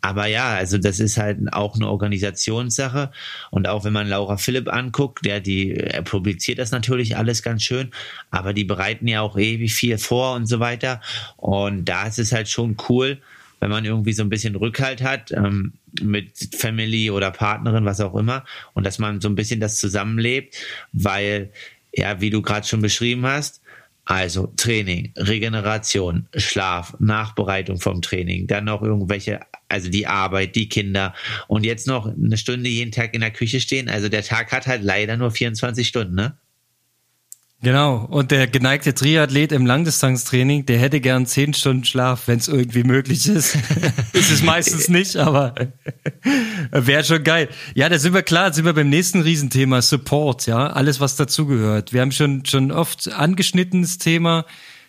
Aber 0.00 0.26
ja, 0.26 0.54
also 0.54 0.78
das 0.78 0.98
ist 0.98 1.16
halt 1.16 1.38
auch 1.52 1.76
eine 1.76 1.88
Organisationssache. 1.88 3.12
Und 3.50 3.68
auch 3.68 3.84
wenn 3.84 3.92
man 3.92 4.08
Laura 4.08 4.36
Philipp 4.36 4.72
anguckt, 4.72 5.24
der 5.24 5.40
die, 5.40 5.74
er 5.74 6.02
publiziert 6.02 6.58
das 6.58 6.72
natürlich 6.72 7.16
alles 7.16 7.42
ganz 7.42 7.62
schön, 7.62 7.92
aber 8.30 8.52
die 8.52 8.64
bereiten 8.64 9.06
ja 9.06 9.20
auch 9.20 9.38
ewig 9.38 9.74
viel 9.74 9.98
vor 9.98 10.34
und 10.34 10.46
so 10.46 10.58
weiter. 10.58 11.00
Und 11.36 11.84
da 11.84 12.08
ist 12.08 12.18
es 12.18 12.32
halt 12.32 12.48
schon 12.48 12.76
cool, 12.88 13.18
wenn 13.60 13.70
man 13.70 13.84
irgendwie 13.84 14.12
so 14.12 14.24
ein 14.24 14.28
bisschen 14.28 14.56
Rückhalt 14.56 15.02
hat 15.02 15.30
ähm, 15.30 15.74
mit 16.00 16.48
Family 16.56 17.10
oder 17.10 17.30
Partnerin, 17.30 17.84
was 17.84 18.00
auch 18.00 18.16
immer, 18.16 18.44
und 18.74 18.84
dass 18.84 18.98
man 18.98 19.20
so 19.20 19.28
ein 19.28 19.36
bisschen 19.36 19.60
das 19.60 19.78
zusammenlebt, 19.78 20.56
weil 20.92 21.52
ja, 21.94 22.20
wie 22.20 22.30
du 22.30 22.42
gerade 22.42 22.66
schon 22.66 22.82
beschrieben 22.82 23.24
hast, 23.24 23.61
also 24.04 24.52
Training, 24.56 25.12
Regeneration, 25.16 26.26
Schlaf, 26.34 26.96
Nachbereitung 26.98 27.78
vom 27.80 28.02
Training, 28.02 28.46
dann 28.46 28.64
noch 28.64 28.82
irgendwelche, 28.82 29.40
also 29.68 29.88
die 29.90 30.06
Arbeit, 30.06 30.56
die 30.56 30.68
Kinder 30.68 31.14
und 31.46 31.64
jetzt 31.64 31.86
noch 31.86 32.06
eine 32.06 32.36
Stunde 32.36 32.68
jeden 32.68 32.90
Tag 32.90 33.14
in 33.14 33.20
der 33.20 33.30
Küche 33.30 33.60
stehen. 33.60 33.88
Also 33.88 34.08
der 34.08 34.22
Tag 34.24 34.50
hat 34.52 34.66
halt 34.66 34.82
leider 34.82 35.16
nur 35.16 35.30
24 35.30 35.86
Stunden, 35.86 36.14
ne? 36.14 36.36
Genau. 37.62 38.06
Und 38.10 38.32
der 38.32 38.48
geneigte 38.48 38.92
Triathlet 38.92 39.52
im 39.52 39.66
Langdistanztraining, 39.66 40.66
der 40.66 40.78
hätte 40.78 41.00
gern 41.00 41.26
zehn 41.26 41.54
Stunden 41.54 41.84
Schlaf, 41.84 42.26
wenn 42.26 42.40
es 42.40 42.48
irgendwie 42.48 42.82
möglich 42.82 43.28
ist. 43.28 43.54
ist 44.12 44.32
es 44.32 44.42
meistens 44.42 44.88
nicht, 44.88 45.16
aber 45.16 45.54
wäre 46.72 47.04
schon 47.04 47.22
geil. 47.22 47.48
Ja, 47.74 47.88
da 47.88 48.00
sind 48.00 48.14
wir 48.14 48.22
klar, 48.22 48.52
sind 48.52 48.64
wir 48.64 48.72
beim 48.72 48.90
nächsten 48.90 49.20
Riesenthema, 49.20 49.80
Support, 49.80 50.46
ja, 50.46 50.66
alles 50.66 50.98
was 50.98 51.14
dazugehört. 51.14 51.92
Wir 51.92 52.00
haben 52.00 52.10
schon, 52.10 52.44
schon 52.46 52.72
oft 52.72 53.12
angeschnitten 53.12 53.82
das 53.82 53.98
Thema. 53.98 54.44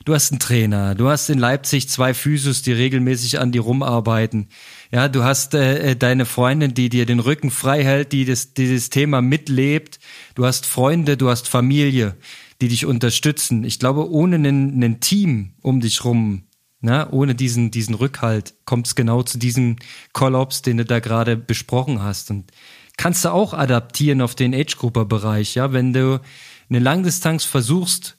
Du 0.06 0.16
hast 0.16 0.32
einen 0.32 0.40
Trainer, 0.40 0.96
du 0.96 1.10
hast 1.10 1.30
in 1.30 1.40
Leipzig 1.40 1.88
zwei 1.88 2.14
Physios, 2.14 2.62
die 2.62 2.74
regelmäßig 2.74 3.40
an 3.40 3.52
dir 3.52 3.62
rumarbeiten. 3.62 4.48
Ja, 4.92 5.08
du 5.08 5.24
hast 5.24 5.54
äh, 5.54 5.92
äh 5.92 5.96
deine 5.96 6.26
Freundin, 6.26 6.74
die 6.74 6.90
dir 6.90 7.06
den 7.06 7.20
Rücken 7.20 7.52
frei 7.52 7.84
hält, 7.84 8.12
die 8.12 8.26
das, 8.26 8.54
dieses 8.54 8.90
Thema 8.90 9.22
mitlebt. 9.22 10.00
Du 10.36 10.46
hast 10.46 10.66
Freunde, 10.66 11.16
du 11.18 11.30
hast 11.30 11.48
Familie 11.48 12.16
die 12.62 12.68
dich 12.68 12.86
unterstützen. 12.86 13.64
Ich 13.64 13.80
glaube, 13.80 14.10
ohne 14.10 14.36
ein 14.36 15.00
Team 15.00 15.54
um 15.62 15.82
dich 15.82 16.04
rum, 16.04 16.44
ne, 16.82 17.08
ohne 17.12 17.36
diesen, 17.36 17.72
diesen 17.72 17.96
Rückhalt, 17.96 18.54
kommt 18.66 18.88
es 18.88 18.96
genau 18.96 19.24
zu 19.24 19.38
diesem 19.38 19.78
Kollaps, 20.12 20.62
den 20.62 20.78
du 20.78 20.86
da 20.86 21.00
gerade 21.00 21.36
besprochen 21.38 22.02
hast. 22.02 22.30
Und 22.30 22.52
kannst 22.98 23.26
du 23.26 23.30
auch 23.30 23.54
adaptieren 23.54 24.22
auf 24.22 24.36
den 24.36 24.54
Age-Grupper-Bereich, 24.54 25.56
ja, 25.56 25.74
wenn 25.74 25.94
du 25.94 26.22
eine 26.70 26.80
Langdistanz 26.80 27.44
versuchst, 27.44 28.18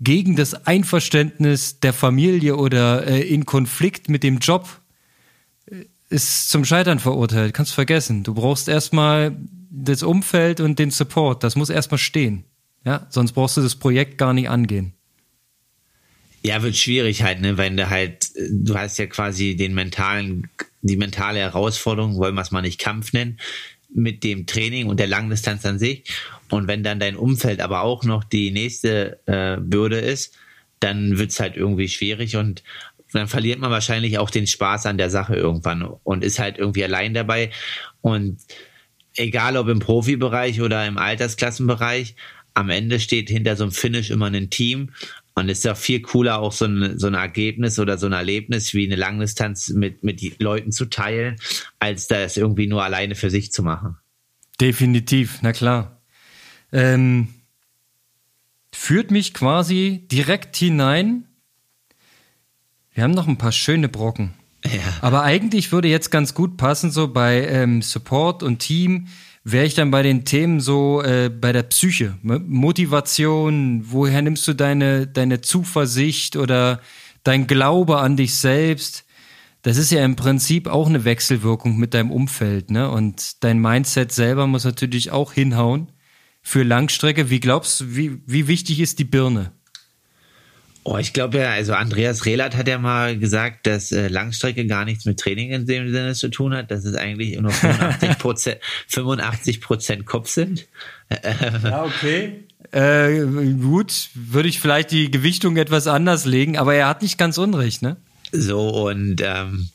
gegen 0.00 0.34
das 0.34 0.66
Einverständnis 0.66 1.80
der 1.80 1.92
Familie 1.92 2.56
oder 2.56 3.06
äh, 3.06 3.20
in 3.20 3.44
Konflikt 3.44 4.08
mit 4.08 4.22
dem 4.22 4.38
Job 4.38 4.80
äh, 5.66 5.84
ist 6.08 6.48
zum 6.48 6.64
Scheitern 6.64 6.98
verurteilt. 6.98 7.54
Kannst 7.54 7.74
vergessen. 7.74 8.24
Du 8.24 8.34
brauchst 8.34 8.68
erstmal 8.68 9.36
das 9.70 10.02
Umfeld 10.02 10.60
und 10.60 10.78
den 10.78 10.90
Support. 10.90 11.44
Das 11.44 11.54
muss 11.54 11.68
erstmal 11.68 11.98
stehen. 11.98 12.44
Ja, 12.84 13.06
sonst 13.10 13.32
brauchst 13.32 13.56
du 13.56 13.62
das 13.62 13.76
Projekt 13.76 14.18
gar 14.18 14.32
nicht 14.32 14.48
angehen. 14.48 14.94
Ja, 16.42 16.62
wird 16.62 16.76
schwierig 16.76 17.22
halt, 17.22 17.40
ne, 17.42 17.58
wenn 17.58 17.76
du 17.76 17.90
halt, 17.90 18.28
du 18.50 18.74
hast 18.74 18.98
ja 18.98 19.06
quasi 19.06 19.56
den 19.56 19.74
mentalen, 19.74 20.48
die 20.80 20.96
mentale 20.96 21.38
Herausforderung, 21.38 22.16
wollen 22.16 22.34
wir 22.34 22.40
es 22.40 22.50
mal 22.50 22.62
nicht 22.62 22.80
Kampf 22.80 23.12
nennen, 23.12 23.38
mit 23.92 24.24
dem 24.24 24.46
Training 24.46 24.86
und 24.86 24.98
der 24.98 25.06
Langdistanz 25.06 25.66
an 25.66 25.78
sich. 25.78 26.04
Und 26.48 26.66
wenn 26.66 26.82
dann 26.82 27.00
dein 27.00 27.16
Umfeld 27.16 27.60
aber 27.60 27.82
auch 27.82 28.04
noch 28.04 28.24
die 28.24 28.50
nächste 28.50 29.20
äh, 29.26 29.58
Bürde 29.60 29.98
ist, 29.98 30.34
dann 30.78 31.18
wird's 31.18 31.40
halt 31.40 31.56
irgendwie 31.56 31.88
schwierig 31.88 32.36
und 32.36 32.62
dann 33.12 33.28
verliert 33.28 33.58
man 33.58 33.70
wahrscheinlich 33.70 34.18
auch 34.18 34.30
den 34.30 34.46
Spaß 34.46 34.86
an 34.86 34.96
der 34.96 35.10
Sache 35.10 35.34
irgendwann 35.34 35.82
und 35.82 36.24
ist 36.24 36.38
halt 36.38 36.58
irgendwie 36.58 36.84
allein 36.84 37.12
dabei. 37.12 37.50
Und 38.00 38.38
egal 39.16 39.56
ob 39.56 39.68
im 39.68 39.80
Profibereich 39.80 40.60
oder 40.60 40.86
im 40.86 40.96
Altersklassenbereich, 40.96 42.14
am 42.54 42.70
Ende 42.70 43.00
steht 43.00 43.28
hinter 43.28 43.56
so 43.56 43.64
einem 43.64 43.72
Finish 43.72 44.10
immer 44.10 44.26
ein 44.26 44.50
Team. 44.50 44.90
Und 45.34 45.48
es 45.48 45.58
ist 45.58 45.64
ja 45.64 45.74
viel 45.74 46.00
cooler, 46.00 46.40
auch 46.40 46.52
so 46.52 46.66
ein, 46.66 46.98
so 46.98 47.06
ein 47.06 47.14
Ergebnis 47.14 47.78
oder 47.78 47.96
so 47.98 48.06
ein 48.06 48.12
Erlebnis 48.12 48.74
wie 48.74 48.86
eine 48.86 48.96
Langdistanz 48.96 49.70
mit, 49.70 50.02
mit 50.02 50.40
Leuten 50.40 50.72
zu 50.72 50.86
teilen, 50.86 51.36
als 51.78 52.08
das 52.08 52.36
irgendwie 52.36 52.66
nur 52.66 52.82
alleine 52.82 53.14
für 53.14 53.30
sich 53.30 53.52
zu 53.52 53.62
machen. 53.62 53.96
Definitiv, 54.60 55.38
na 55.42 55.52
klar. 55.52 56.02
Ähm, 56.72 57.28
führt 58.74 59.10
mich 59.10 59.32
quasi 59.32 60.06
direkt 60.10 60.56
hinein. 60.56 61.24
Wir 62.92 63.04
haben 63.04 63.12
noch 63.12 63.28
ein 63.28 63.38
paar 63.38 63.52
schöne 63.52 63.88
Brocken. 63.88 64.34
Ja. 64.64 64.98
Aber 65.00 65.22
eigentlich 65.22 65.72
würde 65.72 65.88
jetzt 65.88 66.10
ganz 66.10 66.34
gut 66.34 66.56
passen, 66.56 66.90
so 66.90 67.08
bei 67.08 67.46
ähm, 67.46 67.82
Support 67.82 68.42
und 68.42 68.58
Team 68.58 69.08
wäre 69.44 69.66
ich 69.66 69.74
dann 69.74 69.90
bei 69.90 70.02
den 70.02 70.24
Themen 70.24 70.60
so 70.60 71.02
äh, 71.02 71.30
bei 71.30 71.52
der 71.52 71.62
Psyche, 71.64 72.18
Motivation, 72.22 73.84
woher 73.86 74.22
nimmst 74.22 74.46
du 74.46 74.54
deine, 74.54 75.06
deine 75.06 75.40
Zuversicht 75.40 76.36
oder 76.36 76.80
dein 77.24 77.46
Glaube 77.46 77.98
an 77.98 78.16
dich 78.16 78.36
selbst? 78.36 79.04
Das 79.62 79.76
ist 79.76 79.92
ja 79.92 80.04
im 80.04 80.16
Prinzip 80.16 80.66
auch 80.68 80.88
eine 80.88 81.04
Wechselwirkung 81.04 81.76
mit 81.78 81.92
deinem 81.92 82.10
Umfeld, 82.10 82.70
ne? 82.70 82.90
Und 82.90 83.44
dein 83.44 83.60
Mindset 83.60 84.10
selber 84.10 84.46
muss 84.46 84.64
natürlich 84.64 85.10
auch 85.10 85.34
hinhauen 85.34 85.92
für 86.42 86.62
Langstrecke. 86.62 87.28
Wie 87.28 87.40
glaubst 87.40 87.80
du, 87.80 87.96
wie, 87.96 88.22
wie 88.26 88.48
wichtig 88.48 88.80
ist 88.80 88.98
die 88.98 89.04
Birne? 89.04 89.52
Oh, 90.92 90.98
ich 90.98 91.12
glaube 91.12 91.38
ja, 91.38 91.50
also 91.52 91.74
Andreas 91.74 92.26
Rehlert 92.26 92.56
hat 92.56 92.66
ja 92.66 92.76
mal 92.76 93.16
gesagt, 93.16 93.68
dass 93.68 93.92
äh, 93.92 94.08
Langstrecke 94.08 94.66
gar 94.66 94.84
nichts 94.84 95.04
mit 95.04 95.20
Training 95.20 95.52
in 95.52 95.64
dem 95.64 95.88
Sinne 95.92 96.14
zu 96.14 96.30
tun 96.30 96.52
hat, 96.52 96.72
dass 96.72 96.84
es 96.84 96.96
eigentlich 96.96 97.38
nur 97.38 97.52
85 97.52 98.18
Prozent 98.18 98.58
85 98.88 99.60
Prozent 99.60 100.04
Kopf 100.04 100.28
sind. 100.28 100.66
ja, 101.62 101.84
okay. 101.84 102.42
Äh, 102.72 103.24
gut, 103.60 104.10
würde 104.14 104.48
ich 104.48 104.58
vielleicht 104.58 104.90
die 104.90 105.12
Gewichtung 105.12 105.58
etwas 105.58 105.86
anders 105.86 106.24
legen, 106.24 106.58
aber 106.58 106.74
er 106.74 106.88
hat 106.88 107.02
nicht 107.02 107.18
ganz 107.18 107.38
unrecht, 107.38 107.82
ne? 107.82 107.96
So, 108.32 108.88
und 108.88 109.20
ähm, 109.22 109.68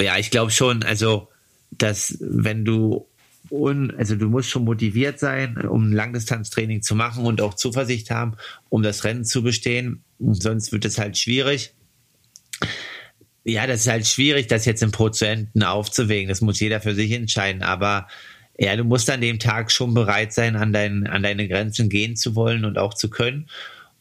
ja, 0.00 0.16
ich 0.16 0.30
glaube 0.30 0.52
schon, 0.52 0.84
also, 0.84 1.26
dass 1.72 2.16
wenn 2.20 2.64
du 2.64 3.04
und 3.50 3.94
also 3.96 4.14
du 4.14 4.28
musst 4.28 4.48
schon 4.48 4.64
motiviert 4.64 5.18
sein, 5.18 5.56
um 5.58 5.92
Langdistanztraining 5.92 6.82
zu 6.82 6.94
machen 6.94 7.26
und 7.26 7.40
auch 7.40 7.54
Zuversicht 7.54 8.10
haben, 8.10 8.36
um 8.68 8.82
das 8.82 9.04
Rennen 9.04 9.24
zu 9.24 9.42
bestehen. 9.42 10.04
Und 10.18 10.40
sonst 10.40 10.72
wird 10.72 10.84
es 10.84 10.98
halt 10.98 11.18
schwierig. 11.18 11.74
Ja, 13.44 13.66
das 13.66 13.80
ist 13.80 13.88
halt 13.88 14.06
schwierig, 14.06 14.46
das 14.46 14.66
jetzt 14.66 14.82
in 14.82 14.92
Prozenten 14.92 15.64
aufzuwägen. 15.64 16.28
Das 16.28 16.40
muss 16.40 16.60
jeder 16.60 16.80
für 16.80 16.94
sich 16.94 17.10
entscheiden. 17.10 17.62
Aber 17.62 18.06
ja, 18.56 18.76
du 18.76 18.84
musst 18.84 19.10
an 19.10 19.20
dem 19.20 19.40
Tag 19.40 19.72
schon 19.72 19.94
bereit 19.94 20.32
sein, 20.32 20.54
an, 20.54 20.72
dein, 20.72 21.08
an 21.08 21.22
deine 21.22 21.48
Grenzen 21.48 21.88
gehen 21.88 22.14
zu 22.14 22.36
wollen 22.36 22.64
und 22.64 22.78
auch 22.78 22.94
zu 22.94 23.10
können. 23.10 23.48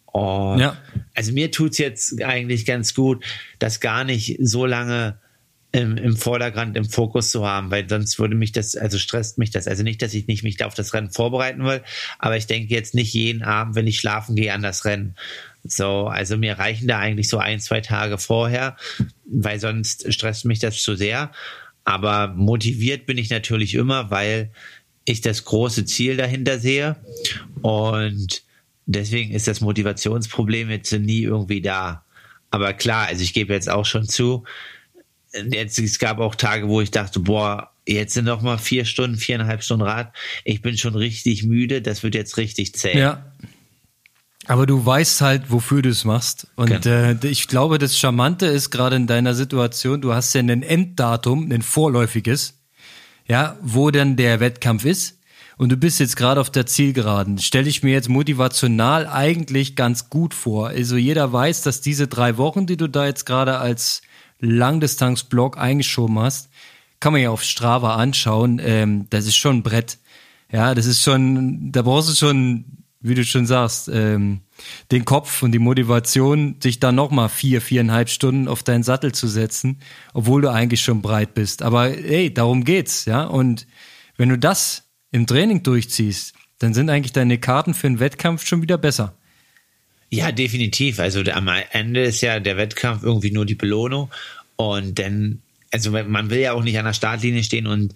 Und 0.06 0.60
ja. 0.60 0.78
Also 1.16 1.34
mir 1.34 1.52
tut's 1.52 1.80
jetzt 1.80 2.22
eigentlich 2.22 2.66
ganz 2.66 2.94
gut, 2.94 3.26
dass 3.58 3.80
gar 3.80 4.04
nicht 4.04 4.38
so 4.42 4.66
lange 4.66 5.18
im, 5.72 5.98
im 5.98 6.18
Vordergrund, 6.18 6.76
im 6.76 6.86
Fokus 6.86 7.30
zu 7.30 7.46
haben, 7.46 7.70
weil 7.70 7.88
sonst 7.88 8.18
würde 8.18 8.36
mich 8.36 8.52
das, 8.52 8.76
also 8.76 8.98
stresst 8.98 9.38
mich 9.38 9.52
das. 9.52 9.68
Also 9.68 9.84
nicht, 9.84 10.02
dass 10.02 10.14
ich 10.14 10.28
nicht 10.28 10.44
mich 10.44 10.58
da 10.58 10.66
auf 10.66 10.74
das 10.74 10.94
Rennen 10.94 11.12
vorbereiten 11.12 11.64
will, 11.64 11.84
aber 12.18 12.38
ich 12.38 12.48
denke 12.48 12.74
jetzt 12.74 12.96
nicht 12.96 13.14
jeden 13.14 13.44
Abend, 13.44 13.76
wenn 13.76 13.88
ich 13.88 14.00
schlafen 14.00 14.36
gehe, 14.36 14.54
an 14.54 14.64
das 14.64 14.86
Rennen. 14.86 15.16
So, 15.64 16.08
also 16.08 16.38
mir 16.38 16.58
reichen 16.58 16.88
da 16.88 16.98
eigentlich 16.98 17.30
so 17.30 17.38
ein, 17.38 17.60
zwei 17.60 17.82
Tage 17.82 18.18
vorher, 18.18 18.78
weil 19.26 19.60
sonst 19.60 20.12
stresst 20.12 20.46
mich 20.46 20.60
das 20.60 20.82
zu 20.82 20.96
sehr. 20.96 21.32
Aber 21.84 22.30
motiviert 22.30 23.06
bin 23.06 23.18
ich 23.18 23.30
natürlich 23.30 23.76
immer, 23.76 24.10
weil 24.10 24.52
ich 25.06 25.22
das 25.22 25.46
große 25.46 25.86
Ziel 25.86 26.18
dahinter 26.18 26.60
sehe. 26.60 26.96
Und 27.62 28.44
deswegen 28.86 29.34
ist 29.34 29.48
das 29.48 29.62
Motivationsproblem 29.62 30.70
jetzt 30.72 30.92
nie 30.94 31.22
irgendwie 31.22 31.62
da. 31.62 32.06
Aber 32.52 32.74
klar, 32.74 33.08
also 33.08 33.22
ich 33.22 33.34
gebe 33.34 33.54
jetzt 33.54 33.70
auch 33.70 33.86
schon 33.86 34.08
zu, 34.08 34.46
jetzt, 35.34 35.80
es 35.80 36.00
gab 36.00 36.20
auch 36.20 36.36
Tage, 36.36 36.68
wo 36.68 36.82
ich 36.82 36.92
dachte, 36.92 37.20
boah, 37.20 37.72
jetzt 37.88 38.14
sind 38.14 38.26
noch 38.26 38.42
mal 38.42 38.58
vier 38.58 38.86
Stunden, 38.86 39.18
viereinhalb 39.18 39.64
Stunden 39.64 39.86
Rad. 39.86 40.14
Ich 40.44 40.62
bin 40.62 40.78
schon 40.78 40.96
richtig 40.96 41.44
müde. 41.44 41.82
Das 41.82 42.04
wird 42.04 42.16
jetzt 42.16 42.38
richtig 42.38 42.76
zäh. 42.76 42.98
Ja. 42.98 43.34
Aber 44.48 44.66
du 44.66 44.84
weißt 44.84 45.22
halt, 45.22 45.52
wofür 45.52 45.82
du 45.82 45.90
es 45.90 46.06
machst. 46.06 46.48
Und 46.56 46.86
äh, 46.86 47.16
ich 47.24 47.48
glaube, 47.48 47.78
das 47.78 47.98
Charmante 47.98 48.48
ist 48.48 48.72
gerade 48.72 48.96
in 48.96 49.06
deiner 49.06 49.36
Situation, 49.36 50.02
du 50.02 50.14
hast 50.14 50.34
ja 50.34 50.42
ein 50.42 50.64
Enddatum, 50.64 51.52
ein 51.52 51.62
vorläufiges, 51.62 52.56
ja, 53.28 53.58
wo 53.62 53.92
dann 53.92 54.16
der 54.16 54.40
Wettkampf 54.40 54.86
ist. 54.86 55.20
Und 55.58 55.70
du 55.70 55.78
bist 55.78 56.00
jetzt 56.00 56.16
gerade 56.16 56.40
auf 56.40 56.50
der 56.50 56.66
Zielgeraden. 56.66 57.38
Stelle 57.38 57.68
ich 57.68 57.84
mir 57.84 57.92
jetzt 57.92 58.08
motivational 58.08 59.06
eigentlich 59.08 59.76
ganz 59.76 60.10
gut 60.10 60.34
vor. 60.34 60.70
Also 60.70 60.96
jeder 60.96 61.34
weiß, 61.34 61.64
dass 61.64 61.82
diese 61.82 62.08
drei 62.08 62.38
Wochen, 62.38 62.66
die 62.66 62.78
du 62.78 62.88
da 62.88 63.06
jetzt 63.06 63.26
gerade 63.26 63.58
als 63.58 64.02
Langdistanzblock 64.40 65.58
eingeschoben 65.58 66.20
hast, 66.20 66.50
kann 67.00 67.14
man 67.14 67.22
ja 67.22 67.30
auf 67.30 67.44
Strava 67.44 67.96
anschauen. 67.96 68.62
Ähm, 68.64 69.08
das 69.10 69.26
ist 69.26 69.36
schon 69.36 69.58
ein 69.58 69.64
Brett. 69.64 69.98
Ja, 70.52 70.74
das 70.74 70.86
ist 70.86 71.04
schon, 71.04 71.72
da 71.72 71.82
brauchst 71.84 72.10
du 72.10 72.16
schon 72.16 72.66
wie 73.02 73.16
du 73.16 73.24
schon 73.24 73.46
sagst, 73.46 73.90
ähm, 73.92 74.42
den 74.92 75.06
Kopf 75.06 75.42
und 75.42 75.54
die 75.54 75.60
Motivation, 75.60 76.58
sich 76.62 76.80
dann 76.80 76.96
nochmal 76.96 77.30
vier, 77.30 77.62
viereinhalb 77.62 78.10
Stunden 78.10 78.48
auf 78.48 78.62
deinen 78.62 78.84
Sattel 78.84 79.14
zu 79.14 79.28
setzen, 79.28 79.80
obwohl 80.14 80.42
du 80.42 80.52
eigentlich 80.52 80.82
schon 80.82 81.02
breit 81.02 81.34
bist. 81.34 81.62
Aber 81.62 81.90
hey, 81.90 82.34
darum 82.34 82.66
geht's, 82.66 83.06
ja. 83.06 83.24
Und 83.24 83.68
wenn 84.18 84.30
du 84.30 84.38
das 84.38 84.84
im 85.12 85.28
Training 85.28 85.64
durchziehst, 85.64 86.34
dann 86.60 86.74
sind 86.74 86.90
eigentlich 86.90 87.14
deine 87.14 87.38
Karten 87.38 87.74
für 87.74 87.88
einen 87.88 88.02
Wettkampf 88.02 88.46
schon 88.46 88.62
wieder 88.62 88.78
besser. 88.78 89.16
Ja, 90.10 90.32
definitiv. 90.32 91.00
Also 91.00 91.22
am 91.32 91.50
Ende 91.72 92.04
ist 92.04 92.22
ja 92.22 92.40
der 92.40 92.58
Wettkampf 92.58 93.04
irgendwie 93.04 93.32
nur 93.32 93.46
die 93.46 93.56
Belohnung. 93.56 94.10
Und 94.56 95.00
dann, 95.00 95.42
also 95.72 95.92
man 95.92 96.30
will 96.30 96.40
ja 96.40 96.54
auch 96.54 96.64
nicht 96.64 96.78
an 96.78 96.86
der 96.86 96.94
Startlinie 96.94 97.44
stehen 97.44 97.68
und 97.68 97.94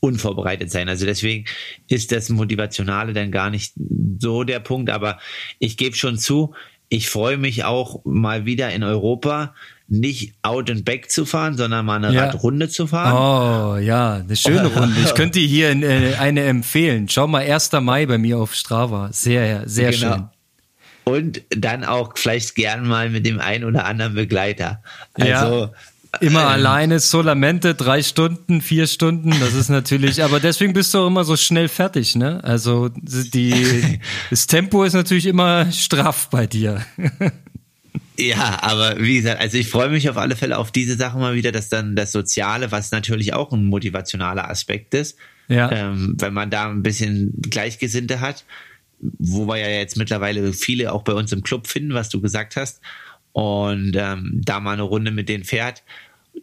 unvorbereitet 0.00 0.70
sein. 0.70 0.88
Also 0.88 1.06
deswegen 1.06 1.44
ist 1.88 2.10
das 2.10 2.28
Motivationale 2.28 3.12
dann 3.12 3.30
gar 3.30 3.50
nicht 3.50 3.74
so 4.18 4.42
der 4.42 4.58
Punkt. 4.58 4.90
Aber 4.90 5.18
ich 5.60 5.76
gebe 5.76 5.94
schon 5.94 6.18
zu, 6.18 6.54
ich 6.88 7.08
freue 7.08 7.38
mich 7.38 7.64
auch 7.64 8.04
mal 8.04 8.44
wieder 8.44 8.70
in 8.70 8.82
Europa 8.82 9.54
nicht 9.92 10.32
out 10.42 10.70
and 10.70 10.84
back 10.84 11.10
zu 11.10 11.26
fahren, 11.26 11.56
sondern 11.56 11.84
mal 11.84 12.02
eine 12.02 12.14
ja. 12.14 12.24
Radrunde 12.24 12.68
zu 12.68 12.86
fahren. 12.86 13.76
Oh 13.76 13.78
ja, 13.78 14.14
eine 14.14 14.36
schöne 14.36 14.66
Runde. 14.74 14.96
Ich 15.04 15.14
könnte 15.14 15.38
hier 15.38 15.70
äh, 15.70 16.14
eine 16.14 16.44
empfehlen. 16.44 17.08
Schau 17.08 17.26
mal, 17.26 17.42
1. 17.42 17.72
Mai 17.80 18.06
bei 18.06 18.18
mir 18.18 18.38
auf 18.38 18.54
Strava. 18.54 19.10
Sehr, 19.12 19.68
sehr 19.68 19.90
genau. 19.92 20.14
schön. 20.14 20.24
Und 21.12 21.42
dann 21.50 21.84
auch 21.84 22.12
vielleicht 22.16 22.54
gern 22.54 22.86
mal 22.86 23.10
mit 23.10 23.26
dem 23.26 23.40
einen 23.40 23.64
oder 23.64 23.84
anderen 23.84 24.14
Begleiter. 24.14 24.82
Also 25.14 25.64
ja. 25.64 25.72
Immer 26.20 26.42
ähm. 26.42 26.48
alleine 26.48 27.00
Solamente, 27.00 27.74
drei 27.74 28.02
Stunden, 28.02 28.60
vier 28.60 28.86
Stunden, 28.86 29.30
das 29.40 29.54
ist 29.54 29.70
natürlich, 29.70 30.22
aber 30.22 30.40
deswegen 30.40 30.74
bist 30.74 30.92
du 30.92 30.98
auch 30.98 31.06
immer 31.06 31.24
so 31.24 31.36
schnell 31.36 31.68
fertig, 31.68 32.16
ne? 32.16 32.44
Also 32.44 32.90
die, 32.90 33.98
das 34.30 34.46
Tempo 34.46 34.84
ist 34.84 34.92
natürlich 34.92 35.26
immer 35.26 35.72
straff 35.72 36.28
bei 36.30 36.46
dir. 36.46 36.84
Ja, 38.18 38.58
aber 38.60 39.00
wie 39.00 39.16
gesagt, 39.16 39.40
also 39.40 39.56
ich 39.56 39.68
freue 39.68 39.88
mich 39.88 40.10
auf 40.10 40.18
alle 40.18 40.36
Fälle 40.36 40.58
auf 40.58 40.70
diese 40.70 40.96
Sache 40.96 41.18
mal 41.18 41.34
wieder, 41.34 41.50
dass 41.50 41.70
dann 41.70 41.96
das 41.96 42.12
Soziale, 42.12 42.70
was 42.70 42.92
natürlich 42.92 43.32
auch 43.32 43.52
ein 43.52 43.64
motivationaler 43.64 44.50
Aspekt 44.50 44.92
ist, 44.92 45.16
ja. 45.48 45.72
ähm, 45.72 46.16
wenn 46.18 46.34
man 46.34 46.50
da 46.50 46.68
ein 46.68 46.82
bisschen 46.82 47.32
Gleichgesinnte 47.40 48.20
hat, 48.20 48.44
wo 49.18 49.46
wir 49.46 49.58
ja 49.58 49.68
jetzt 49.68 49.96
mittlerweile 49.96 50.52
viele 50.52 50.92
auch 50.92 51.02
bei 51.02 51.12
uns 51.12 51.32
im 51.32 51.42
Club 51.42 51.66
finden, 51.66 51.94
was 51.94 52.08
du 52.08 52.20
gesagt 52.20 52.56
hast 52.56 52.80
und 53.32 53.94
ähm, 53.96 54.40
da 54.44 54.60
mal 54.60 54.72
eine 54.72 54.82
Runde 54.82 55.10
mit 55.10 55.28
denen 55.28 55.44
fährt. 55.44 55.82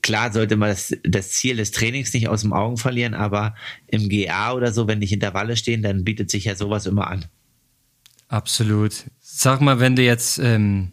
Klar 0.01 0.31
sollte 0.31 0.55
man 0.55 0.69
das, 0.69 0.95
das 1.03 1.31
Ziel 1.31 1.57
des 1.57 1.71
Trainings 1.71 2.13
nicht 2.13 2.27
aus 2.27 2.41
dem 2.41 2.53
Augen 2.53 2.77
verlieren, 2.77 3.13
aber 3.13 3.55
im 3.87 4.09
GA 4.09 4.53
oder 4.53 4.71
so, 4.71 4.87
wenn 4.87 4.99
die 4.99 5.11
Intervalle 5.11 5.57
stehen, 5.57 5.81
dann 5.81 6.03
bietet 6.03 6.29
sich 6.29 6.45
ja 6.45 6.55
sowas 6.55 6.85
immer 6.85 7.07
an. 7.07 7.25
Absolut. 8.27 9.05
Sag 9.19 9.61
mal, 9.61 9.79
wenn 9.79 9.95
du 9.95 10.03
jetzt, 10.03 10.37
ähm, 10.37 10.91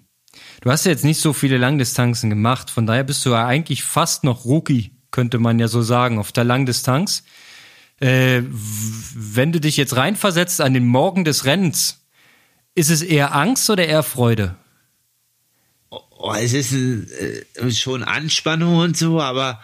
du 0.62 0.70
hast 0.70 0.86
ja 0.86 0.92
jetzt 0.92 1.04
nicht 1.04 1.20
so 1.20 1.34
viele 1.34 1.58
Langdistanzen 1.58 2.30
gemacht, 2.30 2.70
von 2.70 2.86
daher 2.86 3.04
bist 3.04 3.24
du 3.26 3.30
ja 3.30 3.46
eigentlich 3.46 3.84
fast 3.84 4.24
noch 4.24 4.46
Rookie, 4.46 4.92
könnte 5.10 5.38
man 5.38 5.58
ja 5.58 5.68
so 5.68 5.82
sagen, 5.82 6.18
auf 6.18 6.32
der 6.32 6.44
Langdistanz. 6.44 7.24
Äh, 8.00 8.42
wenn 8.44 9.52
du 9.52 9.60
dich 9.60 9.76
jetzt 9.76 9.96
reinversetzt 9.96 10.60
an 10.60 10.74
den 10.74 10.86
Morgen 10.86 11.24
des 11.24 11.44
Rennens, 11.44 12.04
ist 12.74 12.90
es 12.90 13.02
eher 13.02 13.34
Angst 13.34 13.70
oder 13.70 13.86
eher 13.86 14.02
Freude? 14.02 14.56
oh, 16.26 16.34
es 16.34 16.52
ist 16.52 16.72
äh, 16.72 17.70
schon 17.70 18.02
Anspannung 18.02 18.76
und 18.76 18.96
so, 18.96 19.20
aber 19.20 19.60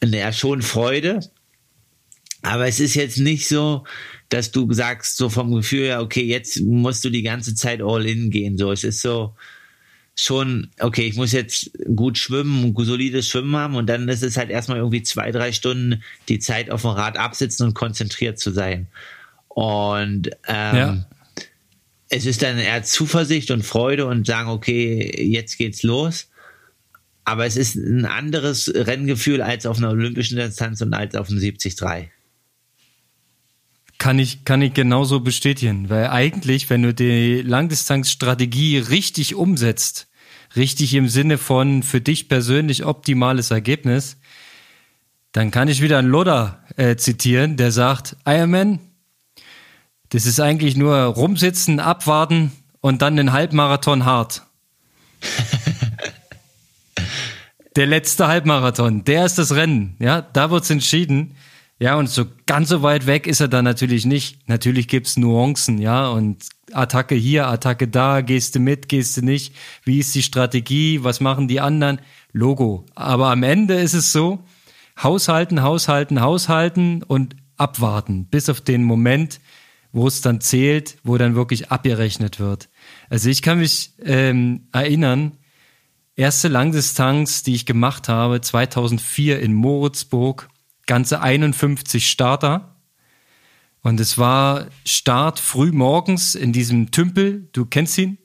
naja, 0.00 0.32
schon 0.32 0.62
Freude. 0.62 1.20
Aber 2.42 2.68
es 2.68 2.80
ist 2.80 2.94
jetzt 2.94 3.18
nicht 3.18 3.48
so, 3.48 3.84
dass 4.28 4.52
du 4.52 4.72
sagst, 4.72 5.16
so 5.16 5.28
vom 5.28 5.52
Gefühl 5.54 5.86
her, 5.86 6.02
okay, 6.02 6.22
jetzt 6.22 6.60
musst 6.60 7.04
du 7.04 7.10
die 7.10 7.22
ganze 7.22 7.54
Zeit 7.54 7.82
all 7.82 8.06
in 8.06 8.30
gehen. 8.30 8.56
So, 8.56 8.72
es 8.72 8.84
ist 8.84 9.00
so 9.00 9.34
schon, 10.16 10.70
okay, 10.80 11.06
ich 11.06 11.14
muss 11.16 11.32
jetzt 11.32 11.70
gut 11.94 12.18
schwimmen, 12.18 12.74
solides 12.76 13.28
Schwimmen 13.28 13.54
haben 13.54 13.76
und 13.76 13.86
dann 13.86 14.08
ist 14.08 14.22
es 14.22 14.36
halt 14.36 14.50
erstmal 14.50 14.78
irgendwie 14.78 15.02
zwei, 15.02 15.30
drei 15.30 15.52
Stunden 15.52 16.02
die 16.28 16.38
Zeit 16.38 16.70
auf 16.70 16.82
dem 16.82 16.90
Rad 16.90 17.18
absitzen 17.18 17.66
und 17.66 17.74
konzentriert 17.74 18.38
zu 18.38 18.50
sein. 18.50 18.88
Und 19.48 20.30
ähm, 20.48 20.76
ja 20.76 21.06
es 22.08 22.26
ist 22.26 22.42
dann 22.42 22.58
eher 22.58 22.82
Zuversicht 22.82 23.50
und 23.50 23.64
Freude 23.64 24.06
und 24.06 24.26
sagen, 24.26 24.48
okay, 24.48 25.24
jetzt 25.28 25.58
geht's 25.58 25.82
los. 25.82 26.28
Aber 27.24 27.44
es 27.44 27.56
ist 27.56 27.74
ein 27.74 28.04
anderes 28.04 28.72
Renngefühl 28.72 29.42
als 29.42 29.66
auf 29.66 29.78
einer 29.78 29.90
olympischen 29.90 30.36
Distanz 30.36 30.80
und 30.80 30.94
als 30.94 31.16
auf 31.16 31.28
einem 31.28 31.40
73. 31.40 32.08
Kann 34.06 34.20
ich, 34.20 34.44
kann 34.44 34.62
ich 34.62 34.72
genauso 34.72 35.18
bestätigen, 35.18 35.90
weil 35.90 36.06
eigentlich, 36.06 36.70
wenn 36.70 36.84
du 36.84 36.94
die 36.94 37.42
Langdistanzstrategie 37.42 38.78
richtig 38.78 39.34
umsetzt, 39.34 40.06
richtig 40.54 40.94
im 40.94 41.08
Sinne 41.08 41.38
von 41.38 41.82
für 41.82 42.00
dich 42.00 42.28
persönlich 42.28 42.84
optimales 42.84 43.50
Ergebnis, 43.50 44.16
dann 45.32 45.50
kann 45.50 45.66
ich 45.66 45.82
wieder 45.82 45.98
einen 45.98 46.06
Loder 46.06 46.62
äh, 46.76 46.94
zitieren, 46.94 47.56
der 47.56 47.72
sagt, 47.72 48.14
Ironman, 48.24 48.78
das 50.10 50.24
ist 50.24 50.38
eigentlich 50.38 50.76
nur 50.76 50.96
rumsitzen, 50.96 51.80
abwarten 51.80 52.52
und 52.80 53.02
dann 53.02 53.16
den 53.16 53.32
Halbmarathon 53.32 54.04
hart. 54.04 54.42
der 57.74 57.86
letzte 57.86 58.28
Halbmarathon, 58.28 59.02
der 59.02 59.26
ist 59.26 59.38
das 59.38 59.56
Rennen. 59.56 59.96
Ja, 59.98 60.20
da 60.20 60.52
wird's 60.52 60.70
entschieden. 60.70 61.34
Ja, 61.78 61.96
und 61.96 62.08
so 62.08 62.24
ganz 62.46 62.70
so 62.70 62.82
weit 62.82 63.06
weg 63.06 63.26
ist 63.26 63.40
er 63.40 63.48
dann 63.48 63.64
natürlich 63.64 64.06
nicht. 64.06 64.48
Natürlich 64.48 64.88
gibt's 64.88 65.18
Nuancen, 65.18 65.78
ja, 65.78 66.08
und 66.08 66.44
Attacke 66.72 67.14
hier, 67.14 67.48
Attacke 67.48 67.86
da, 67.86 68.22
gehst 68.22 68.54
du 68.54 68.60
mit, 68.60 68.88
gehst 68.88 69.16
du 69.16 69.22
nicht, 69.22 69.54
wie 69.84 69.98
ist 69.98 70.14
die 70.14 70.22
Strategie, 70.22 71.04
was 71.04 71.20
machen 71.20 71.48
die 71.48 71.60
anderen, 71.60 72.00
Logo. 72.32 72.86
Aber 72.94 73.30
am 73.30 73.42
Ende 73.42 73.74
ist 73.74 73.94
es 73.94 74.12
so, 74.12 74.40
haushalten, 75.02 75.62
haushalten, 75.62 76.20
haushalten 76.20 77.02
und 77.02 77.36
abwarten, 77.56 78.26
bis 78.26 78.48
auf 78.48 78.60
den 78.60 78.82
Moment, 78.82 79.40
wo 79.92 80.06
es 80.06 80.20
dann 80.20 80.40
zählt, 80.40 80.98
wo 81.04 81.16
dann 81.16 81.34
wirklich 81.34 81.70
abgerechnet 81.70 82.40
wird. 82.40 82.68
Also 83.08 83.28
ich 83.30 83.42
kann 83.42 83.58
mich 83.58 83.92
ähm, 84.02 84.68
erinnern, 84.72 85.32
erste 86.16 86.48
Langdistanz, 86.48 87.42
die 87.42 87.54
ich 87.54 87.66
gemacht 87.66 88.08
habe, 88.08 88.40
2004 88.40 89.40
in 89.40 89.54
Moritzburg, 89.54 90.48
ganze 90.86 91.20
51 91.20 92.08
Starter. 92.08 92.76
Und 93.82 94.00
es 94.00 94.18
war 94.18 94.66
Start 94.84 95.38
früh 95.38 95.70
morgens 95.70 96.34
in 96.34 96.52
diesem 96.52 96.90
Tümpel, 96.90 97.48
du 97.52 97.66
kennst 97.66 97.98
ihn. 97.98 98.18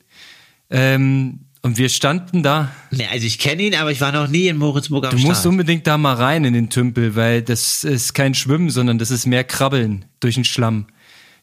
Ähm, 0.70 1.42
und 1.64 1.78
wir 1.78 1.90
standen 1.90 2.42
da. 2.42 2.72
Nee, 2.90 3.08
also 3.12 3.28
ich 3.28 3.38
kenne 3.38 3.62
ihn, 3.62 3.76
aber 3.76 3.92
ich 3.92 4.02
war 4.02 4.12
noch 4.12 4.28
nie 4.28 4.48
in 4.48 4.58
Moritzburg 4.58 5.06
am 5.06 5.12
Du 5.12 5.18
musst 5.18 5.42
Start. 5.42 5.52
unbedingt 5.52 5.86
da 5.86 6.00
mal 6.00 6.16
rein 6.16 6.44
in 6.44 6.54
den 6.54 6.70
Tümpel, 6.72 7.16
weil 7.16 7.44
das 7.44 7.84
ist 7.84 8.14
kein 8.14 8.34
Schwimmen, 8.34 8.72
sondern 8.72 8.98
das 8.98 9.12
ist 9.12 9.28
mehr 9.28 9.44
Krabbeln 9.44 10.06
durch 10.20 10.36
den 10.36 10.46
Schlamm 10.46 10.88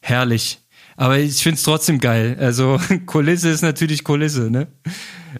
herrlich. 0.01 0.59
Aber 0.97 1.17
ich 1.17 1.41
finde 1.41 1.55
es 1.55 1.63
trotzdem 1.63 1.99
geil. 1.99 2.35
Also 2.37 2.77
Kulisse 3.05 3.49
ist 3.49 3.61
natürlich 3.61 4.03
Kulisse, 4.03 4.51
ne? 4.51 4.67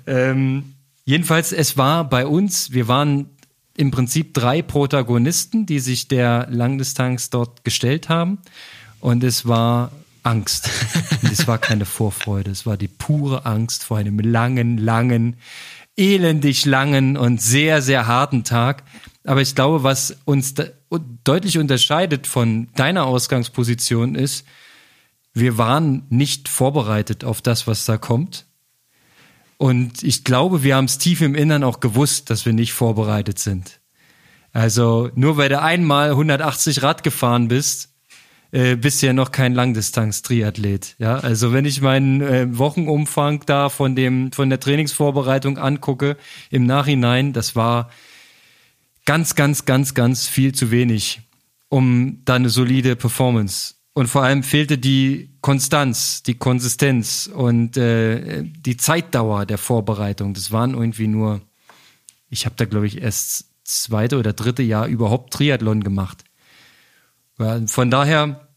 Ähm, 0.07 0.75
jedenfalls, 1.03 1.51
es 1.51 1.75
war 1.75 2.09
bei 2.09 2.25
uns, 2.25 2.71
wir 2.71 2.88
waren 2.88 3.25
im 3.80 3.91
Prinzip 3.91 4.34
drei 4.34 4.61
Protagonisten, 4.61 5.65
die 5.65 5.80
sich 5.80 6.09
der 6.09 6.47
Langdistanz 6.49 7.30
dort 7.30 7.63
gestellt 7.63 8.09
haben. 8.09 8.39
Und 8.99 9.23
es 9.23 9.47
war 9.47 9.93
Angst. 10.21 10.69
Und 11.21 11.32
es 11.32 11.47
war 11.47 11.59
keine 11.59 11.86
Vorfreude, 11.86 12.51
es 12.51 12.65
war 12.65 12.75
die 12.75 12.89
pure 12.89 13.45
Angst 13.45 13.86
vor 13.86 13.97
einem 13.97 14.19
langen, 14.19 14.77
langen, 14.77 15.38
elendig 15.95 16.65
langen 16.65 17.15
und 17.15 17.41
sehr, 17.41 17.82
sehr 17.82 18.05
harten 18.05 18.43
Tag. 18.43 18.84
Aber 19.23 19.41
ich 19.41 19.55
glaube, 19.55 19.82
was 19.82 20.17
uns 20.25 20.55
deutlich 21.23 21.57
unterscheidet 21.57 22.27
von 22.27 22.67
deiner 22.75 23.05
Ausgangsposition 23.05 24.15
ist, 24.15 24.45
wir 25.34 25.57
waren 25.57 26.03
nicht 26.09 26.49
vorbereitet 26.49 27.23
auf 27.23 27.41
das, 27.41 27.65
was 27.65 27.86
da 27.86 27.97
kommt. 27.97 28.45
Und 29.60 30.03
ich 30.03 30.24
glaube, 30.24 30.64
wir 30.64 30.78
haben 30.78 30.86
es 30.86 30.99
tief 30.99 31.20
im 31.20 31.36
Innern 31.36 31.66
auch 31.66 31.82
gewusst, 31.82 32.30
dass 32.30 32.45
wir 32.45 32.53
nicht 32.53 32.72
vorbereitet 32.72 33.39
sind. 33.39 33.82
Also 34.53 35.12
nur 35.16 35.36
weil 35.36 35.49
du 35.49 35.62
einmal 35.62 36.12
180 36.12 36.82
Rad 36.82 37.03
gefahren 37.03 37.49
bist, 37.49 37.89
äh, 38.51 38.78
bist 38.78 39.01
du 39.01 39.07
ja 39.07 39.14
noch 39.14 39.34
kein 39.34 39.53
Langdistanz-Triathlet. 39.53 40.95
Ja, 40.97 41.18
also 41.18 41.51
wenn 41.51 41.66
ich 41.66 41.82
meinen 41.82 42.22
äh, 42.22 42.57
Wochenumfang 42.57 43.43
da 43.47 43.68
von 43.68 43.97
dem 43.97 44.32
von 44.32 44.49
der 44.49 44.62
Trainingsvorbereitung 44.62 45.57
angucke 45.57 46.16
im 46.49 46.66
Nachhinein, 46.66 47.34
das 47.34 47.57
war 47.57 47.89
ganz, 49.05 49.36
ganz, 49.36 49.66
ganz, 49.66 49.93
ganz 49.93 50.30
viel 50.30 50.55
zu 50.55 50.72
wenig, 50.72 51.20
um 51.68 52.22
da 52.24 52.36
eine 52.36 52.49
solide 52.49 52.95
Performance. 52.95 53.76
Und 53.99 54.07
vor 54.07 54.23
allem 54.23 54.43
fehlte 54.43 54.77
die 54.77 55.29
Konstanz, 55.41 56.23
die 56.23 56.35
Konsistenz 56.35 57.27
und 57.27 57.75
äh, 57.75 58.43
die 58.45 58.77
Zeitdauer 58.77 59.45
der 59.45 59.57
Vorbereitung. 59.57 60.33
Das 60.33 60.53
waren 60.53 60.73
irgendwie 60.73 61.07
nur, 61.07 61.41
ich 62.29 62.45
habe 62.45 62.55
da 62.55 62.63
glaube 62.63 62.87
ich 62.87 63.01
erst 63.01 63.47
zweite 63.65 64.17
oder 64.17 64.31
dritte 64.31 64.63
Jahr 64.63 64.87
überhaupt 64.87 65.33
Triathlon 65.33 65.83
gemacht. 65.83 66.23
Von 67.65 67.91
daher, 67.91 68.47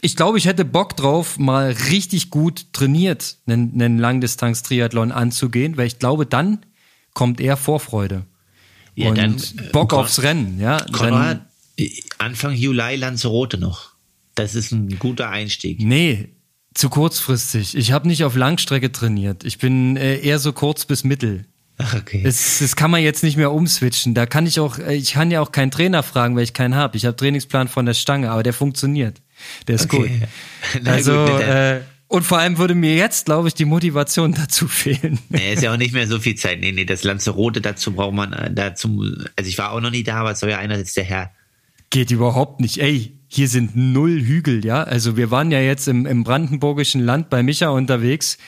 ich 0.00 0.16
glaube, 0.16 0.38
ich 0.38 0.46
hätte 0.46 0.64
Bock 0.64 0.96
drauf, 0.96 1.38
mal 1.38 1.70
richtig 1.88 2.30
gut 2.30 2.72
trainiert, 2.72 3.36
einen, 3.46 3.80
einen 3.80 4.00
Langdistanz-Triathlon 4.00 5.12
anzugehen, 5.12 5.76
weil 5.76 5.86
ich 5.86 6.00
glaube, 6.00 6.26
dann 6.26 6.66
kommt 7.14 7.40
eher 7.40 7.56
Vorfreude. 7.56 8.26
Ja, 8.96 9.10
und 9.10 9.16
dann, 9.16 9.36
äh, 9.36 9.70
Bock 9.70 9.92
aufs 9.92 10.22
Rennen, 10.22 10.58
ja. 10.58 10.84
Konrad, 10.90 11.46
dann, 11.78 11.88
Anfang 12.18 12.54
Juli 12.54 12.96
Lanzarote 12.96 13.56
noch. 13.56 13.89
Das 14.40 14.54
ist 14.54 14.72
ein 14.72 14.98
guter 14.98 15.30
Einstieg. 15.30 15.80
Nee, 15.80 16.30
zu 16.74 16.88
kurzfristig. 16.88 17.76
Ich 17.76 17.92
habe 17.92 18.08
nicht 18.08 18.24
auf 18.24 18.36
Langstrecke 18.36 18.92
trainiert. 18.92 19.44
Ich 19.44 19.58
bin 19.58 19.96
äh, 19.96 20.18
eher 20.18 20.38
so 20.38 20.52
kurz 20.52 20.84
bis 20.84 21.04
mittel. 21.04 21.46
Okay. 21.96 22.22
Das, 22.22 22.58
das 22.58 22.76
kann 22.76 22.90
man 22.90 23.02
jetzt 23.02 23.22
nicht 23.22 23.36
mehr 23.36 23.52
umswitchen. 23.52 24.14
Da 24.14 24.26
kann 24.26 24.46
ich 24.46 24.60
auch, 24.60 24.78
äh, 24.78 24.94
ich 24.94 25.12
kann 25.12 25.30
ja 25.30 25.40
auch 25.40 25.52
keinen 25.52 25.70
Trainer 25.70 26.02
fragen, 26.02 26.36
weil 26.36 26.44
ich 26.44 26.52
keinen 26.52 26.74
habe. 26.74 26.96
Ich 26.96 27.06
habe 27.06 27.16
Trainingsplan 27.16 27.68
von 27.68 27.86
der 27.86 27.94
Stange, 27.94 28.30
aber 28.30 28.42
der 28.42 28.52
funktioniert. 28.52 29.20
Der 29.66 29.76
ist 29.76 29.92
okay. 29.92 30.20
gut. 30.72 30.86
also 30.86 31.24
gut, 31.24 31.40
äh, 31.40 31.80
und 32.06 32.24
vor 32.24 32.38
allem 32.38 32.58
würde 32.58 32.74
mir 32.74 32.96
jetzt, 32.96 33.26
glaube 33.26 33.48
ich, 33.48 33.54
die 33.54 33.64
Motivation 33.64 34.34
dazu 34.36 34.68
fehlen. 34.68 35.18
Nee, 35.28 35.54
ist 35.54 35.62
ja 35.62 35.72
auch 35.72 35.76
nicht 35.76 35.94
mehr 35.94 36.08
so 36.08 36.18
viel 36.18 36.34
Zeit. 36.34 36.60
Nee, 36.60 36.72
nee, 36.72 36.84
das 36.84 37.04
Lanzarote, 37.04 37.60
dazu 37.60 37.92
braucht 37.92 38.14
man, 38.14 38.32
äh, 38.32 38.52
dazu, 38.52 39.04
also 39.36 39.48
ich 39.48 39.56
war 39.58 39.72
auch 39.72 39.80
noch 39.80 39.90
nie 39.90 40.02
da, 40.02 40.16
aber 40.16 40.32
es 40.32 40.40
soll 40.40 40.50
ja 40.50 40.58
einer 40.58 40.76
jetzt 40.76 40.96
der 40.96 41.04
Herr. 41.04 41.32
Geht 41.90 42.10
überhaupt 42.10 42.60
nicht. 42.60 42.78
Ey, 42.78 43.18
hier 43.26 43.48
sind 43.48 43.76
null 43.76 44.20
Hügel, 44.20 44.64
ja. 44.64 44.82
Also 44.82 45.16
wir 45.16 45.30
waren 45.30 45.50
ja 45.50 45.60
jetzt 45.60 45.88
im, 45.88 46.06
im 46.06 46.24
brandenburgischen 46.24 47.00
Land 47.00 47.30
bei 47.30 47.42
Micha 47.42 47.68
unterwegs. 47.68 48.38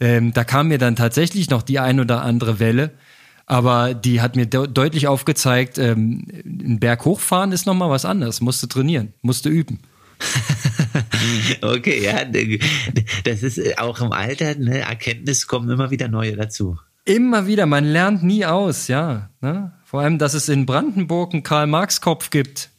Ähm, 0.00 0.32
da 0.32 0.44
kam 0.44 0.68
mir 0.68 0.78
dann 0.78 0.96
tatsächlich 0.96 1.50
noch 1.50 1.62
die 1.62 1.78
ein 1.78 2.00
oder 2.00 2.22
andere 2.22 2.58
Welle. 2.58 2.92
Aber 3.46 3.94
die 3.94 4.20
hat 4.20 4.36
mir 4.36 4.46
de 4.46 4.68
deutlich 4.68 5.08
aufgezeigt, 5.08 5.78
ähm, 5.78 6.24
ein 6.44 6.78
Berg 6.78 7.04
hochfahren 7.04 7.50
ist 7.50 7.66
nochmal 7.66 7.90
was 7.90 8.04
anderes. 8.04 8.40
Musste 8.40 8.68
trainieren, 8.68 9.12
musste 9.22 9.48
üben. 9.48 9.80
okay, 11.62 12.00
ja, 12.02 12.24
das 13.24 13.42
ist 13.42 13.78
auch 13.78 14.00
im 14.00 14.12
Alter, 14.12 14.54
ne, 14.56 14.80
Erkenntnis 14.80 15.46
kommen 15.46 15.68
immer 15.68 15.90
wieder 15.90 16.06
neue 16.08 16.36
dazu. 16.36 16.78
Immer 17.04 17.46
wieder, 17.46 17.66
man 17.66 17.84
lernt 17.84 18.22
nie 18.22 18.44
aus, 18.46 18.86
ja. 18.86 19.30
Ne? 19.40 19.72
Vor 19.84 20.00
allem, 20.00 20.18
dass 20.18 20.34
es 20.34 20.48
in 20.48 20.66
Brandenburg 20.66 21.32
einen 21.32 21.42
Karl-Marx-Kopf 21.42 22.30
gibt. 22.30 22.70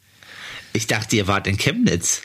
Ich 0.74 0.88
dachte, 0.88 1.16
ihr 1.16 1.28
wart 1.28 1.48
in 1.48 1.58
Chemnitz. 1.58 2.22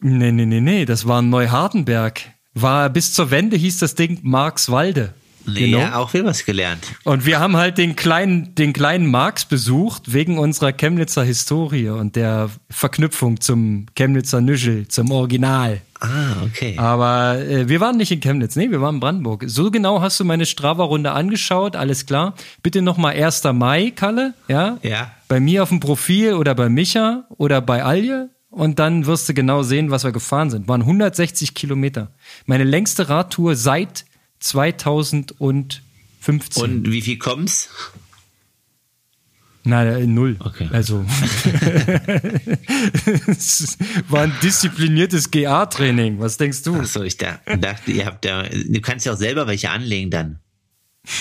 Nee, 0.00 0.32
nee, 0.32 0.46
nee, 0.46 0.60
nee, 0.60 0.84
das 0.84 1.06
war 1.06 1.20
in 1.20 1.30
Neuhardenberg 1.30 2.22
war 2.56 2.88
bis 2.90 3.12
zur 3.12 3.30
Wende 3.30 3.56
hieß 3.56 3.78
das 3.78 3.94
Ding 3.94 4.18
Marxwalde. 4.22 5.12
Nee, 5.48 5.66
genau. 5.66 5.78
Ja, 5.78 5.96
auch 5.98 6.10
viel 6.10 6.24
was 6.24 6.44
gelernt. 6.44 6.82
Und 7.04 7.24
wir 7.24 7.38
haben 7.38 7.56
halt 7.56 7.78
den 7.78 7.94
kleinen, 7.94 8.56
den 8.56 8.72
kleinen 8.72 9.06
Marx 9.06 9.44
besucht, 9.44 10.12
wegen 10.12 10.38
unserer 10.38 10.72
Chemnitzer 10.72 11.22
Historie 11.22 11.88
und 11.90 12.16
der 12.16 12.50
Verknüpfung 12.68 13.40
zum 13.40 13.86
Chemnitzer 13.94 14.40
Nüschel, 14.40 14.88
zum 14.88 15.12
Original. 15.12 15.82
Ah, 16.00 16.42
okay. 16.44 16.76
Aber 16.78 17.38
äh, 17.38 17.68
wir 17.68 17.78
waren 17.78 17.96
nicht 17.96 18.10
in 18.10 18.20
Chemnitz, 18.20 18.56
nee, 18.56 18.70
wir 18.72 18.80
waren 18.80 18.96
in 18.96 19.00
Brandenburg. 19.00 19.44
So 19.46 19.70
genau 19.70 20.00
hast 20.00 20.18
du 20.18 20.24
meine 20.24 20.46
Strava-Runde 20.46 21.12
angeschaut, 21.12 21.76
alles 21.76 22.06
klar. 22.06 22.34
Bitte 22.64 22.82
nochmal 22.82 23.14
1. 23.14 23.44
Mai, 23.52 23.92
Kalle, 23.94 24.34
ja? 24.48 24.78
Ja. 24.82 25.12
Bei 25.28 25.40
mir 25.40 25.62
auf 25.62 25.70
dem 25.70 25.80
Profil 25.80 26.34
oder 26.34 26.54
bei 26.54 26.68
Micha 26.68 27.26
oder 27.36 27.60
bei 27.60 27.82
Alje 27.82 28.30
und 28.50 28.78
dann 28.78 29.06
wirst 29.06 29.28
du 29.28 29.34
genau 29.34 29.62
sehen, 29.62 29.90
was 29.90 30.04
wir 30.04 30.12
gefahren 30.12 30.50
sind. 30.50 30.68
Waren 30.68 30.82
160 30.82 31.54
Kilometer. 31.54 32.14
Meine 32.46 32.64
längste 32.64 33.08
Radtour 33.08 33.56
seit 33.56 34.04
2015. 34.40 36.62
Und 36.62 36.90
wie 36.90 37.02
viel 37.02 37.18
kommt's? 37.18 37.68
Nein, 39.64 40.14
null. 40.14 40.36
Okay. 40.38 40.68
Also 40.70 41.04
es 43.26 43.76
war 44.08 44.22
ein 44.22 44.32
diszipliniertes 44.40 45.32
GA-Training. 45.32 46.20
Was 46.20 46.36
denkst 46.36 46.62
du? 46.62 46.76
Achso, 46.76 47.02
ich 47.02 47.16
dachte, 47.16 47.90
ihr 47.90 48.06
habt 48.06 48.24
ja, 48.24 48.44
du 48.44 48.80
kannst 48.80 49.06
ja 49.06 49.12
auch 49.12 49.18
selber 49.18 49.48
welche 49.48 49.70
anlegen 49.70 50.12
dann. 50.12 50.38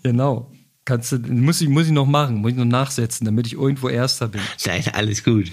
genau. 0.05 0.53
Kannst 0.87 1.11
du, 1.11 1.18
muss 1.18 1.61
ich, 1.61 1.68
muss 1.68 1.87
ich 1.87 1.93
noch 1.93 2.07
machen, 2.07 2.37
muss 2.37 2.53
ich 2.53 2.57
noch 2.57 2.64
nachsetzen, 2.64 3.24
damit 3.24 3.49
ich 3.49 3.55
irgendwo 3.55 3.89
Erster 3.89 4.28
bin. 4.28 4.41
Nein, 4.64 4.84
alles 4.93 5.24
gut. 5.24 5.51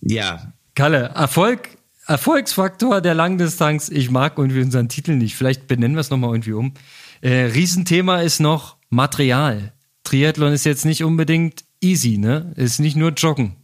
Ja. 0.00 0.52
Kalle, 0.74 1.12
Erfolg, 1.14 1.78
Erfolgsfaktor 2.08 3.00
der 3.00 3.14
Langdistanz. 3.14 3.88
Ich 3.88 4.10
mag 4.10 4.36
irgendwie 4.36 4.60
unseren 4.60 4.88
Titel 4.88 5.14
nicht. 5.14 5.36
Vielleicht 5.36 5.68
benennen 5.68 5.94
wir 5.94 6.00
es 6.00 6.10
nochmal 6.10 6.30
irgendwie 6.30 6.54
um. 6.54 6.74
Äh, 7.20 7.44
Riesenthema 7.54 8.20
ist 8.20 8.40
noch 8.40 8.76
Material. 8.90 9.72
Triathlon 10.02 10.52
ist 10.52 10.64
jetzt 10.64 10.84
nicht 10.84 11.04
unbedingt 11.04 11.64
easy, 11.80 12.18
ne? 12.18 12.52
Ist 12.56 12.80
nicht 12.80 12.96
nur 12.96 13.12
Joggen. 13.12 13.57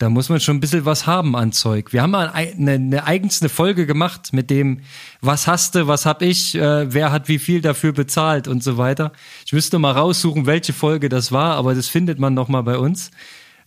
Da 0.00 0.08
muss 0.08 0.30
man 0.30 0.40
schon 0.40 0.56
ein 0.56 0.60
bisschen 0.60 0.86
was 0.86 1.06
haben 1.06 1.36
an 1.36 1.52
Zeug. 1.52 1.92
Wir 1.92 2.00
haben 2.00 2.12
mal 2.12 2.30
eine, 2.30 2.72
eine 2.72 3.04
eigens 3.04 3.42
eine 3.42 3.50
Folge 3.50 3.84
gemacht 3.84 4.32
mit 4.32 4.48
dem, 4.48 4.80
was 5.20 5.46
hast 5.46 5.74
du, 5.74 5.88
was 5.88 6.06
hab 6.06 6.22
ich, 6.22 6.54
äh, 6.54 6.90
wer 6.90 7.12
hat 7.12 7.28
wie 7.28 7.38
viel 7.38 7.60
dafür 7.60 7.92
bezahlt 7.92 8.48
und 8.48 8.64
so 8.64 8.78
weiter. 8.78 9.12
Ich 9.44 9.52
müsste 9.52 9.78
mal 9.78 9.92
raussuchen, 9.92 10.46
welche 10.46 10.72
Folge 10.72 11.10
das 11.10 11.32
war, 11.32 11.56
aber 11.56 11.74
das 11.74 11.88
findet 11.88 12.18
man 12.18 12.32
noch 12.32 12.48
mal 12.48 12.62
bei 12.62 12.78
uns 12.78 13.10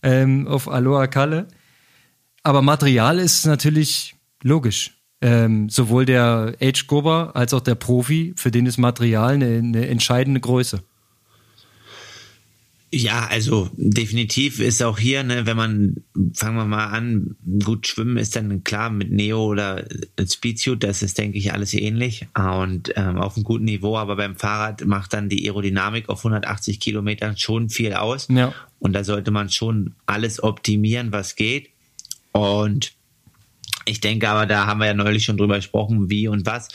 ähm, 0.02 0.48
auf 0.48 0.68
Aloha 0.68 1.06
Kalle. 1.06 1.46
Aber 2.42 2.62
Material 2.62 3.20
ist 3.20 3.46
natürlich 3.46 4.16
logisch. 4.42 4.98
Ähm, 5.20 5.68
sowohl 5.68 6.04
der 6.04 6.56
Age-Gober 6.60 7.30
als 7.34 7.54
auch 7.54 7.60
der 7.60 7.76
Profi, 7.76 8.34
für 8.36 8.50
den 8.50 8.66
ist 8.66 8.78
Material 8.78 9.34
eine, 9.34 9.58
eine 9.58 9.86
entscheidende 9.86 10.40
Größe. 10.40 10.82
Ja, 12.96 13.26
also 13.26 13.70
definitiv 13.74 14.60
ist 14.60 14.80
auch 14.80 15.00
hier, 15.00 15.24
ne, 15.24 15.46
wenn 15.46 15.56
man, 15.56 15.96
fangen 16.32 16.56
wir 16.56 16.64
mal 16.64 16.86
an, 16.86 17.34
gut 17.64 17.88
schwimmen 17.88 18.16
ist 18.18 18.36
dann 18.36 18.62
klar 18.62 18.88
mit 18.88 19.10
Neo 19.10 19.44
oder 19.46 19.84
Speedsuit, 20.24 20.84
das 20.84 21.02
ist, 21.02 21.18
denke 21.18 21.38
ich, 21.38 21.52
alles 21.52 21.74
ähnlich 21.74 22.28
und 22.38 22.92
ähm, 22.94 23.18
auf 23.18 23.34
einem 23.34 23.42
guten 23.42 23.64
Niveau, 23.64 23.96
aber 23.96 24.14
beim 24.14 24.36
Fahrrad 24.36 24.84
macht 24.84 25.12
dann 25.12 25.28
die 25.28 25.44
Aerodynamik 25.44 26.08
auf 26.08 26.20
180 26.20 26.78
Kilometern 26.78 27.36
schon 27.36 27.68
viel 27.68 27.94
aus 27.94 28.28
ja. 28.30 28.54
und 28.78 28.92
da 28.92 29.02
sollte 29.02 29.32
man 29.32 29.50
schon 29.50 29.96
alles 30.06 30.40
optimieren, 30.40 31.10
was 31.10 31.34
geht 31.34 31.70
und 32.30 32.92
ich 33.86 34.00
denke 34.00 34.28
aber, 34.28 34.46
da 34.46 34.66
haben 34.66 34.80
wir 34.80 34.86
ja 34.86 34.94
neulich 34.94 35.24
schon 35.24 35.36
drüber 35.36 35.56
gesprochen, 35.56 36.10
wie 36.10 36.28
und 36.28 36.46
was. 36.46 36.68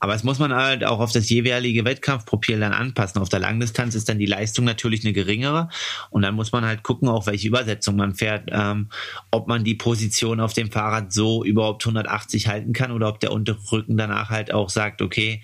Aber 0.00 0.14
es 0.14 0.24
muss 0.24 0.38
man 0.38 0.54
halt 0.54 0.84
auch 0.84 1.00
auf 1.00 1.12
das 1.12 1.28
jeweilige 1.28 1.84
Wettkampfprofil 1.84 2.60
dann 2.60 2.72
anpassen. 2.72 3.20
Auf 3.20 3.28
der 3.28 3.40
Langdistanz 3.40 3.94
ist 3.94 4.08
dann 4.08 4.18
die 4.18 4.26
Leistung 4.26 4.64
natürlich 4.64 5.04
eine 5.04 5.12
geringere. 5.12 5.68
Und 6.10 6.22
dann 6.22 6.34
muss 6.34 6.52
man 6.52 6.64
halt 6.64 6.82
gucken, 6.82 7.08
auch 7.08 7.26
welche 7.26 7.48
Übersetzung 7.48 7.96
man 7.96 8.14
fährt, 8.14 8.48
ähm, 8.52 8.88
ob 9.30 9.48
man 9.48 9.64
die 9.64 9.74
Position 9.74 10.40
auf 10.40 10.52
dem 10.52 10.70
Fahrrad 10.70 11.12
so 11.12 11.44
überhaupt 11.44 11.84
180 11.84 12.48
halten 12.48 12.72
kann 12.72 12.92
oder 12.92 13.08
ob 13.08 13.20
der 13.20 13.32
untere 13.32 13.58
Rücken 13.70 13.96
danach 13.96 14.30
halt 14.30 14.52
auch 14.52 14.70
sagt, 14.70 15.02
okay, 15.02 15.42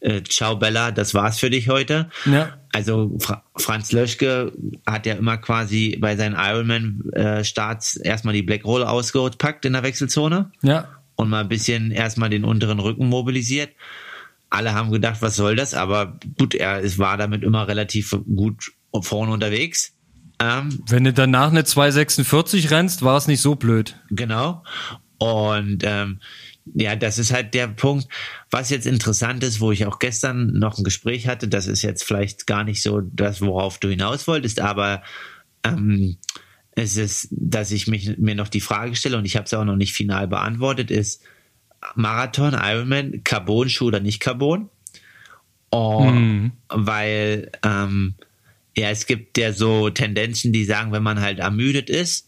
äh, 0.00 0.22
ciao 0.22 0.56
Bella, 0.56 0.92
das 0.92 1.14
war's 1.14 1.38
für 1.38 1.50
dich 1.50 1.68
heute. 1.68 2.10
Ja. 2.24 2.58
Also 2.72 3.16
Fra 3.18 3.42
Franz 3.56 3.92
Löschke 3.92 4.52
hat 4.86 5.06
ja 5.06 5.14
immer 5.14 5.36
quasi 5.38 5.96
bei 6.00 6.16
seinen 6.16 6.36
Ironman-Starts 6.36 7.96
äh, 7.96 8.08
erstmal 8.08 8.34
die 8.34 8.42
Black 8.42 8.64
Roll 8.64 8.84
ausgepackt 8.84 9.64
in 9.64 9.72
der 9.72 9.82
Wechselzone. 9.82 10.52
Ja. 10.62 10.88
Und 11.16 11.30
mal 11.30 11.40
ein 11.40 11.48
bisschen 11.48 11.90
erstmal 11.90 12.30
den 12.30 12.44
unteren 12.44 12.78
Rücken 12.78 13.08
mobilisiert. 13.08 13.70
Alle 14.50 14.74
haben 14.74 14.92
gedacht, 14.92 15.20
was 15.20 15.36
soll 15.36 15.56
das? 15.56 15.74
Aber 15.74 16.18
gut, 16.38 16.54
er 16.54 16.82
es 16.82 16.98
war 16.98 17.16
damit 17.16 17.42
immer 17.42 17.66
relativ 17.66 18.16
gut 18.34 18.72
vorne 19.02 19.32
unterwegs. 19.32 19.94
Ähm, 20.40 20.82
Wenn 20.86 21.04
du 21.04 21.12
danach 21.12 21.50
eine 21.50 21.64
246 21.64 22.70
rennst, 22.70 23.02
war 23.02 23.16
es 23.16 23.26
nicht 23.26 23.40
so 23.40 23.56
blöd. 23.56 23.96
Genau. 24.10 24.62
Und 25.18 25.82
ähm, 25.82 26.20
ja, 26.74 26.96
das 26.96 27.18
ist 27.18 27.32
halt 27.32 27.54
der 27.54 27.68
Punkt, 27.68 28.08
was 28.50 28.70
jetzt 28.70 28.86
interessant 28.86 29.42
ist, 29.42 29.60
wo 29.60 29.72
ich 29.72 29.86
auch 29.86 29.98
gestern 29.98 30.52
noch 30.52 30.78
ein 30.78 30.84
Gespräch 30.84 31.26
hatte. 31.26 31.48
Das 31.48 31.66
ist 31.66 31.82
jetzt 31.82 32.04
vielleicht 32.04 32.46
gar 32.46 32.64
nicht 32.64 32.82
so 32.82 33.00
das, 33.00 33.40
worauf 33.40 33.78
du 33.78 33.88
hinaus 33.88 34.26
wolltest, 34.26 34.60
aber 34.60 35.02
ähm, 35.64 36.16
es 36.72 36.96
ist, 36.96 37.28
dass 37.30 37.70
ich 37.70 37.86
mich, 37.86 38.18
mir 38.18 38.34
noch 38.34 38.48
die 38.48 38.60
Frage 38.60 38.94
stelle 38.94 39.18
und 39.18 39.24
ich 39.24 39.36
habe 39.36 39.46
es 39.46 39.54
auch 39.54 39.64
noch 39.64 39.76
nicht 39.76 39.92
final 39.92 40.28
beantwortet, 40.28 40.90
ist 40.90 41.22
Marathon, 41.94 42.54
Ironman, 42.54 43.22
Carbon-Schuh 43.24 43.86
oder 43.86 44.00
nicht 44.00 44.20
Carbon? 44.20 44.68
Oh, 45.70 46.04
mhm. 46.04 46.52
Weil 46.68 47.50
ähm, 47.62 48.14
ja, 48.76 48.90
es 48.90 49.06
gibt 49.06 49.36
ja 49.38 49.52
so 49.52 49.90
Tendenzen, 49.90 50.52
die 50.52 50.64
sagen, 50.64 50.92
wenn 50.92 51.02
man 51.02 51.20
halt 51.20 51.40
ermüdet 51.40 51.90
ist, 51.90 52.27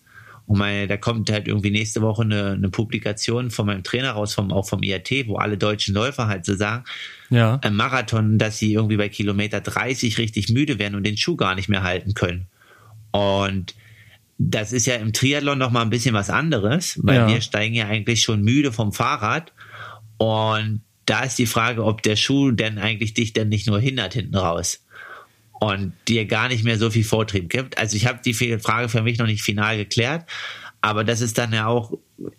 Und 0.51 0.59
meine, 0.59 0.89
da 0.89 0.97
kommt 0.97 1.31
halt 1.31 1.47
irgendwie 1.47 1.71
nächste 1.71 2.03
Woche 2.03 2.23
eine, 2.23 2.55
eine 2.55 2.71
Publikation 2.71 3.53
von 3.53 3.67
meinem 3.67 3.85
Trainer 3.85 4.11
raus, 4.11 4.35
vom, 4.35 4.51
auch 4.51 4.69
vom 4.69 4.83
IAT, 4.83 5.29
wo 5.29 5.37
alle 5.37 5.57
deutschen 5.57 5.95
Läufer 5.95 6.27
halt 6.27 6.45
so 6.45 6.57
sagen, 6.57 6.83
ja. 7.31 7.61
im 7.63 7.77
Marathon, 7.77 8.37
dass 8.37 8.59
sie 8.59 8.73
irgendwie 8.73 8.97
bei 8.97 9.09
Kilometer 9.09 9.61
30 9.61 10.19
richtig 10.19 10.49
müde 10.49 10.81
werden 10.81 10.97
und 10.97 11.07
den 11.07 11.17
Schuh 11.17 11.37
gar 11.37 11.55
nicht 11.55 11.69
mehr 11.69 11.85
halten 11.85 12.15
können. 12.15 12.49
Und 13.13 13.77
das 14.39 14.73
ist 14.73 14.87
ja 14.87 14.97
im 14.97 15.13
Triathlon 15.13 15.57
noch 15.57 15.71
mal 15.71 15.83
ein 15.83 15.91
bisschen 15.91 16.17
was 16.17 16.31
anderes, 16.31 16.99
weil 17.05 17.15
ja. 17.15 17.29
wir 17.29 17.41
steigen 17.43 17.77
ja 17.77 17.87
eigentlich 17.87 18.23
schon 18.23 18.43
müde 18.43 18.73
vom 18.73 18.93
Fahrrad 18.93 19.53
und 20.19 20.81
da 21.07 21.23
ist 21.23 21.39
die 21.39 21.47
Frage, 21.47 21.85
ob 21.85 22.03
der 22.03 22.17
Schuh 22.17 22.51
denn 22.51 22.79
eigentlich 22.79 23.15
dich 23.15 23.33
denn 23.33 23.51
nicht 23.51 23.69
nur 23.69 23.79
hindert 23.79 24.15
hinten 24.15 24.35
raus 24.35 24.85
und 25.61 25.93
dir 26.09 26.25
gar 26.25 26.49
nicht 26.49 26.65
mehr 26.65 26.79
so 26.79 26.91
viel 26.91 27.05
Vortrieb 27.05 27.49
gibt. 27.49 27.79
Also 27.79 27.97
ich 27.97 28.07
habe 28.07 28.21
die 28.25 28.35
Frage 28.35 28.89
für 28.89 29.03
mich 29.03 29.19
noch 29.19 29.27
nicht 29.27 29.43
final 29.43 29.77
geklärt, 29.77 30.25
aber 30.81 31.05
das 31.05 31.21
ist 31.21 31.39
dann 31.39 31.53
ja 31.53 31.67
auch, 31.67 31.93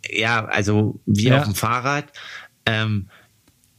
ja, 0.09 0.45
also 0.45 0.99
wie 1.05 1.27
ja. 1.27 1.39
auf 1.39 1.45
dem 1.45 1.55
Fahrrad, 1.55 2.11
ähm, 2.65 3.07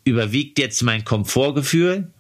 überwiegt 0.05 0.59
jetzt 0.59 0.83
mein 0.83 1.05
Komfortgefühl 1.05 2.13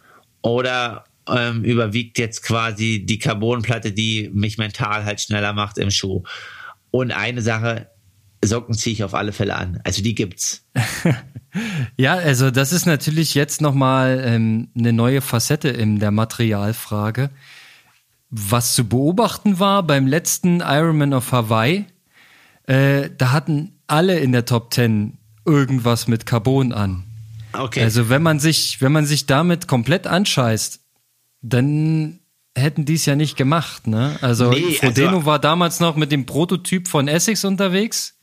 oder 0.42 1.04
ähm, 1.28 1.64
überwiegt 1.64 2.18
jetzt 2.18 2.42
quasi 2.42 3.04
die 3.06 3.18
Carbonplatte, 3.18 3.92
die 3.92 4.28
mich 4.32 4.58
mental 4.58 5.04
halt 5.04 5.20
schneller 5.20 5.52
macht 5.52 5.78
im 5.78 5.90
Schuh. 5.90 6.24
Und 6.90 7.12
eine 7.12 7.40
Sache, 7.40 7.88
Socken 8.44 8.74
ziehe 8.74 8.92
ich 8.92 9.04
auf 9.04 9.14
alle 9.14 9.32
Fälle 9.32 9.56
an. 9.56 9.80
Also 9.84 10.02
die 10.02 10.14
gibt's. 10.14 10.66
ja, 11.96 12.14
also 12.14 12.50
das 12.50 12.72
ist 12.72 12.86
natürlich 12.86 13.34
jetzt 13.34 13.60
nochmal 13.60 14.22
ähm, 14.24 14.68
eine 14.76 14.92
neue 14.92 15.20
Facette 15.20 15.68
in 15.68 15.98
der 15.98 16.10
Materialfrage. 16.10 17.30
Was 18.30 18.74
zu 18.74 18.88
beobachten 18.88 19.58
war 19.58 19.82
beim 19.82 20.06
letzten 20.06 20.60
Ironman 20.60 21.14
of 21.14 21.30
Hawaii, 21.32 21.86
äh, 22.66 23.10
da 23.16 23.32
hatten 23.32 23.78
alle 23.86 24.18
in 24.18 24.32
der 24.32 24.44
Top 24.44 24.72
10 24.72 25.18
irgendwas 25.44 26.08
mit 26.08 26.26
Carbon 26.26 26.72
an. 26.72 27.04
Okay. 27.52 27.82
Also 27.82 28.08
wenn 28.08 28.22
man 28.22 28.40
sich, 28.40 28.80
wenn 28.80 28.92
man 28.92 29.06
sich 29.06 29.26
damit 29.26 29.68
komplett 29.68 30.06
anscheißt, 30.06 30.80
dann 31.42 32.20
hätten 32.56 32.84
die 32.84 32.94
es 32.94 33.06
ja 33.06 33.16
nicht 33.16 33.36
gemacht, 33.36 33.86
ne? 33.86 34.16
Also 34.20 34.50
nee, 34.50 34.72
Frodeno 34.74 35.16
also, 35.16 35.26
war 35.26 35.38
damals 35.38 35.80
noch 35.80 35.96
mit 35.96 36.12
dem 36.12 36.26
Prototyp 36.26 36.88
von 36.88 37.08
Essex 37.08 37.44
unterwegs, 37.44 38.18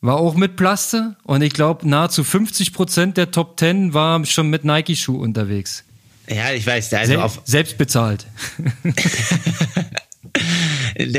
war 0.00 0.16
auch 0.16 0.34
mit 0.34 0.56
Plaste 0.56 1.16
und 1.24 1.42
ich 1.42 1.52
glaube 1.52 1.88
nahezu 1.88 2.24
50 2.24 2.72
Prozent 2.72 3.16
der 3.16 3.30
Top 3.30 3.58
10 3.58 3.94
war 3.94 4.24
schon 4.24 4.50
mit 4.50 4.64
Nike-Schuh 4.64 5.16
unterwegs. 5.16 5.84
Ja, 6.28 6.52
ich 6.52 6.66
weiß, 6.66 6.92
also 6.94 7.12
Sel 7.12 7.20
auf 7.20 7.40
selbst 7.44 7.78
bezahlt. 7.78 8.26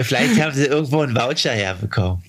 vielleicht 0.04 0.42
haben 0.42 0.54
sie 0.54 0.66
irgendwo 0.66 1.02
einen 1.02 1.16
Voucher 1.16 1.52
herbekommen. 1.52 2.22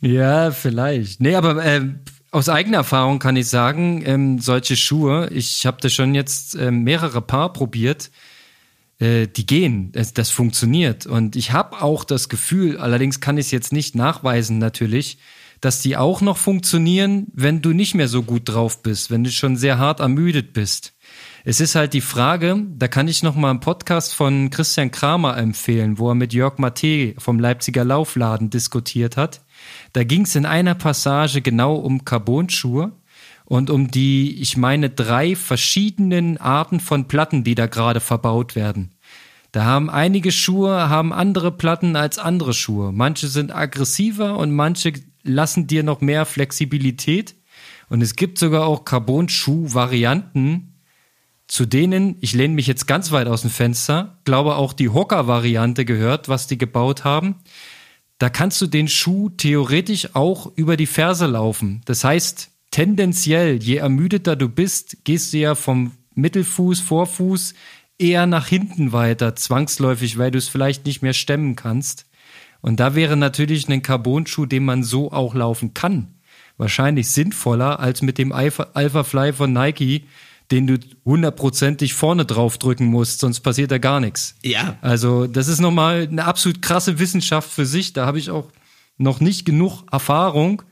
Ja, 0.00 0.50
vielleicht. 0.50 1.20
Nee, 1.20 1.34
aber 1.34 1.64
äh, 1.64 1.82
aus 2.30 2.48
eigener 2.48 2.78
Erfahrung 2.78 3.18
kann 3.18 3.36
ich 3.36 3.48
sagen, 3.48 4.02
ähm, 4.06 4.38
solche 4.38 4.76
Schuhe, 4.76 5.28
ich 5.30 5.66
habe 5.66 5.78
das 5.80 5.92
schon 5.92 6.14
jetzt 6.14 6.54
äh, 6.54 6.70
mehrere 6.70 7.20
Paar 7.20 7.52
probiert, 7.52 8.10
äh, 8.98 9.26
die 9.26 9.46
gehen, 9.46 9.92
das, 9.92 10.14
das 10.14 10.30
funktioniert. 10.30 11.06
Und 11.06 11.36
ich 11.36 11.52
habe 11.52 11.82
auch 11.82 12.04
das 12.04 12.28
Gefühl, 12.28 12.78
allerdings 12.78 13.20
kann 13.20 13.36
ich 13.36 13.46
es 13.46 13.50
jetzt 13.50 13.72
nicht 13.72 13.94
nachweisen 13.94 14.58
natürlich, 14.58 15.18
dass 15.60 15.82
die 15.82 15.96
auch 15.96 16.20
noch 16.20 16.36
funktionieren, 16.36 17.26
wenn 17.32 17.62
du 17.62 17.72
nicht 17.72 17.94
mehr 17.94 18.08
so 18.08 18.22
gut 18.22 18.48
drauf 18.48 18.82
bist, 18.82 19.10
wenn 19.10 19.24
du 19.24 19.30
schon 19.30 19.56
sehr 19.56 19.78
hart 19.78 20.00
ermüdet 20.00 20.52
bist. 20.52 20.94
Es 21.44 21.60
ist 21.60 21.74
halt 21.74 21.94
die 21.94 22.02
Frage, 22.02 22.66
da 22.76 22.86
kann 22.86 23.08
ich 23.08 23.22
noch 23.22 23.34
mal 23.34 23.50
einen 23.50 23.60
Podcast 23.60 24.14
von 24.14 24.50
Christian 24.50 24.90
Kramer 24.90 25.36
empfehlen, 25.38 25.98
wo 25.98 26.10
er 26.10 26.14
mit 26.14 26.34
Jörg 26.34 26.58
Matte 26.58 27.14
vom 27.18 27.38
Leipziger 27.38 27.84
Laufladen 27.84 28.50
diskutiert 28.50 29.16
hat. 29.16 29.42
Da 29.92 30.04
ging 30.04 30.22
es 30.22 30.36
in 30.36 30.44
einer 30.44 30.74
Passage 30.74 31.40
genau 31.40 31.76
um 31.76 32.04
Carbonschuhe 32.04 32.92
und 33.46 33.70
um 33.70 33.90
die, 33.90 34.40
ich 34.40 34.56
meine, 34.56 34.90
drei 34.90 35.34
verschiedenen 35.34 36.36
Arten 36.36 36.78
von 36.78 37.08
Platten, 37.08 37.42
die 37.42 37.54
da 37.54 37.66
gerade 37.66 38.00
verbaut 38.00 38.54
werden. 38.54 38.92
Da 39.52 39.64
haben 39.64 39.90
einige 39.90 40.30
Schuhe 40.30 40.88
haben 40.88 41.12
andere 41.12 41.50
Platten 41.50 41.96
als 41.96 42.18
andere 42.18 42.54
Schuhe. 42.54 42.92
Manche 42.92 43.26
sind 43.26 43.52
aggressiver 43.52 44.38
und 44.38 44.52
manche 44.52 44.92
lassen 45.22 45.66
dir 45.66 45.82
noch 45.82 46.00
mehr 46.00 46.26
Flexibilität. 46.26 47.34
Und 47.88 48.02
es 48.02 48.16
gibt 48.16 48.38
sogar 48.38 48.66
auch 48.66 48.84
Carbon-Schuh-Varianten, 48.84 50.74
zu 51.48 51.66
denen, 51.66 52.16
ich 52.20 52.32
lehne 52.32 52.54
mich 52.54 52.68
jetzt 52.68 52.86
ganz 52.86 53.10
weit 53.10 53.26
aus 53.26 53.42
dem 53.42 53.50
Fenster, 53.50 54.18
glaube 54.24 54.54
auch 54.54 54.72
die 54.72 54.88
Hocker-Variante 54.88 55.84
gehört, 55.84 56.28
was 56.28 56.46
die 56.46 56.58
gebaut 56.58 57.04
haben 57.04 57.36
da 58.20 58.28
kannst 58.28 58.60
du 58.60 58.66
den 58.66 58.86
Schuh 58.86 59.30
theoretisch 59.30 60.14
auch 60.14 60.52
über 60.54 60.76
die 60.76 60.86
Ferse 60.86 61.26
laufen. 61.26 61.80
Das 61.86 62.04
heißt, 62.04 62.50
tendenziell, 62.70 63.62
je 63.62 63.76
ermüdeter 63.76 64.36
du 64.36 64.50
bist, 64.50 65.04
gehst 65.04 65.32
du 65.32 65.38
ja 65.38 65.54
vom 65.54 65.92
Mittelfuß, 66.14 66.80
Vorfuß 66.80 67.54
eher 67.96 68.26
nach 68.26 68.46
hinten 68.46 68.92
weiter, 68.92 69.36
zwangsläufig, 69.36 70.18
weil 70.18 70.30
du 70.30 70.36
es 70.36 70.48
vielleicht 70.48 70.84
nicht 70.84 71.00
mehr 71.00 71.14
stemmen 71.14 71.56
kannst. 71.56 72.09
Und 72.60 72.80
da 72.80 72.94
wäre 72.94 73.16
natürlich 73.16 73.68
ein 73.68 73.82
Carbon-Schuh, 73.82 74.46
den 74.46 74.64
man 74.64 74.82
so 74.82 75.12
auch 75.12 75.34
laufen 75.34 75.74
kann, 75.74 76.14
wahrscheinlich 76.56 77.10
sinnvoller 77.10 77.80
als 77.80 78.02
mit 78.02 78.18
dem 78.18 78.32
Alpha 78.32 79.04
Fly 79.04 79.32
von 79.32 79.52
Nike, 79.52 80.06
den 80.50 80.66
du 80.66 80.78
hundertprozentig 81.04 81.94
vorne 81.94 82.24
drauf 82.24 82.58
drücken 82.58 82.86
musst, 82.86 83.20
sonst 83.20 83.40
passiert 83.40 83.70
da 83.70 83.78
gar 83.78 84.00
nichts. 84.00 84.34
Ja. 84.42 84.76
Also 84.82 85.26
das 85.26 85.48
ist 85.48 85.60
nochmal 85.60 86.08
eine 86.10 86.24
absolut 86.24 86.60
krasse 86.60 86.98
Wissenschaft 86.98 87.50
für 87.50 87.66
sich. 87.66 87.92
Da 87.92 88.06
habe 88.06 88.18
ich 88.18 88.30
auch 88.30 88.50
noch 88.98 89.20
nicht 89.20 89.44
genug 89.46 89.84
Erfahrung, 89.90 90.62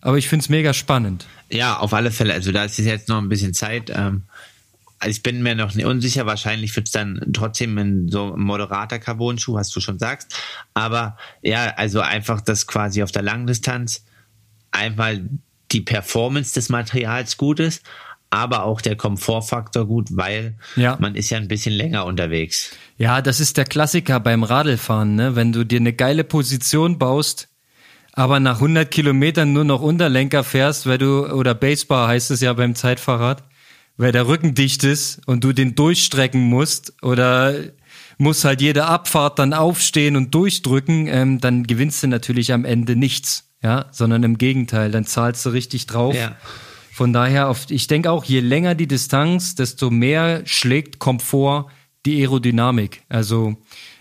aber 0.00 0.18
ich 0.18 0.28
finde 0.28 0.42
es 0.42 0.48
mega 0.48 0.74
spannend. 0.74 1.26
Ja, 1.50 1.78
auf 1.78 1.94
alle 1.94 2.10
Fälle. 2.10 2.34
Also 2.34 2.52
da 2.52 2.64
ist 2.64 2.78
jetzt 2.78 3.08
noch 3.08 3.18
ein 3.18 3.28
bisschen 3.28 3.54
Zeit. 3.54 3.90
Ähm, 3.94 4.24
also 4.98 5.10
ich 5.10 5.22
bin 5.22 5.42
mir 5.42 5.54
noch 5.54 5.74
nicht 5.74 5.86
unsicher. 5.86 6.26
Wahrscheinlich 6.26 6.74
wird 6.74 6.88
es 6.88 6.92
dann 6.92 7.20
trotzdem 7.32 7.78
in 7.78 8.08
so 8.08 8.34
moderater 8.36 8.98
Carbon-Schuh, 8.98 9.54
was 9.54 9.70
du 9.70 9.80
schon 9.80 9.98
sagst. 9.98 10.34
Aber 10.74 11.16
ja, 11.42 11.74
also 11.76 12.00
einfach 12.00 12.40
das 12.40 12.66
quasi 12.66 13.02
auf 13.02 13.12
der 13.12 13.22
Langdistanz 13.22 14.04
einmal 14.70 15.28
die 15.72 15.80
Performance 15.82 16.54
des 16.54 16.68
Materials 16.68 17.36
gut 17.36 17.60
ist, 17.60 17.82
aber 18.30 18.64
auch 18.64 18.80
der 18.80 18.96
Komfortfaktor 18.96 19.86
gut, 19.86 20.08
weil 20.10 20.56
ja. 20.76 20.96
man 21.00 21.14
ist 21.14 21.30
ja 21.30 21.38
ein 21.38 21.48
bisschen 21.48 21.74
länger 21.74 22.04
unterwegs. 22.04 22.72
Ja, 22.96 23.22
das 23.22 23.40
ist 23.40 23.56
der 23.56 23.64
Klassiker 23.64 24.20
beim 24.20 24.42
Radlfahren, 24.42 25.14
ne? 25.14 25.36
Wenn 25.36 25.52
du 25.52 25.64
dir 25.64 25.78
eine 25.78 25.92
geile 25.92 26.24
Position 26.24 26.98
baust, 26.98 27.48
aber 28.12 28.40
nach 28.40 28.56
100 28.56 28.90
Kilometern 28.90 29.52
nur 29.52 29.64
noch 29.64 29.80
Unterlenker 29.80 30.44
fährst, 30.44 30.86
weil 30.86 30.98
du, 30.98 31.26
oder 31.26 31.54
Basebar 31.54 32.08
heißt 32.08 32.30
es 32.30 32.40
ja 32.40 32.52
beim 32.52 32.74
Zeitfahrrad, 32.74 33.44
weil 33.98 34.12
der 34.12 34.26
Rücken 34.26 34.54
dicht 34.54 34.84
ist 34.84 35.20
und 35.26 35.44
du 35.44 35.52
den 35.52 35.74
durchstrecken 35.74 36.40
musst 36.40 36.94
oder 37.02 37.54
muss 38.16 38.44
halt 38.44 38.60
jede 38.60 38.86
Abfahrt 38.86 39.38
dann 39.38 39.52
aufstehen 39.52 40.16
und 40.16 40.34
durchdrücken, 40.34 41.06
ähm, 41.08 41.40
dann 41.40 41.64
gewinnst 41.64 42.02
du 42.02 42.06
natürlich 42.06 42.52
am 42.52 42.64
Ende 42.64 42.96
nichts, 42.96 43.50
ja, 43.62 43.86
sondern 43.90 44.22
im 44.22 44.38
Gegenteil, 44.38 44.90
dann 44.90 45.04
zahlst 45.04 45.44
du 45.44 45.50
richtig 45.50 45.86
drauf. 45.86 46.14
Ja. 46.14 46.36
Von 46.92 47.12
daher, 47.12 47.54
ich 47.68 47.86
denke 47.86 48.10
auch, 48.10 48.24
je 48.24 48.40
länger 48.40 48.74
die 48.74 48.88
Distanz, 48.88 49.54
desto 49.54 49.90
mehr 49.90 50.42
schlägt 50.46 50.98
Komfort 50.98 51.66
die 52.06 52.20
Aerodynamik. 52.20 53.02
Also 53.08 53.56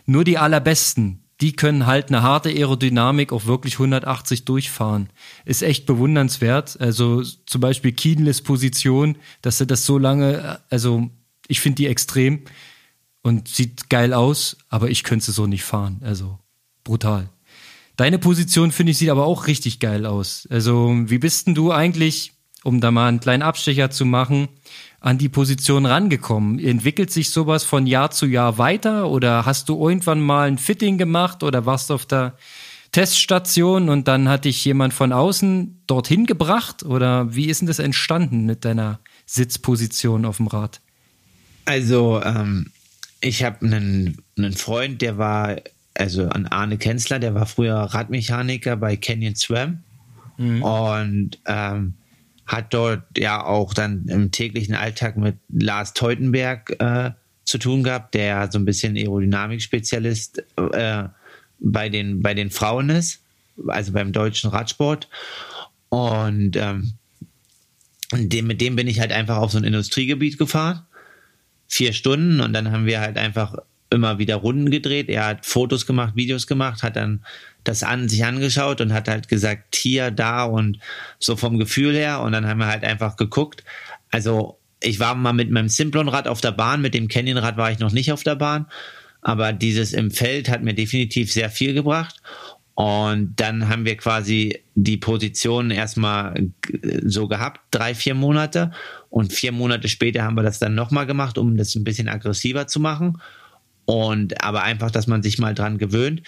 nur 0.05 0.23
die 0.23 0.37
allerbesten, 0.37 1.26
die 1.41 1.55
können 1.55 1.85
halt 1.85 2.07
eine 2.07 2.23
harte 2.23 2.49
Aerodynamik 2.49 3.31
auch 3.31 3.45
wirklich 3.45 3.75
180 3.75 4.45
durchfahren. 4.45 5.09
Ist 5.45 5.61
echt 5.61 5.85
bewundernswert. 5.85 6.79
Also 6.79 7.21
zum 7.21 7.61
Beispiel 7.61 7.91
Kienles 7.91 8.41
Position, 8.41 9.17
dass 9.41 9.59
er 9.59 9.67
das 9.67 9.85
so 9.85 9.97
lange, 9.97 10.59
also 10.69 11.09
ich 11.47 11.59
finde 11.59 11.75
die 11.75 11.87
extrem 11.87 12.41
und 13.21 13.47
sieht 13.47 13.89
geil 13.89 14.13
aus, 14.13 14.57
aber 14.69 14.89
ich 14.89 15.03
könnte 15.03 15.25
sie 15.25 15.31
so 15.31 15.45
nicht 15.45 15.63
fahren. 15.63 16.01
Also 16.03 16.39
brutal. 16.83 17.29
Deine 17.97 18.19
Position 18.19 18.71
finde 18.71 18.91
ich 18.91 18.97
sieht 18.97 19.09
aber 19.09 19.25
auch 19.25 19.47
richtig 19.47 19.79
geil 19.79 20.05
aus. 20.05 20.47
Also 20.49 20.95
wie 21.05 21.17
bist 21.19 21.47
denn 21.47 21.55
du 21.55 21.71
eigentlich 21.71 22.33
um 22.67 22.81
da 22.81 22.91
mal 22.91 23.07
einen 23.07 23.21
kleinen 23.21 23.43
Abstecher 23.43 23.91
zu 23.91 24.03
machen, 24.03 24.49
an 24.99 25.17
die 25.17 25.29
Position 25.29 25.85
rangekommen? 25.85 26.59
Entwickelt 26.59 27.11
sich 27.11 27.29
sowas 27.29 27.63
von 27.63 27.87
Jahr 27.87 28.11
zu 28.11 28.25
Jahr 28.25 28.57
weiter 28.57 29.09
oder 29.09 29.45
hast 29.45 29.69
du 29.69 29.81
irgendwann 29.81 30.19
mal 30.19 30.49
ein 30.49 30.57
Fitting 30.57 30.97
gemacht 30.97 31.43
oder 31.43 31.65
warst 31.65 31.93
auf 31.93 32.05
der 32.05 32.35
Teststation 32.91 33.87
und 33.87 34.09
dann 34.09 34.27
hat 34.27 34.43
dich 34.43 34.65
jemand 34.65 34.93
von 34.93 35.13
außen 35.13 35.81
dorthin 35.87 36.25
gebracht 36.25 36.83
oder 36.83 37.33
wie 37.33 37.45
ist 37.45 37.61
denn 37.61 37.67
das 37.67 37.79
entstanden 37.79 38.45
mit 38.45 38.65
deiner 38.65 38.99
Sitzposition 39.25 40.25
auf 40.25 40.37
dem 40.37 40.47
Rad? 40.47 40.81
Also 41.63 42.21
ähm, 42.21 42.71
ich 43.21 43.45
habe 43.45 43.65
einen, 43.65 44.17
einen 44.37 44.53
Freund, 44.53 45.01
der 45.01 45.17
war, 45.17 45.55
also 45.93 46.27
an 46.27 46.47
Arne 46.47 46.77
Kenzler, 46.77 47.19
der 47.19 47.33
war 47.33 47.45
früher 47.45 47.75
Radmechaniker 47.75 48.75
bei 48.75 48.97
Canyon 48.97 49.35
Swam 49.35 49.83
mhm. 50.37 50.61
und 50.63 51.39
ähm, 51.45 51.93
hat 52.47 52.73
dort 52.73 53.03
ja 53.17 53.43
auch 53.43 53.73
dann 53.73 54.05
im 54.07 54.31
täglichen 54.31 54.73
Alltag 54.73 55.17
mit 55.17 55.35
Lars 55.49 55.93
Teutenberg 55.93 56.75
äh, 56.79 57.11
zu 57.43 57.57
tun 57.57 57.83
gehabt, 57.83 58.13
der 58.13 58.51
so 58.51 58.57
ein 58.57 58.65
bisschen 58.65 58.95
Aerodynamik-Spezialist 58.95 60.43
äh, 60.57 61.03
bei, 61.59 61.89
den, 61.89 62.21
bei 62.21 62.33
den 62.33 62.49
Frauen 62.49 62.89
ist. 62.89 63.21
also 63.67 63.91
beim 63.91 64.13
deutschen 64.13 64.49
Radsport. 64.49 65.09
Und 65.89 66.55
ähm, 66.55 66.93
dem, 68.13 68.47
mit 68.47 68.61
dem 68.61 68.75
bin 68.75 68.87
ich 68.87 68.99
halt 68.99 69.11
einfach 69.11 69.37
auf 69.37 69.51
so 69.51 69.57
ein 69.57 69.63
Industriegebiet 69.63 70.37
gefahren. 70.37 70.83
Vier 71.67 71.91
Stunden 71.91 72.39
und 72.39 72.53
dann 72.53 72.71
haben 72.71 72.85
wir 72.85 73.01
halt 73.01 73.17
einfach 73.17 73.55
immer 73.89 74.19
wieder 74.19 74.37
Runden 74.37 74.71
gedreht. 74.71 75.09
Er 75.09 75.25
hat 75.25 75.45
Fotos 75.45 75.85
gemacht, 75.85 76.15
Videos 76.15 76.47
gemacht, 76.47 76.83
hat 76.83 76.95
dann 76.95 77.25
das 77.67 77.83
an 77.83 78.07
sich 78.07 78.23
angeschaut 78.23 78.81
und 78.81 78.93
hat 78.93 79.07
halt 79.07 79.27
gesagt, 79.27 79.75
hier, 79.75 80.11
da 80.11 80.45
und 80.45 80.79
so 81.19 81.35
vom 81.35 81.57
Gefühl 81.57 81.95
her. 81.95 82.21
Und 82.21 82.31
dann 82.31 82.47
haben 82.47 82.59
wir 82.59 82.67
halt 82.67 82.83
einfach 82.83 83.17
geguckt. 83.17 83.63
Also 84.11 84.57
ich 84.81 84.99
war 84.99 85.15
mal 85.15 85.33
mit 85.33 85.51
meinem 85.51 85.69
Simplon-Rad 85.69 86.27
auf 86.27 86.41
der 86.41 86.51
Bahn, 86.51 86.81
mit 86.81 86.93
dem 86.93 87.07
Canyon-Rad 87.07 87.57
war 87.57 87.71
ich 87.71 87.79
noch 87.79 87.91
nicht 87.91 88.11
auf 88.11 88.23
der 88.23 88.35
Bahn. 88.35 88.67
Aber 89.21 89.51
dieses 89.51 89.93
im 89.93 90.11
Feld 90.11 90.49
hat 90.49 90.63
mir 90.63 90.73
definitiv 90.73 91.31
sehr 91.31 91.49
viel 91.49 91.73
gebracht. 91.73 92.21
Und 92.75 93.33
dann 93.37 93.69
haben 93.69 93.85
wir 93.85 93.97
quasi 93.97 94.61
die 94.75 94.97
Position 94.97 95.71
erstmal 95.71 96.51
so 97.03 97.27
gehabt, 97.27 97.59
drei, 97.71 97.95
vier 97.95 98.13
Monate. 98.13 98.71
Und 99.09 99.33
vier 99.33 99.51
Monate 99.51 99.87
später 99.87 100.23
haben 100.23 100.35
wir 100.35 100.43
das 100.43 100.59
dann 100.59 100.75
nochmal 100.75 101.07
gemacht, 101.07 101.39
um 101.39 101.57
das 101.57 101.75
ein 101.75 101.83
bisschen 101.83 102.07
aggressiver 102.07 102.67
zu 102.67 102.79
machen. 102.79 103.19
Und 103.87 104.43
aber 104.43 104.63
einfach, 104.63 104.91
dass 104.91 105.07
man 105.07 105.23
sich 105.23 105.39
mal 105.39 105.55
dran 105.55 105.77
gewöhnt. 105.77 106.21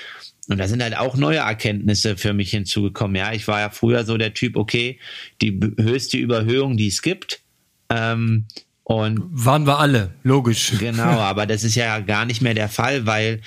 Und 0.47 0.57
da 0.57 0.67
sind 0.67 0.81
halt 0.81 0.97
auch 0.97 1.15
neue 1.15 1.39
Erkenntnisse 1.39 2.17
für 2.17 2.33
mich 2.33 2.49
hinzugekommen. 2.51 3.15
Ja, 3.15 3.33
ich 3.33 3.47
war 3.47 3.59
ja 3.59 3.69
früher 3.69 4.05
so 4.05 4.17
der 4.17 4.33
Typ, 4.33 4.55
okay, 4.55 4.97
die 5.41 5.59
höchste 5.77 6.17
Überhöhung, 6.17 6.77
die 6.77 6.87
es 6.87 7.01
gibt. 7.01 7.41
Ähm, 7.89 8.45
und 8.83 9.21
waren 9.29 9.67
wir 9.67 9.77
alle, 9.77 10.13
logisch. 10.23 10.73
Genau, 10.79 11.03
aber 11.19 11.45
das 11.45 11.63
ist 11.63 11.75
ja 11.75 11.99
gar 11.99 12.25
nicht 12.25 12.41
mehr 12.41 12.55
der 12.55 12.69
Fall, 12.69 13.05
weil 13.05 13.41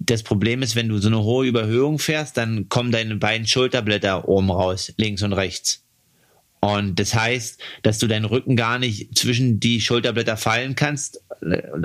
das 0.00 0.22
Problem 0.22 0.62
ist, 0.62 0.76
wenn 0.76 0.88
du 0.88 0.98
so 0.98 1.08
eine 1.08 1.22
hohe 1.22 1.46
Überhöhung 1.46 1.98
fährst, 1.98 2.36
dann 2.36 2.68
kommen 2.68 2.90
deine 2.90 3.16
beiden 3.16 3.46
Schulterblätter 3.46 4.28
oben 4.28 4.50
raus, 4.50 4.92
links 4.96 5.22
und 5.22 5.32
rechts. 5.32 5.81
Und 6.64 7.00
das 7.00 7.12
heißt, 7.14 7.60
dass 7.82 7.98
du 7.98 8.06
deinen 8.06 8.24
Rücken 8.24 8.54
gar 8.54 8.78
nicht 8.78 9.18
zwischen 9.18 9.58
die 9.58 9.80
Schulterblätter 9.80 10.36
fallen 10.36 10.76
kannst 10.76 11.20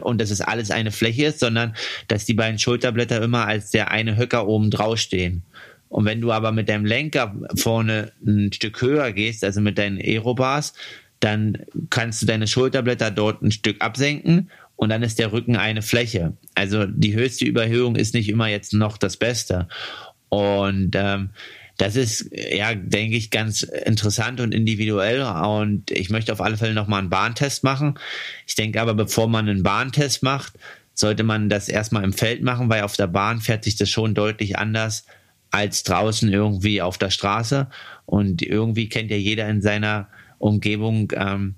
und 0.04 0.22
dass 0.22 0.30
es 0.30 0.40
alles 0.40 0.70
eine 0.70 0.92
Fläche 0.92 1.26
ist, 1.26 1.40
sondern 1.40 1.76
dass 2.08 2.26
die 2.26 2.36
beiden 2.36 2.60
Schulterblätter 2.60 3.20
immer 3.24 3.48
als 3.48 3.72
der 3.72 3.90
eine 3.90 4.18
Höcker 4.18 4.48
oben 4.48 4.70
drauf 4.70 5.00
stehen. 5.00 5.42
Und 5.90 6.06
wenn 6.06 6.22
du 6.22 6.32
aber 6.32 6.52
mit 6.52 6.70
deinem 6.70 6.86
Lenker 6.86 7.36
vorne 7.56 8.12
ein 8.24 8.54
Stück 8.54 8.80
höher 8.80 9.12
gehst, 9.14 9.44
also 9.44 9.62
mit 9.62 9.80
deinen 9.80 9.98
Aerobars, 9.98 10.74
dann 11.22 11.58
kannst 11.90 12.22
du 12.22 12.28
deine 12.28 12.46
Schulterblätter 12.46 13.10
dort 13.10 13.42
ein 13.42 13.52
Stück 13.52 13.82
absenken 13.82 14.52
und 14.76 14.90
dann 14.90 15.02
ist 15.02 15.18
der 15.18 15.32
Rücken 15.32 15.56
eine 15.56 15.82
Fläche. 15.82 16.34
Also 16.54 16.86
die 16.86 17.16
höchste 17.16 17.46
Überhöhung 17.46 17.96
ist 17.96 18.14
nicht 18.14 18.30
immer 18.30 18.48
jetzt 18.48 18.74
noch 18.74 19.00
das 19.00 19.18
Beste. 19.18 19.68
Und 20.30 20.92
ähm, 20.94 21.32
das 21.78 21.96
ist, 21.96 22.30
ja, 22.32 22.74
denke 22.74 23.16
ich, 23.16 23.30
ganz 23.30 23.62
interessant 23.62 24.40
und 24.42 24.54
individuell. 24.54 25.22
Und 25.22 25.92
ich 25.92 26.10
möchte 26.10 26.34
auf 26.34 26.42
alle 26.42 26.58
Fälle 26.58 26.74
nochmal 26.74 27.00
einen 27.00 27.12
Bahntest 27.12 27.64
machen. 27.64 28.00
Ich 28.48 28.56
denke 28.56 28.82
aber, 28.82 28.96
bevor 28.96 29.28
man 29.28 29.48
einen 29.48 29.64
Bahntest 29.64 30.24
macht, 30.24 30.54
sollte 30.96 31.24
man 31.24 31.50
das 31.50 31.70
erstmal 31.70 32.04
im 32.04 32.14
Feld 32.14 32.42
machen, 32.42 32.70
weil 32.70 32.82
auf 32.82 32.96
der 32.96 33.08
Bahn 33.08 33.42
fährt 33.42 33.64
sich 33.64 33.76
das 33.76 33.90
schon 33.90 34.16
deutlich 34.16 34.58
anders 34.58 35.06
als 35.52 35.84
draußen 35.84 36.32
irgendwie 36.34 36.82
auf 36.82 36.98
der 36.98 37.12
Straße. 37.12 37.68
Und 38.08 38.42
irgendwie 38.42 38.90
kennt 38.90 39.12
ja 39.12 39.18
jeder 39.18 39.48
in 39.48 39.62
seiner 39.62 40.10
Umgebung 40.40 41.14
ähm, 41.16 41.56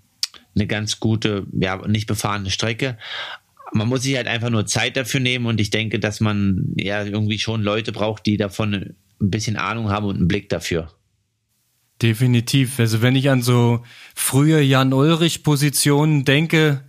eine 0.53 0.67
ganz 0.67 0.99
gute, 0.99 1.47
ja, 1.53 1.77
nicht 1.87 2.07
befahrene 2.07 2.49
Strecke 2.49 2.97
man 3.71 3.87
muss 3.87 4.01
sich 4.01 4.15
halt 4.15 4.27
einfach 4.27 4.49
nur 4.49 4.65
Zeit 4.65 4.97
dafür 4.97 5.19
nehmen 5.19 5.45
und 5.45 5.61
ich 5.61 5.69
denke, 5.69 5.99
dass 5.99 6.19
man 6.21 6.73
ja 6.75 7.03
irgendwie 7.03 7.37
schon 7.37 7.61
Leute 7.61 7.91
braucht, 7.91 8.25
die 8.25 8.35
davon 8.35 8.95
ein 9.21 9.31
bisschen 9.31 9.57
Ahnung 9.57 9.89
haben 9.89 10.05
und 10.05 10.17
einen 10.17 10.27
Blick 10.27 10.49
dafür. 10.49 10.91
Definitiv. 12.01 12.79
Also 12.79 13.01
wenn 13.01 13.15
ich 13.15 13.29
an 13.29 13.41
so 13.41 13.83
frühe 14.15 14.61
Jan-Ulrich-Positionen 14.61 16.23
denke 16.23 16.85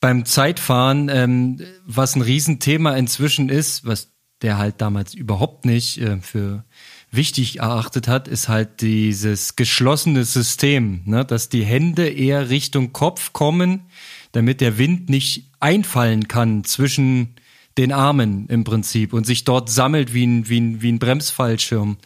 beim 0.00 0.24
Zeitfahren, 0.24 1.08
ähm, 1.10 1.60
was 1.86 2.14
ein 2.14 2.22
Riesenthema 2.22 2.94
inzwischen 2.96 3.48
ist, 3.48 3.86
was 3.86 4.12
der 4.42 4.58
halt 4.58 4.80
damals 4.80 5.14
überhaupt 5.14 5.64
nicht 5.66 5.98
äh, 5.98 6.18
für 6.20 6.64
wichtig 7.10 7.58
erachtet 7.58 8.08
hat, 8.08 8.28
ist 8.28 8.48
halt 8.48 8.80
dieses 8.80 9.56
geschlossene 9.56 10.24
System, 10.24 11.02
ne? 11.04 11.24
dass 11.24 11.48
die 11.48 11.64
Hände 11.64 12.08
eher 12.08 12.50
Richtung 12.50 12.92
Kopf 12.92 13.32
kommen, 13.32 13.86
damit 14.32 14.60
der 14.60 14.78
Wind 14.78 15.08
nicht 15.08 15.50
einfallen 15.58 16.28
kann 16.28 16.64
zwischen 16.64 17.34
den 17.78 17.92
Armen 17.92 18.46
im 18.48 18.64
Prinzip 18.64 19.12
und 19.12 19.26
sich 19.26 19.44
dort 19.44 19.70
sammelt 19.70 20.12
wie 20.12 20.26
ein, 20.26 20.48
wie 20.48 20.60
ein, 20.60 20.82
wie 20.82 20.92
ein 20.92 20.98
Bremsfallschirm. 20.98 21.96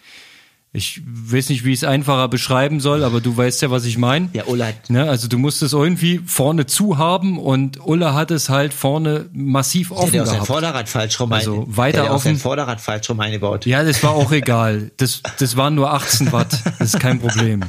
Ich 0.77 1.01
weiß 1.07 1.51
nicht, 1.51 1.65
wie 1.65 1.73
ich 1.73 1.79
es 1.79 1.85
einfacher 1.85 2.27
beschreiben 2.27 2.81
soll, 2.81 3.05
aber 3.05 3.21
du 3.21 3.37
weißt 3.37 3.63
ja, 3.63 3.71
was 3.71 3.85
ich 3.85 3.97
meine. 3.97 4.29
Ja, 4.33 4.47
Ulla 4.47 4.67
hat. 4.67 4.91
Ne, 4.91 5.09
also 5.09 5.29
du 5.29 5.39
musst 5.39 5.63
es 5.63 5.73
irgendwie 5.73 6.21
vorne 6.27 6.67
zu 6.67 6.99
haben 6.99 7.39
und 7.39 7.79
Ulla 7.87 8.13
hat 8.13 8.33
es 8.33 8.49
halt 8.49 8.75
vorne 8.75 9.31
massiv 9.33 9.93
offen 9.93 10.11
der 10.11 10.25
gehabt. 10.25 10.41
Der 10.41 10.47
Vorderrad 10.47 10.89
falsch 10.89 11.21
rum 11.21 11.33
also 11.33 11.65
weiter 11.69 12.03
der 12.03 12.13
offen. 12.13 12.37
Vorderrad 12.39 12.81
falsch 12.81 13.09
rum 13.09 13.21
eingebaut. 13.21 13.67
Ja, 13.67 13.85
das 13.85 14.03
war 14.03 14.11
auch 14.11 14.33
egal. 14.33 14.91
Das, 14.97 15.23
das 15.39 15.57
waren 15.57 15.77
nur 15.77 15.93
18 15.93 16.33
Watt. 16.33 16.59
Das 16.81 16.95
ist 16.95 16.99
kein 16.99 17.21
Problem. 17.21 17.61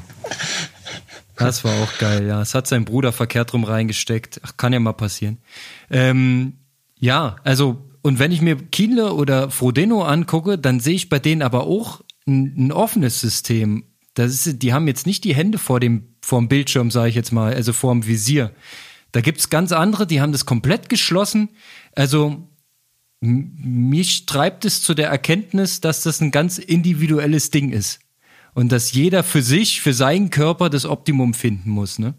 Das 1.37 1.63
war 1.63 1.73
auch 1.83 1.97
geil, 1.99 2.25
ja. 2.25 2.41
Es 2.41 2.55
hat 2.55 2.65
sein 2.65 2.85
Bruder 2.85 3.11
verkehrt 3.11 3.53
rum 3.53 3.65
reingesteckt. 3.65 4.41
Ach, 4.43 4.57
kann 4.57 4.73
ja 4.73 4.79
mal 4.79 4.93
passieren. 4.93 5.37
Ähm, 5.91 6.53
ja, 7.05 7.35
also 7.43 7.89
und 8.01 8.19
wenn 8.19 8.31
ich 8.31 8.41
mir 8.41 8.55
Kienle 8.55 9.13
oder 9.13 9.49
Frodeno 9.49 10.03
angucke, 10.03 10.57
dann 10.57 10.79
sehe 10.79 10.95
ich 10.95 11.09
bei 11.09 11.19
denen 11.19 11.41
aber 11.41 11.65
auch 11.65 12.01
ein, 12.27 12.67
ein 12.67 12.71
offenes 12.71 13.21
System. 13.21 13.85
Das 14.13 14.31
ist, 14.31 14.61
die 14.61 14.73
haben 14.73 14.87
jetzt 14.87 15.05
nicht 15.05 15.23
die 15.23 15.35
Hände 15.35 15.57
vor 15.57 15.79
dem, 15.79 16.15
vor 16.21 16.39
dem 16.39 16.47
Bildschirm, 16.47 16.91
sage 16.91 17.09
ich 17.09 17.15
jetzt 17.15 17.31
mal, 17.31 17.53
also 17.53 17.73
vor 17.73 17.93
dem 17.93 18.05
Visier. 18.05 18.51
Da 19.11 19.21
gibt's 19.21 19.49
ganz 19.49 19.71
andere, 19.71 20.05
die 20.05 20.21
haben 20.21 20.31
das 20.31 20.45
komplett 20.45 20.89
geschlossen. 20.89 21.49
Also 21.93 22.49
mich 23.21 24.25
treibt 24.25 24.65
es 24.65 24.81
zu 24.81 24.93
der 24.93 25.09
Erkenntnis, 25.09 25.81
dass 25.81 26.03
das 26.03 26.21
ein 26.21 26.31
ganz 26.31 26.57
individuelles 26.57 27.49
Ding 27.49 27.71
ist. 27.71 27.99
Und 28.53 28.71
dass 28.71 28.93
jeder 28.93 29.23
für 29.23 29.41
sich, 29.41 29.81
für 29.81 29.93
seinen 29.93 30.29
Körper 30.29 30.69
das 30.69 30.85
Optimum 30.85 31.33
finden 31.33 31.69
muss, 31.69 31.99
ne? 31.99 32.13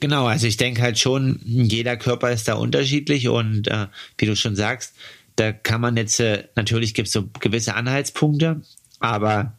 Genau, 0.00 0.26
also 0.26 0.46
ich 0.46 0.56
denke 0.56 0.82
halt 0.82 0.98
schon, 0.98 1.40
jeder 1.44 1.96
Körper 1.96 2.30
ist 2.30 2.48
da 2.48 2.54
unterschiedlich 2.54 3.28
und 3.28 3.68
äh, 3.68 3.86
wie 4.18 4.26
du 4.26 4.36
schon 4.36 4.56
sagst, 4.56 4.94
da 5.36 5.52
kann 5.52 5.80
man 5.80 5.96
jetzt, 5.96 6.20
äh, 6.20 6.44
natürlich 6.56 6.94
gibt 6.94 7.08
es 7.08 7.12
so 7.14 7.28
gewisse 7.40 7.74
Anhaltspunkte, 7.74 8.62
aber 9.00 9.56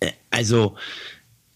äh, 0.00 0.12
also 0.30 0.76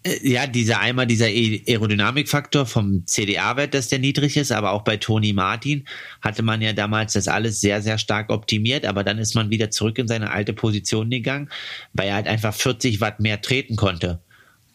äh, 0.04 0.28
ja, 0.28 0.46
dieser 0.46 0.80
einmal 0.80 1.06
dieser 1.06 1.26
Aerodynamikfaktor 1.26 2.66
vom 2.66 3.06
CDA-Wert, 3.06 3.74
dass 3.74 3.88
der 3.88 3.98
niedrig 3.98 4.36
ist, 4.36 4.52
aber 4.52 4.72
auch 4.72 4.82
bei 4.82 4.96
Toni 4.96 5.32
Martin 5.32 5.84
hatte 6.20 6.42
man 6.42 6.62
ja 6.62 6.72
damals 6.72 7.14
das 7.14 7.28
alles 7.28 7.60
sehr, 7.60 7.82
sehr 7.82 7.98
stark 7.98 8.30
optimiert, 8.30 8.86
aber 8.86 9.04
dann 9.04 9.18
ist 9.18 9.34
man 9.34 9.50
wieder 9.50 9.70
zurück 9.70 9.98
in 9.98 10.08
seine 10.08 10.30
alte 10.30 10.52
Position 10.52 11.10
gegangen, 11.10 11.48
weil 11.92 12.08
er 12.08 12.14
halt 12.14 12.28
einfach 12.28 12.54
40 12.54 13.00
Watt 13.00 13.20
mehr 13.20 13.40
treten 13.40 13.76
konnte. 13.76 14.20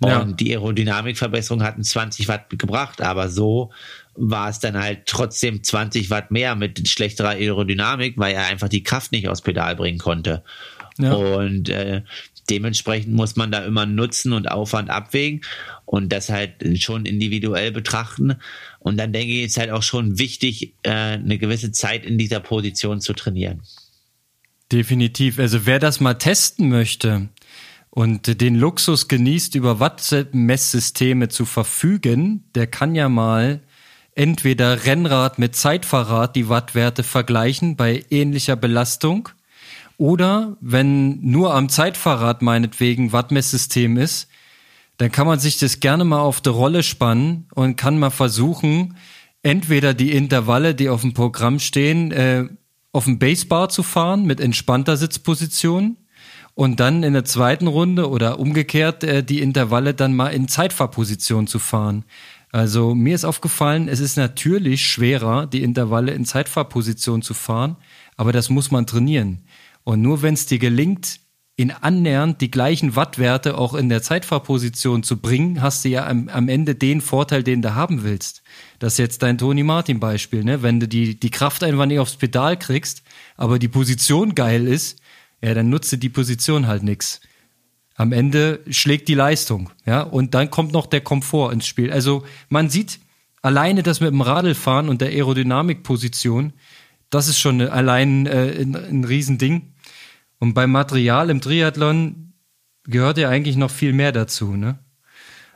Ja. 0.10 0.22
Und 0.22 0.39
die 0.39 0.51
Aerodynamikverbesserung 0.51 1.64
hatten 1.64 1.84
20 1.84 2.28
Watt 2.28 2.49
gebracht, 2.49 3.01
aber 3.01 3.30
so 3.30 3.72
war 4.16 4.49
es 4.49 4.60
dann 4.60 4.78
halt 4.78 5.06
trotzdem 5.06 5.64
20 5.64 6.10
Watt 6.10 6.32
mehr 6.32 6.56
mit 6.56 6.88
schlechterer 6.88 7.30
Aerodynamik, 7.30 8.18
weil 8.18 8.36
er 8.36 8.45
einfach 8.45 8.70
die 8.70 8.84
Kraft 8.84 9.12
nicht 9.12 9.28
aufs 9.28 9.41
Pedal 9.41 9.76
bringen 9.76 9.99
konnte. 9.99 10.43
Ja. 10.99 11.14
Und 11.14 11.70
äh, 11.70 12.04
dementsprechend 12.49 13.14
muss 13.14 13.36
man 13.36 13.51
da 13.51 13.66
immer 13.66 13.86
Nutzen 13.86 14.34
und 14.34 14.51
Aufwand 14.51 14.89
abwägen 14.89 15.41
und 15.86 16.12
das 16.12 16.30
halt 16.30 16.64
schon 16.82 17.06
individuell 17.06 17.72
betrachten. 17.72 18.36
Und 18.80 18.97
dann 18.97 19.14
denke 19.14 19.34
ich, 19.34 19.45
ist 19.45 19.58
halt 19.58 19.72
auch 19.72 19.84
schon 19.84 20.20
wichtig, 20.20 20.76
äh, 20.84 20.91
eine 20.91 21.38
gewisse 21.38 21.72
Zeit 21.72 22.06
in 22.06 22.18
dieser 22.18 22.39
Position 22.39 23.01
zu 23.01 23.14
trainieren. 23.14 23.62
Definitiv. 24.72 25.39
Also 25.39 25.66
wer 25.66 25.80
das 25.80 25.99
mal 25.99 26.16
testen 26.16 26.70
möchte, 26.70 27.30
und 27.96 28.41
den 28.41 28.56
Luxus 28.56 29.08
genießt, 29.08 29.54
über 29.54 29.80
Watt-Messsysteme 29.80 31.30
zu 31.30 31.46
verfügen, 31.46 32.44
der 32.56 32.66
kann 32.66 32.96
ja 32.96 33.08
mal 33.08 33.62
entweder 34.16 34.86
Rennrad 34.86 35.38
mit 35.38 35.56
Zeitfahrrad 35.56 36.36
die 36.36 36.50
Wattwerte 36.50 37.04
vergleichen 37.04 37.76
bei 37.76 38.04
ähnlicher 38.10 38.56
Belastung 38.56 39.30
oder 39.98 40.58
wenn 40.60 41.22
nur 41.22 41.54
am 41.54 41.70
Zeitfahrrad 41.70 42.41
meinetwegen 42.41 43.12
Wattmesssystem 43.12 43.98
ist, 43.98 44.28
dann 44.98 45.12
kann 45.12 45.28
man 45.28 45.39
sich 45.39 45.60
das 45.60 45.80
gerne 45.80 46.04
mal 46.04 46.22
auf 46.22 46.41
der 46.41 46.54
Rolle 46.54 46.82
spannen 46.82 47.46
und 47.54 47.76
kann 47.76 48.00
mal 48.00 48.10
versuchen, 48.10 48.98
entweder 49.44 49.94
die 49.94 50.14
Intervalle, 50.14 50.74
die 50.74 50.89
auf 50.89 51.02
dem 51.02 51.14
Programm 51.14 51.60
stehen, 51.60 52.12
äh, 52.12 52.46
auf 52.91 53.06
dem 53.06 53.20
Basebar 53.20 53.70
zu 53.70 53.84
fahren 53.84 54.26
mit 54.26 54.39
entspannter 54.39 54.98
Sitzposition 54.98 55.98
und 56.56 56.80
dann 56.80 57.04
in 57.04 57.14
der 57.14 57.26
zweiten 57.26 57.68
Runde 57.68 58.10
oder 58.10 58.39
umgekehrt 58.39 59.04
äh, 59.04 59.24
die 59.24 59.41
Intervalle 59.41 59.93
dann 59.93 60.16
mal 60.16 60.30
in 60.30 60.47
Zeitfahrposition 60.47 61.47
zu 61.47 61.60
fahren. 61.60 62.06
Also 62.51 62.93
mir 62.93 63.16
ist 63.16 63.26
aufgefallen, 63.26 63.88
es 63.88 63.99
ist 63.99 64.16
natürlich 64.16 64.86
schwerer, 64.86 65.47
die 65.47 65.64
Intervalle 65.64 66.12
in 66.12 66.26
Zeitfahrposition 66.26 67.24
zu 67.24 67.34
fahren, 67.34 67.78
aber 68.16 68.32
das 68.32 68.49
muss 68.49 68.70
man 68.70 68.86
trainieren. 68.86 69.43
Und 69.84 70.01
nur 70.01 70.22
wenn 70.22 70.36
es 70.36 70.45
dir 70.45 70.60
gelingt, 70.60 71.20
in 71.56 71.72
annähernd 71.72 72.41
die 72.41 72.49
gleichen 72.49 72.95
Wattwerte 72.95 73.58
auch 73.58 73.76
in 73.76 73.89
der 73.89 74.01
Zeitfahrposition 74.01 75.04
zu 75.04 75.18
bringen, 75.18 75.62
hast 75.62 75.86
du 75.86 75.89
ja 75.89 76.08
am, 76.08 76.28
am 76.30 76.49
Ende 76.49 76.74
den 76.74 76.99
Vorteil, 76.99 77.43
den 77.43 77.62
du 77.62 77.76
haben 77.76 78.04
willst. 78.04 78.41
Das 78.80 78.93
ist 78.93 78.99
jetzt 78.99 79.22
dein 79.22 79.38
Toni 79.38 79.64
Martin 79.64 79.99
Beispiel, 79.99 80.43
ne? 80.43 80.64
Wenn 80.64 80.80
du 80.80 80.88
die, 80.88 81.20
die 81.20 81.30
Kraft 81.30 81.64
einfach 81.64 81.86
nicht 81.86 81.99
aufs 81.99 82.16
Pedal 82.16 82.58
kriegst, 82.58 83.04
aber 83.38 83.60
die 83.60 83.68
Position 83.68 84.34
geil 84.34 84.68
ist, 84.68 84.99
ja, 85.44 85.54
dann 85.54 85.70
nutze 85.70 85.98
die 85.98 86.10
Position 86.10 86.68
halt 86.68 86.84
nix. 86.84 87.20
Am 87.96 88.14
Ende 88.14 88.62
schlägt 88.70 89.10
die 89.10 89.14
Leistung, 89.14 89.70
ja, 89.86 90.02
und 90.02 90.34
dann 90.34 90.50
kommt 90.50 90.72
noch 90.72 90.86
der 90.86 91.02
Komfort 91.02 91.52
ins 91.52 91.68
Spiel. 91.68 91.91
Also 91.91 92.24
man 92.48 92.70
sieht 92.70 93.00
alleine 93.41 93.84
das 93.84 94.00
mit 94.00 94.10
dem 94.10 94.22
Radlfahren 94.22 94.88
und 94.88 95.02
der 95.02 95.10
Aerodynamikposition, 95.10 96.54
das 97.10 97.28
ist 97.28 97.39
schon 97.39 97.62
allein 97.62 98.26
äh, 98.26 98.62
ein, 98.62 98.76
ein 98.76 99.04
Riesending. 99.04 99.74
Und 100.39 100.54
beim 100.54 100.72
Material 100.72 101.30
im 101.30 101.41
Triathlon 101.41 102.34
gehört 102.86 103.18
ja 103.18 103.30
eigentlich 103.30 103.58
noch 103.58 103.70
viel 103.70 103.94
mehr 103.94 104.12
dazu, 104.12 104.56
ne? 104.56 104.80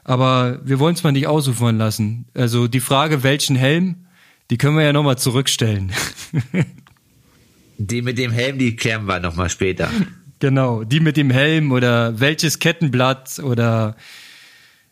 Aber 0.03 0.59
wir 0.63 0.79
wollen 0.79 0.95
es 0.95 1.03
mal 1.03 1.11
nicht 1.11 1.27
ausufern 1.27 1.77
lassen. 1.77 2.27
Also 2.33 2.67
die 2.67 2.79
Frage, 2.79 3.23
welchen 3.23 3.55
Helm, 3.55 4.07
die 4.49 4.57
können 4.57 4.77
wir 4.77 4.83
ja 4.83 4.93
nochmal 4.93 5.17
zurückstellen. 5.17 5.91
die 7.77 8.01
mit 8.01 8.17
dem 8.17 8.31
Helm, 8.31 8.57
die 8.57 8.75
klären 8.75 9.05
wir 9.05 9.19
nochmal 9.19 9.49
später. 9.49 9.89
Genau, 10.39 10.83
die 10.83 10.99
mit 10.99 11.17
dem 11.17 11.31
Helm 11.31 11.71
oder 11.71 12.19
welches 12.19 12.59
Kettenblatt 12.59 13.39
oder 13.39 13.95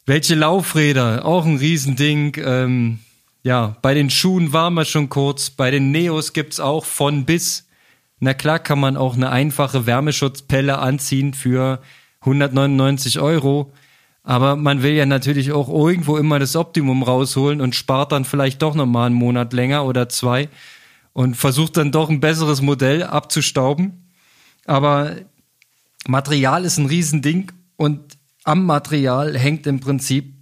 welche 0.05 0.35
Laufräder, 0.35 1.25
auch 1.25 1.45
ein 1.45 1.57
Riesending. 1.57 2.35
Ähm, 2.43 2.99
ja, 3.43 3.77
bei 3.81 3.93
den 3.93 4.09
Schuhen 4.09 4.53
waren 4.53 4.73
wir 4.73 4.85
schon 4.85 5.09
kurz, 5.09 5.51
bei 5.51 5.69
den 5.69 5.91
Neos 5.91 6.33
gibt's 6.33 6.59
auch 6.59 6.85
von 6.85 7.25
bis. 7.25 7.67
Na 8.19 8.33
klar 8.33 8.59
kann 8.59 8.79
man 8.79 8.97
auch 8.97 9.15
eine 9.15 9.29
einfache 9.29 9.85
Wärmeschutzpelle 9.85 10.79
anziehen 10.79 11.33
für 11.33 11.79
199 12.21 13.19
Euro. 13.19 13.71
Aber 14.23 14.55
man 14.55 14.81
will 14.81 14.93
ja 14.93 15.05
natürlich 15.05 15.51
auch 15.51 15.69
irgendwo 15.69 16.17
immer 16.17 16.39
das 16.39 16.55
Optimum 16.55 17.03
rausholen 17.03 17.61
und 17.61 17.75
spart 17.75 18.11
dann 18.11 18.25
vielleicht 18.25 18.63
doch 18.63 18.73
nochmal 18.73 19.07
einen 19.07 19.15
Monat 19.15 19.53
länger 19.53 19.85
oder 19.85 20.09
zwei 20.09 20.49
und 21.15 21.35
versucht 21.35 21.77
dann 21.77 21.93
doch 21.93 22.09
ein 22.09 22.19
besseres 22.19 22.61
Modell 22.61 23.01
abzustauben. 23.01 24.11
Aber 24.65 25.15
Material 26.05 26.65
ist 26.65 26.77
ein 26.77 26.87
Riesending 26.87 27.53
und 27.77 28.17
am 28.43 28.65
Material 28.65 29.37
hängt 29.37 29.65
im 29.65 29.79
Prinzip 29.79 30.33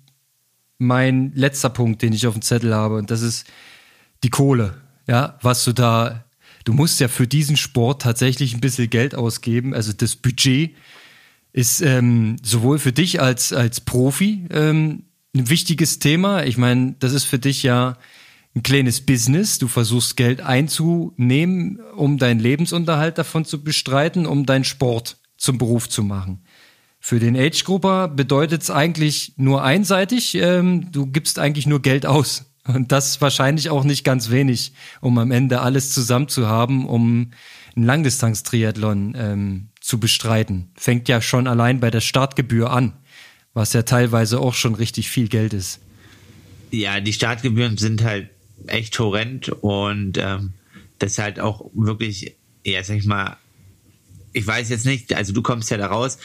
mein 0.79 1.31
letzter 1.35 1.69
Punkt, 1.69 2.01
den 2.01 2.11
ich 2.11 2.25
auf 2.25 2.33
dem 2.33 2.41
Zettel 2.41 2.73
habe 2.73 2.97
und 2.97 3.11
das 3.11 3.21
ist 3.21 3.45
die 4.23 4.31
Kohle. 4.31 4.81
Ja, 5.07 5.37
was 5.43 5.63
du 5.63 5.73
da 5.73 6.25
du 6.63 6.73
musst 6.73 6.99
ja 6.99 7.07
für 7.07 7.27
diesen 7.27 7.55
Sport 7.55 8.01
tatsächlich 8.01 8.55
ein 8.55 8.61
bisschen 8.61 8.89
Geld 8.89 9.13
ausgeben. 9.13 9.75
Also 9.75 9.93
das 9.93 10.15
Budget 10.15 10.75
ist 11.51 11.81
ähm, 11.81 12.37
sowohl 12.41 12.79
für 12.79 12.93
dich 12.93 13.21
als, 13.21 13.53
als 13.53 13.79
Profi 13.79 14.47
ähm, 14.49 15.03
ein 15.35 15.49
wichtiges 15.49 15.99
Thema. 15.99 16.45
Ich 16.45 16.57
meine, 16.57 16.95
das 16.97 17.13
ist 17.13 17.25
für 17.25 17.37
dich 17.37 17.61
ja 17.61 17.95
ein 18.55 18.63
kleines 18.63 19.01
Business. 19.05 19.57
Du 19.57 19.67
versuchst 19.67 20.15
Geld 20.15 20.41
einzunehmen, 20.41 21.79
um 21.95 22.17
deinen 22.17 22.39
Lebensunterhalt 22.39 23.17
davon 23.17 23.45
zu 23.45 23.63
bestreiten, 23.63 24.25
um 24.25 24.45
deinen 24.45 24.63
Sport 24.63 25.17
zum 25.37 25.57
Beruf 25.57 25.89
zu 25.89 26.03
machen. 26.03 26.43
Für 26.99 27.19
den 27.19 27.35
Age-Grupper 27.35 28.07
bedeutet 28.07 28.61
es 28.61 28.69
eigentlich 28.69 29.33
nur 29.35 29.63
einseitig, 29.63 30.35
ähm, 30.35 30.91
du 30.91 31.05
gibst 31.05 31.37
eigentlich 31.37 31.67
nur 31.67 31.81
Geld 31.81 32.05
aus. 32.05 32.45
Und 32.65 32.93
das 32.93 33.19
wahrscheinlich 33.19 33.69
auch 33.69 33.83
nicht 33.83 34.05
ganz 34.05 34.29
wenig, 34.29 34.71
um 35.01 35.17
am 35.17 35.31
Ende 35.31 35.59
alles 35.59 35.91
zusammen 35.91 36.29
zu 36.29 36.47
haben, 36.47 36.87
um 36.87 37.31
einen 37.75 37.85
Langdistanz-Triathlon 37.85 39.15
ähm, 39.17 39.69
zu 39.81 39.99
bestreiten. 39.99 40.71
Fängt 40.75 41.09
ja 41.09 41.21
schon 41.21 41.47
allein 41.47 41.81
bei 41.81 41.91
der 41.91 41.99
Startgebühr 41.99 42.71
an, 42.71 42.93
was 43.53 43.73
ja 43.73 43.81
teilweise 43.81 44.39
auch 44.39 44.53
schon 44.53 44.75
richtig 44.75 45.09
viel 45.09 45.27
Geld 45.27 45.51
ist. 45.51 45.81
Ja, 46.71 47.01
die 47.01 47.11
Startgebühren 47.11 47.77
sind 47.77 48.03
halt 48.03 48.29
echt 48.67 48.97
horrend 48.99 49.49
und 49.49 50.17
ähm, 50.17 50.53
das 50.99 51.17
halt 51.17 51.39
auch 51.39 51.69
wirklich, 51.73 52.35
ja, 52.65 52.83
sag 52.83 52.97
ich 52.97 53.05
mal, 53.05 53.37
ich 54.33 54.45
weiß 54.45 54.69
jetzt 54.69 54.85
nicht, 54.85 55.13
also 55.13 55.31
du 55.31 55.41
kommst 55.41 55.69
ja 55.69 55.77
da 55.77 55.87
raus 55.87 56.17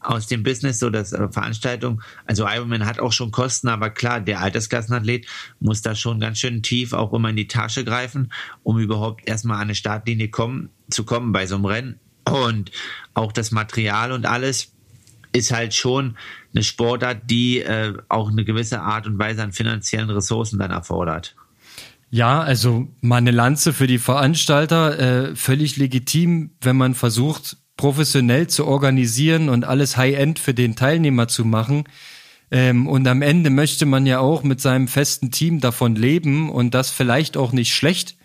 aus 0.00 0.28
dem 0.28 0.42
Business, 0.42 0.78
so 0.78 0.88
dass 0.88 1.12
äh, 1.12 1.28
Veranstaltung, 1.28 2.00
also 2.24 2.46
Ironman 2.46 2.86
hat 2.86 3.00
auch 3.00 3.12
schon 3.12 3.32
Kosten, 3.32 3.68
aber 3.68 3.90
klar, 3.90 4.20
der 4.20 4.40
Altersklassenathlet 4.40 5.26
muss 5.58 5.82
da 5.82 5.94
schon 5.94 6.20
ganz 6.20 6.38
schön 6.38 6.62
tief 6.62 6.92
auch 6.92 7.12
immer 7.12 7.30
in 7.30 7.36
die 7.36 7.48
Tasche 7.48 7.84
greifen, 7.84 8.32
um 8.62 8.78
überhaupt 8.78 9.28
erstmal 9.28 9.56
an 9.56 9.62
eine 9.62 9.74
Startlinie 9.74 10.28
kommen, 10.28 10.70
zu 10.90 11.04
kommen 11.04 11.32
bei 11.32 11.46
so 11.46 11.56
einem 11.56 11.64
Rennen. 11.64 12.00
Und 12.24 12.70
auch 13.14 13.32
das 13.32 13.50
Material 13.50 14.12
und 14.12 14.26
alles 14.26 14.72
ist 15.32 15.52
halt 15.52 15.74
schon 15.74 16.16
eine 16.54 16.64
Sportart, 16.64 17.22
die 17.30 17.60
äh, 17.60 17.94
auch 18.08 18.30
eine 18.30 18.44
gewisse 18.44 18.80
Art 18.80 19.06
und 19.06 19.18
Weise 19.18 19.42
an 19.42 19.52
finanziellen 19.52 20.10
Ressourcen 20.10 20.58
dann 20.58 20.70
erfordert. 20.70 21.36
Ja, 22.10 22.40
also 22.40 22.86
meine 23.00 23.30
Lanze 23.30 23.72
für 23.72 23.86
die 23.86 23.98
Veranstalter, 23.98 24.98
äh, 24.98 25.36
völlig 25.36 25.76
legitim, 25.76 26.52
wenn 26.60 26.76
man 26.76 26.94
versucht, 26.94 27.56
professionell 27.76 28.46
zu 28.46 28.66
organisieren 28.66 29.48
und 29.48 29.64
alles 29.64 29.96
High-End 29.96 30.38
für 30.38 30.54
den 30.54 30.76
Teilnehmer 30.76 31.28
zu 31.28 31.44
machen. 31.44 31.84
Ähm, 32.50 32.86
und 32.86 33.06
am 33.08 33.22
Ende 33.22 33.50
möchte 33.50 33.86
man 33.86 34.06
ja 34.06 34.20
auch 34.20 34.44
mit 34.44 34.60
seinem 34.60 34.88
festen 34.88 35.30
Team 35.30 35.60
davon 35.60 35.96
leben 35.96 36.48
und 36.48 36.74
das 36.74 36.90
vielleicht 36.90 37.36
auch 37.36 37.52
nicht 37.52 37.74
schlecht. 37.74 38.16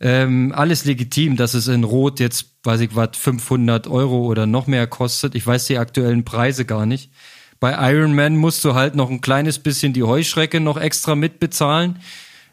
Ähm, 0.00 0.52
alles 0.54 0.84
legitim, 0.84 1.36
dass 1.36 1.54
es 1.54 1.66
in 1.66 1.84
Rot 1.84 2.20
jetzt, 2.20 2.56
weiß 2.62 2.80
ich 2.80 2.94
was, 2.94 3.16
500 3.16 3.86
Euro 3.86 4.26
oder 4.26 4.46
noch 4.46 4.66
mehr 4.66 4.86
kostet. 4.86 5.34
Ich 5.34 5.46
weiß 5.46 5.66
die 5.66 5.78
aktuellen 5.78 6.24
Preise 6.24 6.64
gar 6.66 6.84
nicht. 6.84 7.10
Bei 7.58 7.92
Ironman 7.92 8.36
musst 8.36 8.64
du 8.64 8.74
halt 8.74 8.96
noch 8.96 9.08
ein 9.08 9.22
kleines 9.22 9.58
bisschen 9.58 9.94
die 9.94 10.02
Heuschrecke 10.02 10.60
noch 10.60 10.76
extra 10.76 11.14
mitbezahlen. 11.14 12.00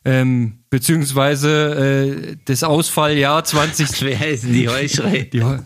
Ähm, 0.03 0.63
beziehungsweise 0.69 2.31
äh, 2.31 2.37
das 2.45 2.63
Ausfalljahr 2.63 3.43
20. 3.43 4.01
Wer 4.01 4.29
ist 4.29 4.43
denn 4.43 4.53
die 4.53 4.67
Heuschrecke? 4.69 5.25
Die 5.25 5.43
Heu 5.43 5.57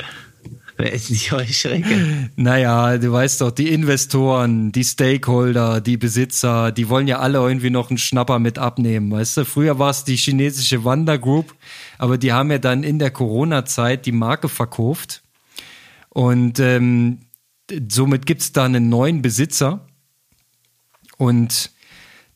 Wer 0.77 0.91
ist 0.91 1.09
die 1.09 1.31
Heuschrecke? 1.31 2.31
Naja, 2.35 2.97
du 2.97 3.11
weißt 3.11 3.39
doch, 3.39 3.51
die 3.51 3.69
Investoren, 3.69 4.73
die 4.73 4.83
Stakeholder, 4.83 5.79
die 5.79 5.95
Besitzer, 5.95 6.73
die 6.73 6.89
wollen 6.89 7.07
ja 7.07 7.19
alle 7.19 7.37
irgendwie 7.37 7.69
noch 7.69 7.89
einen 7.89 7.97
Schnapper 7.97 8.39
mit 8.39 8.59
abnehmen, 8.59 9.09
weißt 9.09 9.37
du? 9.37 9.45
Früher 9.45 9.79
war 9.79 9.91
es 9.91 10.03
die 10.03 10.17
chinesische 10.17 10.83
Wanda 10.83 11.15
Group, 11.15 11.55
aber 11.97 12.17
die 12.17 12.33
haben 12.33 12.51
ja 12.51 12.57
dann 12.57 12.83
in 12.83 12.99
der 12.99 13.11
Corona-Zeit 13.11 14.05
die 14.05 14.11
Marke 14.11 14.49
verkauft. 14.49 15.23
Und 16.09 16.59
ähm, 16.59 17.19
somit 17.89 18.25
gibt's 18.25 18.51
da 18.51 18.65
einen 18.65 18.89
neuen 18.89 19.21
Besitzer. 19.21 19.87
Und 21.17 21.71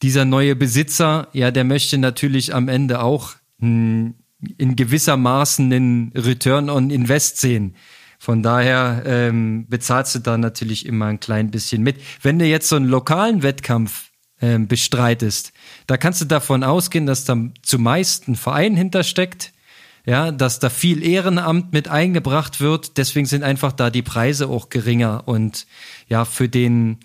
dieser 0.01 0.25
neue 0.25 0.55
Besitzer, 0.55 1.27
ja, 1.33 1.51
der 1.51 1.63
möchte 1.63 1.97
natürlich 1.97 2.53
am 2.53 2.67
Ende 2.67 3.01
auch 3.01 3.33
hm, 3.59 4.15
in 4.57 4.75
gewisser 4.75 5.17
Maßen 5.17 5.71
einen 5.71 6.11
Return 6.15 6.69
on 6.69 6.89
Invest 6.89 7.37
sehen. 7.37 7.75
Von 8.17 8.43
daher 8.43 9.03
ähm, 9.05 9.65
bezahlst 9.69 10.15
du 10.15 10.19
da 10.19 10.37
natürlich 10.37 10.85
immer 10.85 11.05
ein 11.05 11.19
klein 11.19 11.51
bisschen 11.51 11.83
mit. 11.83 11.97
Wenn 12.21 12.37
du 12.39 12.45
jetzt 12.45 12.67
so 12.67 12.75
einen 12.75 12.89
lokalen 12.89 13.43
Wettkampf 13.43 14.09
ähm, 14.41 14.67
bestreitest, 14.67 15.53
da 15.87 15.97
kannst 15.97 16.21
du 16.21 16.25
davon 16.25 16.63
ausgehen, 16.63 17.05
dass 17.05 17.23
da 17.23 17.37
zumeist 17.61 18.27
ein 18.27 18.35
Verein 18.35 18.75
hintersteckt, 18.75 19.53
ja, 20.05 20.31
dass 20.31 20.59
da 20.59 20.69
viel 20.69 21.01
Ehrenamt 21.01 21.71
mit 21.71 21.87
eingebracht 21.87 22.59
wird. 22.59 22.97
Deswegen 22.97 23.25
sind 23.25 23.43
einfach 23.43 23.71
da 23.71 23.89
die 23.89 24.01
Preise 24.01 24.47
auch 24.47 24.69
geringer 24.69 25.23
und 25.25 25.65
ja, 26.07 26.25
für 26.25 26.49
den 26.49 26.97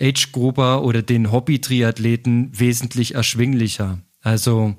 Age-Grupper 0.00 0.82
oder 0.82 1.02
den 1.02 1.32
Hobby-Triathleten 1.32 2.50
wesentlich 2.58 3.14
erschwinglicher. 3.14 3.98
Also 4.22 4.76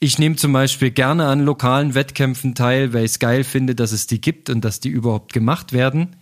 ich 0.00 0.18
nehme 0.18 0.36
zum 0.36 0.52
Beispiel 0.52 0.90
gerne 0.90 1.26
an 1.26 1.44
lokalen 1.44 1.94
Wettkämpfen 1.94 2.54
teil, 2.54 2.92
weil 2.92 3.04
ich 3.04 3.12
es 3.12 3.18
geil 3.18 3.44
finde, 3.44 3.74
dass 3.74 3.92
es 3.92 4.06
die 4.06 4.20
gibt 4.20 4.48
und 4.48 4.64
dass 4.64 4.80
die 4.80 4.88
überhaupt 4.88 5.32
gemacht 5.32 5.72
werden. 5.72 6.16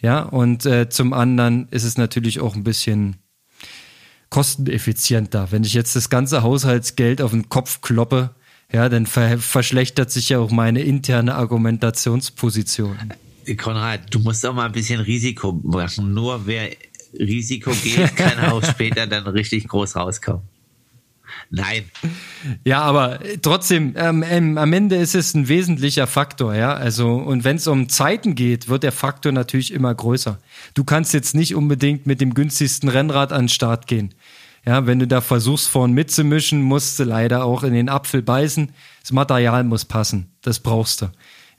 Ja, 0.00 0.20
und 0.20 0.66
äh, 0.66 0.90
zum 0.90 1.14
anderen 1.14 1.66
ist 1.70 1.84
es 1.84 1.96
natürlich 1.96 2.40
auch 2.40 2.54
ein 2.54 2.64
bisschen 2.64 3.16
kosteneffizienter. 4.28 5.50
Wenn 5.52 5.64
ich 5.64 5.72
jetzt 5.72 5.96
das 5.96 6.10
ganze 6.10 6.42
Haushaltsgeld 6.42 7.22
auf 7.22 7.30
den 7.30 7.48
Kopf 7.48 7.80
kloppe, 7.80 8.34
ja, 8.72 8.88
dann 8.88 9.06
ver 9.06 9.38
verschlechtert 9.38 10.10
sich 10.10 10.28
ja 10.28 10.40
auch 10.40 10.50
meine 10.50 10.82
interne 10.82 11.36
Argumentationsposition. 11.36 12.98
Konrad, 13.56 14.12
du 14.12 14.18
musst 14.18 14.44
auch 14.44 14.54
mal 14.54 14.66
ein 14.66 14.72
bisschen 14.72 15.00
Risiko 15.00 15.52
machen. 15.52 16.12
Nur 16.12 16.46
wer 16.46 16.70
Risiko 17.18 17.70
geht, 17.70 18.16
kann 18.16 18.38
auch 18.50 18.64
später 18.64 19.06
dann 19.06 19.26
richtig 19.26 19.68
groß 19.68 19.96
rauskommen. 19.96 20.42
Nein. 21.50 21.84
Ja, 22.64 22.82
aber 22.82 23.18
trotzdem, 23.42 23.94
ähm, 23.96 24.24
ähm, 24.28 24.58
am 24.58 24.72
Ende 24.72 24.96
ist 24.96 25.14
es 25.14 25.34
ein 25.34 25.48
wesentlicher 25.48 26.06
Faktor, 26.06 26.54
ja. 26.54 26.74
Also, 26.74 27.14
und 27.14 27.44
wenn 27.44 27.56
es 27.56 27.66
um 27.66 27.88
Zeiten 27.88 28.34
geht, 28.34 28.68
wird 28.68 28.82
der 28.82 28.92
Faktor 28.92 29.32
natürlich 29.32 29.72
immer 29.72 29.94
größer. 29.94 30.38
Du 30.74 30.84
kannst 30.84 31.14
jetzt 31.14 31.34
nicht 31.34 31.54
unbedingt 31.54 32.06
mit 32.06 32.20
dem 32.20 32.34
günstigsten 32.34 32.88
Rennrad 32.88 33.32
an 33.32 33.44
den 33.44 33.48
Start 33.48 33.86
gehen. 33.86 34.14
Ja, 34.66 34.86
wenn 34.86 34.98
du 34.98 35.06
da 35.06 35.20
versuchst, 35.20 35.68
vorn 35.68 35.92
mitzumischen, 35.92 36.62
musst 36.62 36.98
du 36.98 37.04
leider 37.04 37.44
auch 37.44 37.64
in 37.64 37.74
den 37.74 37.88
Apfel 37.88 38.22
beißen. 38.22 38.72
Das 39.02 39.12
Material 39.12 39.62
muss 39.64 39.84
passen. 39.84 40.30
Das 40.40 40.58
brauchst 40.60 41.02
du. 41.02 41.10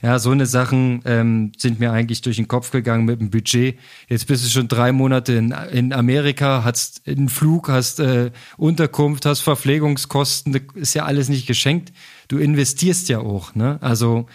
Ja, 0.02 0.18
so 0.18 0.30
eine 0.30 0.46
Sachen 0.46 1.02
ähm, 1.04 1.52
sind 1.56 1.80
mir 1.80 1.92
eigentlich 1.92 2.20
durch 2.20 2.36
den 2.36 2.48
Kopf 2.48 2.70
gegangen 2.70 3.06
mit 3.06 3.20
dem 3.20 3.30
Budget. 3.30 3.78
Jetzt 4.08 4.26
bist 4.26 4.44
du 4.44 4.50
schon 4.50 4.68
drei 4.68 4.92
Monate 4.92 5.32
in, 5.32 5.52
in 5.72 5.92
Amerika, 5.92 6.64
hast 6.64 7.02
einen 7.06 7.28
Flug, 7.28 7.68
hast 7.68 8.00
äh, 8.00 8.30
Unterkunft, 8.58 9.24
hast 9.24 9.40
Verpflegungskosten, 9.40 10.60
ist 10.74 10.94
ja 10.94 11.04
alles 11.04 11.28
nicht 11.28 11.46
geschenkt. 11.46 11.92
Du 12.28 12.38
investierst 12.38 13.08
ja 13.08 13.20
auch, 13.20 13.54
ne? 13.54 13.78
Also 13.80 14.26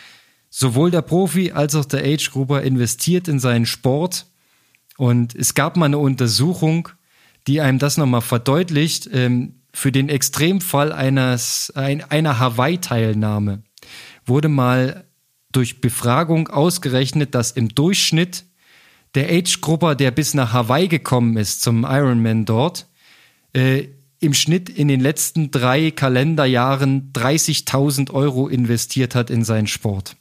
sowohl 0.50 0.92
der 0.92 1.02
Profi 1.02 1.52
als 1.52 1.76
auch 1.76 1.86
der 1.86 2.04
Age-Grupper 2.04 2.62
investiert 2.62 3.28
in 3.28 3.40
seinen 3.40 3.66
Sport. 3.66 4.26
Und 4.98 5.36
es 5.36 5.54
gab 5.54 5.78
mal 5.78 5.86
eine 5.86 5.98
Untersuchung, 5.98 6.90
die 7.48 7.62
einem 7.62 7.80
das 7.80 7.98
nochmal 7.98 8.22
verdeutlicht, 8.22 9.10
ähm, 9.14 9.62
für 9.74 9.92
den 9.92 10.10
Extremfall 10.10 10.92
eines, 10.92 11.72
ein, 11.76 12.04
einer 12.04 12.40
Hawaii-Teilnahme 12.40 13.64
wurde 14.26 14.50
mal 14.50 15.06
durch 15.52 15.82
Befragung 15.82 16.48
ausgerechnet, 16.48 17.36
dass 17.36 17.52
im 17.52 17.70
Durchschnitt 17.70 18.46
der 19.16 19.30
Age-Grupper, 19.30 19.96
der 19.96 20.12
bis 20.12 20.34
nach 20.34 20.54
Hawaii 20.54 20.88
gekommen 20.88 21.38
ist, 21.38 21.62
zum 21.62 21.84
Ironman 21.84 22.46
dort, 22.46 22.88
äh, 23.54 23.88
im 24.20 24.34
Schnitt 24.34 24.70
in 24.70 24.88
den 24.88 25.02
letzten 25.02 25.52
drei 25.52 25.92
Kalenderjahren 25.92 27.12
30.000 27.12 28.12
Euro 28.12 28.48
investiert 28.48 29.16
hat 29.16 29.30
in 29.30 29.44
seinen 29.44 29.68
Sport. 29.68 30.16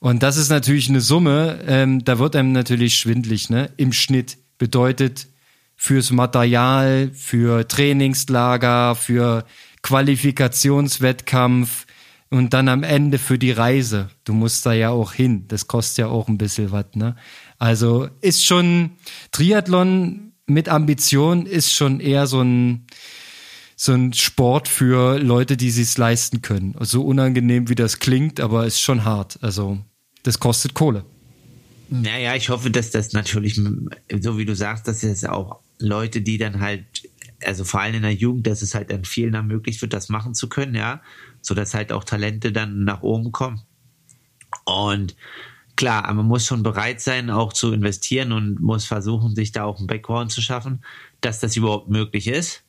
Und 0.00 0.22
das 0.22 0.36
ist 0.36 0.50
natürlich 0.50 0.90
eine 0.90 1.00
Summe, 1.00 1.60
ähm, 1.66 2.04
da 2.04 2.18
wird 2.18 2.36
einem 2.36 2.52
natürlich 2.52 2.98
schwindlig, 2.98 3.48
ne? 3.48 3.70
Im 3.78 3.92
Schnitt 3.92 4.36
bedeutet 4.58 5.28
fürs 5.76 6.10
Material, 6.10 7.10
für 7.14 7.66
Trainingslager, 7.66 8.96
für 8.96 9.46
Qualifikationswettkampf 9.82 11.86
und 12.30 12.52
dann 12.54 12.68
am 12.68 12.82
Ende 12.82 13.18
für 13.18 13.38
die 13.38 13.52
Reise. 13.52 14.10
Du 14.24 14.32
musst 14.32 14.66
da 14.66 14.72
ja 14.72 14.90
auch 14.90 15.12
hin. 15.12 15.44
Das 15.48 15.66
kostet 15.66 15.98
ja 15.98 16.06
auch 16.08 16.28
ein 16.28 16.38
bisschen 16.38 16.72
was, 16.72 16.86
ne? 16.94 17.16
Also 17.58 18.08
ist 18.20 18.44
schon 18.44 18.90
Triathlon 19.30 20.32
mit 20.46 20.68
Ambition 20.68 21.46
ist 21.46 21.72
schon 21.72 22.00
eher 22.00 22.26
so 22.26 22.42
ein 22.42 22.86
so 23.76 23.92
ein 23.92 24.12
Sport 24.12 24.68
für 24.68 25.18
Leute, 25.18 25.56
die 25.56 25.70
sich's 25.70 25.98
leisten 25.98 26.42
können. 26.42 26.76
So 26.80 27.04
unangenehm 27.04 27.68
wie 27.68 27.74
das 27.74 27.98
klingt, 27.98 28.40
aber 28.40 28.66
ist 28.66 28.80
schon 28.80 29.04
hart. 29.04 29.38
Also 29.42 29.78
das 30.22 30.38
kostet 30.38 30.74
Kohle. 30.74 31.04
Naja, 31.90 32.34
ich 32.34 32.48
hoffe, 32.48 32.70
dass 32.70 32.90
das 32.90 33.12
natürlich, 33.12 33.60
so 34.20 34.38
wie 34.38 34.44
du 34.44 34.54
sagst, 34.54 34.88
dass 34.88 35.02
es 35.02 35.24
auch 35.24 35.60
Leute, 35.78 36.22
die 36.22 36.38
dann 36.38 36.60
halt, 36.60 36.84
also 37.44 37.64
vor 37.64 37.80
allem 37.80 37.96
in 37.96 38.02
der 38.02 38.14
Jugend, 38.14 38.46
dass 38.46 38.62
es 38.62 38.74
halt 38.74 38.90
dann 38.90 39.04
vielen 39.04 39.34
ermöglicht 39.34 39.82
wird, 39.82 39.92
das 39.92 40.08
machen 40.08 40.34
zu 40.34 40.48
können, 40.48 40.74
ja, 40.74 41.02
so 41.44 41.54
dass 41.54 41.74
halt 41.74 41.92
auch 41.92 42.04
Talente 42.04 42.52
dann 42.52 42.84
nach 42.84 43.02
oben 43.02 43.30
kommen. 43.30 43.62
Und 44.64 45.14
klar, 45.76 46.12
man 46.12 46.26
muss 46.26 46.46
schon 46.46 46.62
bereit 46.62 47.00
sein, 47.00 47.30
auch 47.30 47.52
zu 47.52 47.72
investieren 47.72 48.32
und 48.32 48.60
muss 48.60 48.86
versuchen, 48.86 49.34
sich 49.34 49.52
da 49.52 49.64
auch 49.64 49.78
ein 49.78 49.86
Background 49.86 50.32
zu 50.32 50.40
schaffen, 50.40 50.82
dass 51.20 51.40
das 51.40 51.56
überhaupt 51.56 51.88
möglich 51.88 52.28
ist. 52.28 52.64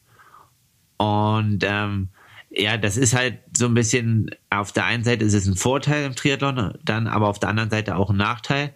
Und 0.97 1.63
ähm, 1.63 2.09
ja, 2.49 2.77
das 2.77 2.97
ist 2.97 3.15
halt 3.15 3.39
so 3.55 3.65
ein 3.65 3.73
bisschen, 3.73 4.29
auf 4.49 4.71
der 4.71 4.85
einen 4.85 5.03
Seite 5.03 5.25
ist 5.25 5.33
es 5.33 5.45
ein 5.45 5.55
Vorteil 5.55 6.05
im 6.05 6.15
Triathlon, 6.15 6.77
dann 6.83 7.07
aber 7.07 7.27
auf 7.27 7.39
der 7.39 7.49
anderen 7.49 7.69
Seite 7.69 7.95
auch 7.95 8.09
ein 8.09 8.17
Nachteil. 8.17 8.73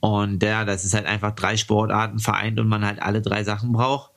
Und 0.00 0.42
ja, 0.42 0.64
das 0.64 0.84
ist 0.84 0.94
halt 0.94 1.06
einfach 1.06 1.34
drei 1.34 1.56
Sportarten 1.56 2.18
vereint 2.18 2.60
und 2.60 2.68
man 2.68 2.84
halt 2.84 3.00
alle 3.02 3.22
drei 3.22 3.44
Sachen 3.44 3.72
braucht. 3.72 4.10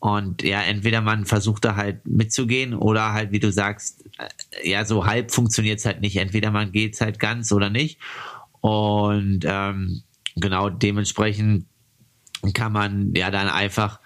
Und 0.00 0.42
ja, 0.42 0.62
entweder 0.62 1.00
man 1.00 1.26
versucht 1.26 1.64
da 1.64 1.74
halt 1.74 2.06
mitzugehen 2.06 2.74
oder 2.74 3.12
halt, 3.12 3.32
wie 3.32 3.40
du 3.40 3.50
sagst, 3.50 4.04
äh, 4.18 4.70
ja, 4.70 4.84
so 4.84 5.06
halb 5.06 5.32
funktioniert 5.32 5.80
es 5.80 5.86
halt 5.86 6.00
nicht. 6.00 6.16
Entweder 6.16 6.50
man 6.50 6.70
geht 6.70 6.94
es 6.94 7.00
halt 7.00 7.18
ganz 7.18 7.50
oder 7.50 7.68
nicht. 7.68 7.98
Und 8.60 9.40
ähm, 9.44 10.02
genau 10.36 10.70
dementsprechend 10.70 11.66
kann 12.54 12.72
man 12.72 13.14
ja 13.14 13.30
dann 13.30 13.48
einfach, 13.48 14.00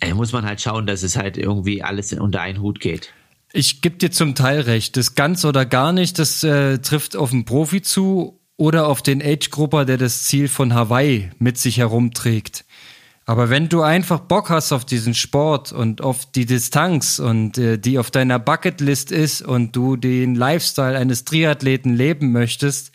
äh, 0.00 0.14
muss 0.14 0.32
man 0.32 0.46
halt 0.46 0.60
schauen, 0.60 0.86
dass 0.86 1.02
es 1.02 1.16
halt 1.16 1.36
irgendwie 1.36 1.82
alles 1.82 2.12
unter 2.12 2.40
einen 2.40 2.60
Hut 2.60 2.78
geht. 2.78 3.12
Ich 3.52 3.80
gebe 3.80 3.96
dir 3.96 4.10
zum 4.10 4.34
Teil 4.34 4.60
recht. 4.60 4.96
Das 4.96 5.14
ganz 5.14 5.44
oder 5.44 5.66
gar 5.66 5.92
nicht, 5.92 6.18
das 6.18 6.44
äh, 6.44 6.78
trifft 6.78 7.16
auf 7.16 7.30
den 7.30 7.44
Profi 7.44 7.82
zu 7.82 8.40
oder 8.56 8.86
auf 8.86 9.02
den 9.02 9.22
Age-Grupper, 9.22 9.84
der 9.84 9.96
das 9.96 10.24
Ziel 10.24 10.48
von 10.48 10.74
Hawaii 10.74 11.30
mit 11.38 11.58
sich 11.58 11.78
herumträgt. 11.78 12.64
Aber 13.28 13.50
wenn 13.50 13.68
du 13.68 13.82
einfach 13.82 14.20
Bock 14.20 14.48
hast 14.48 14.72
auf 14.72 14.86
diesen 14.86 15.12
Sport 15.12 15.70
und 15.70 16.00
auf 16.00 16.24
die 16.24 16.46
Distanz 16.46 17.18
und 17.18 17.58
äh, 17.58 17.76
die 17.76 17.98
auf 17.98 18.10
deiner 18.10 18.38
Bucketlist 18.38 19.12
ist 19.12 19.42
und 19.42 19.76
du 19.76 19.96
den 19.96 20.34
Lifestyle 20.34 20.96
eines 20.96 21.26
Triathleten 21.26 21.94
leben 21.94 22.32
möchtest, 22.32 22.90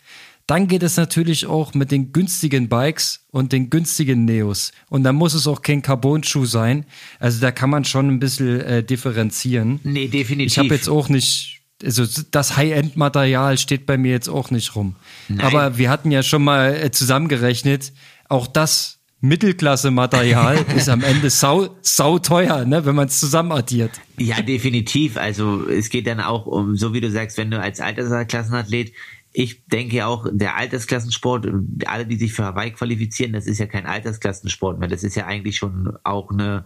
dann 0.48 0.66
geht 0.66 0.82
es 0.82 0.96
natürlich 0.96 1.46
auch 1.46 1.74
mit 1.74 1.92
den 1.92 2.10
günstigen 2.10 2.68
Bikes 2.68 3.24
und 3.30 3.52
den 3.52 3.70
günstigen 3.70 4.24
Neos. 4.24 4.72
Und 4.88 5.04
da 5.04 5.12
muss 5.12 5.34
es 5.34 5.46
auch 5.46 5.62
kein 5.62 5.82
Carbon-Schuh 5.82 6.46
sein. 6.46 6.84
Also 7.20 7.40
da 7.40 7.52
kann 7.52 7.70
man 7.70 7.84
schon 7.84 8.08
ein 8.08 8.18
bisschen 8.18 8.60
äh, 8.60 8.82
differenzieren. 8.82 9.78
Nee, 9.84 10.08
definitiv. 10.08 10.52
Ich 10.52 10.58
habe 10.58 10.74
jetzt 10.74 10.88
auch 10.88 11.08
nicht, 11.08 11.60
also 11.80 12.04
das 12.32 12.56
High-End-Material 12.56 13.56
steht 13.56 13.86
bei 13.86 13.96
mir 13.96 14.10
jetzt 14.10 14.28
auch 14.28 14.50
nicht 14.50 14.74
rum. 14.74 14.96
Nein. 15.28 15.46
Aber 15.46 15.78
wir 15.78 15.90
hatten 15.90 16.10
ja 16.10 16.24
schon 16.24 16.42
mal 16.42 16.74
äh, 16.74 16.90
zusammengerechnet, 16.90 17.92
auch 18.28 18.48
das 18.48 18.98
Mittelklasse-Material 19.28 20.64
ist 20.76 20.88
am 20.88 21.02
Ende 21.02 21.30
sau, 21.30 21.76
sau 21.82 22.18
teuer, 22.18 22.64
ne, 22.64 22.84
wenn 22.84 22.94
man 22.94 23.08
es 23.08 23.20
zusammen 23.20 23.52
addiert. 23.52 24.00
Ja, 24.18 24.42
definitiv. 24.42 25.16
Also 25.16 25.68
es 25.68 25.88
geht 25.88 26.06
dann 26.06 26.20
auch 26.20 26.46
um, 26.46 26.76
so 26.76 26.92
wie 26.92 27.00
du 27.00 27.10
sagst, 27.10 27.38
wenn 27.38 27.50
du 27.50 27.60
als 27.60 27.80
Altersklassenathlet 27.80 28.92
ich 29.36 29.66
denke 29.66 30.06
auch, 30.06 30.28
der 30.30 30.56
Altersklassensport, 30.56 31.48
alle, 31.86 32.06
die 32.06 32.16
sich 32.16 32.32
für 32.32 32.44
Hawaii 32.44 32.70
qualifizieren, 32.70 33.32
das 33.32 33.46
ist 33.46 33.58
ja 33.58 33.66
kein 33.66 33.84
Altersklassensport 33.84 34.78
mehr. 34.78 34.88
Das 34.88 35.02
ist 35.02 35.16
ja 35.16 35.26
eigentlich 35.26 35.56
schon 35.56 35.98
auch 36.04 36.30
eine 36.30 36.64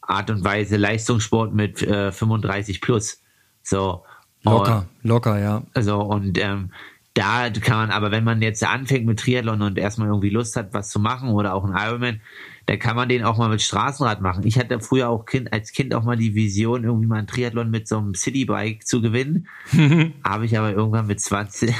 Art 0.00 0.28
und 0.28 0.42
Weise 0.42 0.76
Leistungssport 0.76 1.54
mit 1.54 1.80
äh, 1.80 2.10
35 2.10 2.80
plus. 2.80 3.22
So. 3.62 4.02
Locker, 4.42 4.88
und, 5.02 5.08
locker, 5.08 5.38
ja. 5.38 5.62
Also, 5.74 6.00
und 6.00 6.38
ähm, 6.38 6.72
da 7.14 7.50
kann 7.50 7.76
man, 7.76 7.90
aber 7.90 8.10
wenn 8.10 8.24
man 8.24 8.40
jetzt 8.40 8.64
anfängt 8.64 9.04
mit 9.04 9.20
Triathlon 9.20 9.60
und 9.60 9.78
erstmal 9.78 10.08
irgendwie 10.08 10.30
Lust 10.30 10.56
hat, 10.56 10.72
was 10.72 10.88
zu 10.88 10.98
machen 10.98 11.28
oder 11.30 11.54
auch 11.54 11.64
ein 11.64 11.76
Ironman, 11.76 12.20
da 12.66 12.76
kann 12.76 12.96
man 12.96 13.08
den 13.08 13.24
auch 13.24 13.38
mal 13.38 13.48
mit 13.48 13.60
Straßenrad 13.60 14.20
machen. 14.20 14.46
Ich 14.46 14.58
hatte 14.58 14.78
früher 14.80 15.08
auch 15.08 15.26
kind, 15.26 15.52
als 15.52 15.72
Kind 15.72 15.94
auch 15.94 16.04
mal 16.04 16.16
die 16.16 16.34
Vision, 16.34 16.84
irgendwie 16.84 17.06
mal 17.06 17.18
ein 17.18 17.26
Triathlon 17.26 17.70
mit 17.70 17.88
so 17.88 17.98
einem 17.98 18.14
Citybike 18.14 18.84
zu 18.84 19.02
gewinnen. 19.02 19.48
Habe 20.24 20.46
ich 20.46 20.56
aber 20.56 20.72
irgendwann 20.72 21.06
mit 21.06 21.20
20, 21.20 21.74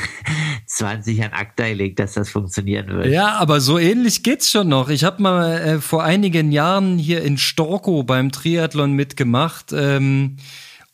20 0.67 1.25
an 1.25 1.33
Akta 1.33 1.69
gelegt, 1.69 1.99
dass 1.99 2.15
das 2.15 2.29
funktionieren 2.31 2.89
wird. 2.89 3.07
Ja, 3.07 3.37
aber 3.37 3.61
so 3.61 3.79
ähnlich 3.79 4.23
geht's 4.23 4.51
schon 4.51 4.69
noch. 4.69 4.89
Ich 4.89 5.05
habe 5.05 5.23
mal 5.23 5.53
äh, 5.61 5.81
vor 5.81 6.03
einigen 6.03 6.53
Jahren 6.53 6.99
hier 6.99 7.23
in 7.23 7.39
Storkow 7.39 8.05
beim 8.05 8.33
Triathlon 8.33 8.93
mitgemacht. 8.93 9.73
Ähm, 9.73 10.37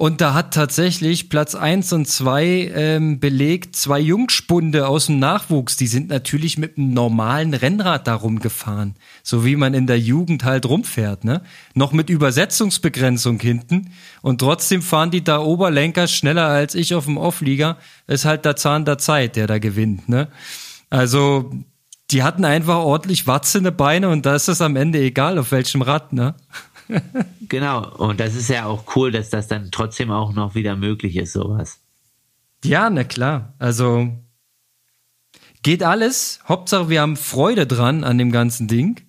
und 0.00 0.20
da 0.20 0.32
hat 0.32 0.54
tatsächlich 0.54 1.28
Platz 1.28 1.56
eins 1.56 1.92
und 1.92 2.06
zwei 2.06 2.70
ähm, 2.72 3.18
belegt 3.18 3.74
zwei 3.74 3.98
Jungspunde 3.98 4.86
aus 4.86 5.06
dem 5.06 5.18
Nachwuchs. 5.18 5.76
Die 5.76 5.88
sind 5.88 6.08
natürlich 6.08 6.56
mit 6.56 6.78
einem 6.78 6.94
normalen 6.94 7.52
Rennrad 7.52 8.06
darum 8.06 8.38
gefahren. 8.38 8.94
So 9.24 9.44
wie 9.44 9.56
man 9.56 9.74
in 9.74 9.88
der 9.88 9.98
Jugend 9.98 10.44
halt 10.44 10.66
rumfährt, 10.66 11.24
ne? 11.24 11.42
Noch 11.74 11.90
mit 11.90 12.10
Übersetzungsbegrenzung 12.10 13.40
hinten. 13.40 13.90
Und 14.22 14.38
trotzdem 14.38 14.82
fahren 14.82 15.10
die 15.10 15.24
da 15.24 15.40
Oberlenker 15.40 16.06
schneller 16.06 16.46
als 16.46 16.76
ich 16.76 16.94
auf 16.94 17.06
dem 17.06 17.16
Offlieger. 17.16 17.76
Ist 18.06 18.24
halt 18.24 18.44
der 18.44 18.54
Zahn 18.54 18.84
der 18.84 18.98
Zeit, 18.98 19.34
der 19.34 19.48
da 19.48 19.58
gewinnt, 19.58 20.08
ne? 20.08 20.28
Also, 20.90 21.50
die 22.12 22.22
hatten 22.22 22.44
einfach 22.44 22.76
ordentlich 22.76 23.26
Watze 23.26 23.58
in 23.58 23.64
die 23.64 23.72
Beine 23.72 24.10
und 24.10 24.24
da 24.24 24.36
ist 24.36 24.48
es 24.48 24.60
am 24.60 24.76
Ende 24.76 25.00
egal, 25.00 25.38
auf 25.38 25.50
welchem 25.50 25.82
Rad, 25.82 26.12
ne? 26.12 26.36
genau, 27.48 27.96
und 27.96 28.20
das 28.20 28.34
ist 28.34 28.48
ja 28.48 28.66
auch 28.66 28.96
cool, 28.96 29.10
dass 29.10 29.30
das 29.30 29.48
dann 29.48 29.70
trotzdem 29.70 30.10
auch 30.10 30.32
noch 30.32 30.54
wieder 30.54 30.76
möglich 30.76 31.16
ist, 31.16 31.32
sowas. 31.32 31.80
Ja, 32.64 32.90
na 32.90 33.04
klar. 33.04 33.54
Also 33.58 34.08
geht 35.62 35.82
alles. 35.82 36.40
Hauptsache, 36.48 36.88
wir 36.88 37.00
haben 37.00 37.16
Freude 37.16 37.66
dran 37.66 38.04
an 38.04 38.18
dem 38.18 38.32
ganzen 38.32 38.68
Ding. 38.68 39.00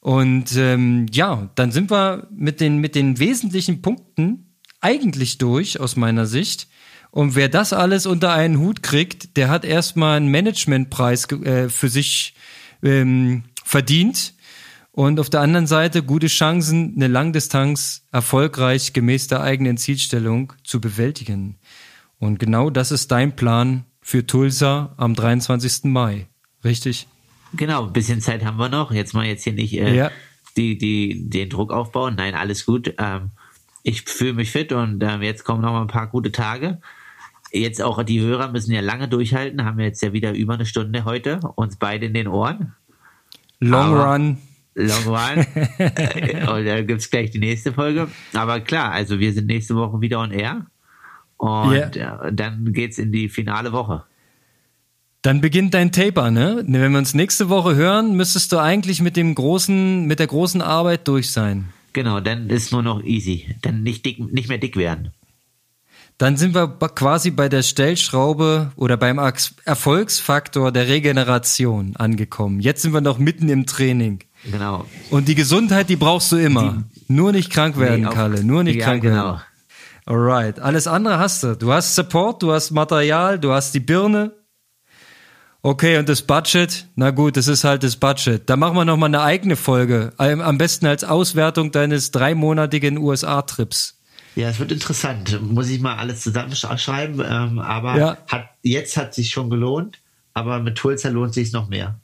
Und 0.00 0.54
ähm, 0.56 1.06
ja, 1.10 1.50
dann 1.54 1.72
sind 1.72 1.90
wir 1.90 2.28
mit 2.30 2.60
den, 2.60 2.78
mit 2.78 2.94
den 2.94 3.18
wesentlichen 3.18 3.80
Punkten 3.80 4.54
eigentlich 4.80 5.38
durch, 5.38 5.80
aus 5.80 5.96
meiner 5.96 6.26
Sicht. 6.26 6.68
Und 7.10 7.36
wer 7.36 7.48
das 7.48 7.72
alles 7.72 8.06
unter 8.06 8.32
einen 8.32 8.58
Hut 8.58 8.82
kriegt, 8.82 9.36
der 9.36 9.48
hat 9.48 9.64
erstmal 9.64 10.18
einen 10.18 10.30
Managementpreis 10.30 11.30
äh, 11.30 11.68
für 11.70 11.88
sich 11.88 12.34
ähm, 12.82 13.44
verdient 13.64 14.34
und 14.94 15.18
auf 15.18 15.28
der 15.28 15.40
anderen 15.40 15.66
Seite 15.66 16.04
gute 16.04 16.28
Chancen, 16.28 16.92
eine 16.94 17.08
Langdistanz 17.08 18.06
erfolgreich 18.12 18.92
gemäß 18.92 19.26
der 19.26 19.40
eigenen 19.40 19.76
Zielstellung 19.76 20.52
zu 20.62 20.80
bewältigen. 20.80 21.58
Und 22.20 22.38
genau 22.38 22.70
das 22.70 22.92
ist 22.92 23.10
dein 23.10 23.34
Plan 23.34 23.86
für 24.00 24.24
Tulsa 24.24 24.94
am 24.96 25.16
23. 25.16 25.84
Mai, 25.84 26.28
richtig? 26.62 27.08
Genau, 27.54 27.86
ein 27.86 27.92
bisschen 27.92 28.20
Zeit 28.20 28.44
haben 28.44 28.56
wir 28.56 28.68
noch. 28.68 28.92
Jetzt 28.92 29.14
mal 29.14 29.26
jetzt 29.26 29.42
hier 29.42 29.54
nicht 29.54 29.74
äh, 29.74 29.96
ja. 29.96 30.10
die, 30.56 30.78
die, 30.78 31.28
den 31.28 31.50
Druck 31.50 31.72
aufbauen. 31.72 32.14
Nein, 32.16 32.36
alles 32.36 32.64
gut. 32.64 32.94
Ähm, 32.98 33.32
ich 33.82 34.02
fühle 34.02 34.34
mich 34.34 34.52
fit 34.52 34.72
und 34.72 35.02
ähm, 35.02 35.22
jetzt 35.22 35.42
kommen 35.42 35.62
noch 35.62 35.72
mal 35.72 35.80
ein 35.80 35.88
paar 35.88 36.06
gute 36.06 36.30
Tage. 36.30 36.80
jetzt 37.50 37.82
auch 37.82 38.00
die 38.04 38.20
Hörer 38.20 38.52
müssen 38.52 38.72
ja 38.72 38.80
lange 38.80 39.08
durchhalten, 39.08 39.64
haben 39.64 39.78
wir 39.78 39.86
jetzt 39.86 40.02
ja 40.04 40.12
wieder 40.12 40.34
über 40.34 40.54
eine 40.54 40.66
Stunde 40.66 41.04
heute, 41.04 41.40
uns 41.56 41.78
beide 41.78 42.06
in 42.06 42.14
den 42.14 42.28
Ohren. 42.28 42.74
Long 43.58 43.96
Aber 43.96 44.12
Run. 44.12 44.38
Long. 44.74 45.46
Äh, 45.78 46.46
und 46.48 46.64
da 46.66 46.82
gibt 46.82 47.00
es 47.00 47.10
gleich 47.10 47.30
die 47.30 47.38
nächste 47.38 47.72
Folge. 47.72 48.08
Aber 48.32 48.60
klar, 48.60 48.92
also 48.92 49.18
wir 49.18 49.32
sind 49.32 49.46
nächste 49.46 49.76
Woche 49.76 50.00
wieder 50.00 50.20
on 50.20 50.32
air. 50.32 50.66
Und 51.36 51.96
yeah. 51.96 52.30
dann 52.30 52.72
geht's 52.72 52.98
in 52.98 53.12
die 53.12 53.28
finale 53.28 53.72
Woche. 53.72 54.04
Dann 55.22 55.40
beginnt 55.40 55.74
dein 55.74 55.90
Taper, 55.90 56.30
ne? 56.30 56.64
Wenn 56.66 56.92
wir 56.92 56.98
uns 56.98 57.14
nächste 57.14 57.48
Woche 57.48 57.74
hören, 57.76 58.16
müsstest 58.16 58.52
du 58.52 58.58
eigentlich 58.58 59.00
mit 59.00 59.16
dem 59.16 59.34
großen, 59.34 60.06
mit 60.06 60.18
der 60.18 60.26
großen 60.26 60.60
Arbeit 60.60 61.08
durch 61.08 61.30
sein. 61.30 61.68
Genau, 61.94 62.20
dann 62.20 62.50
ist 62.50 62.72
nur 62.72 62.82
noch 62.82 63.02
easy. 63.02 63.54
Dann 63.62 63.82
nicht 63.82 64.04
dick, 64.04 64.18
nicht 64.32 64.48
mehr 64.48 64.58
dick 64.58 64.76
werden. 64.76 65.12
Dann 66.18 66.36
sind 66.36 66.54
wir 66.54 66.68
quasi 66.68 67.30
bei 67.30 67.48
der 67.48 67.62
Stellschraube 67.62 68.72
oder 68.76 68.96
beim 68.96 69.18
Erfolgsfaktor 69.18 70.70
der 70.70 70.88
Regeneration 70.88 71.96
angekommen. 71.96 72.60
Jetzt 72.60 72.82
sind 72.82 72.92
wir 72.92 73.00
noch 73.00 73.18
mitten 73.18 73.48
im 73.48 73.66
Training. 73.66 74.20
Genau. 74.50 74.84
Und 75.10 75.28
die 75.28 75.34
Gesundheit, 75.34 75.88
die 75.88 75.96
brauchst 75.96 76.30
du 76.32 76.36
immer. 76.36 76.84
Die, 76.96 77.12
nur 77.12 77.32
nicht 77.32 77.50
krank 77.50 77.78
werden, 77.78 78.02
nee, 78.02 78.10
Kalle. 78.10 78.44
Nur 78.44 78.64
nicht 78.64 78.76
ja, 78.76 78.86
krank 78.86 79.02
genau. 79.02 79.24
werden. 79.24 79.40
Alright. 80.06 80.60
Alles 80.60 80.86
andere 80.86 81.18
hast 81.18 81.42
du. 81.42 81.56
Du 81.56 81.72
hast 81.72 81.94
Support, 81.94 82.42
du 82.42 82.52
hast 82.52 82.70
Material, 82.70 83.38
du 83.38 83.52
hast 83.52 83.74
die 83.74 83.80
Birne. 83.80 84.32
Okay, 85.62 85.96
und 85.96 86.10
das 86.10 86.20
Budget? 86.20 86.88
Na 86.94 87.10
gut, 87.10 87.38
das 87.38 87.48
ist 87.48 87.64
halt 87.64 87.82
das 87.84 87.96
Budget. 87.96 88.50
Da 88.50 88.56
machen 88.56 88.76
wir 88.76 88.84
nochmal 88.84 89.08
eine 89.08 89.22
eigene 89.22 89.56
Folge. 89.56 90.12
Am 90.18 90.58
besten 90.58 90.84
als 90.84 91.04
Auswertung 91.04 91.72
deines 91.72 92.10
dreimonatigen 92.10 92.98
USA-Trips. 92.98 93.98
Ja, 94.36 94.50
es 94.50 94.58
wird 94.58 94.72
interessant. 94.72 95.40
Muss 95.40 95.70
ich 95.70 95.80
mal 95.80 95.96
alles 95.96 96.20
zusammenschreiben. 96.20 97.24
Ähm, 97.26 97.58
aber 97.60 97.96
ja. 97.96 98.16
hat, 98.28 98.50
jetzt 98.62 98.98
hat 98.98 99.14
sich 99.14 99.30
schon 99.30 99.48
gelohnt. 99.48 100.00
Aber 100.34 100.58
mit 100.60 100.76
Tulsa 100.76 101.08
lohnt 101.08 101.32
sich 101.32 101.52
noch 101.52 101.68
mehr. 101.68 101.98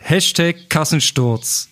Hashtag 0.00 0.68
Kassensturz. 0.68 1.68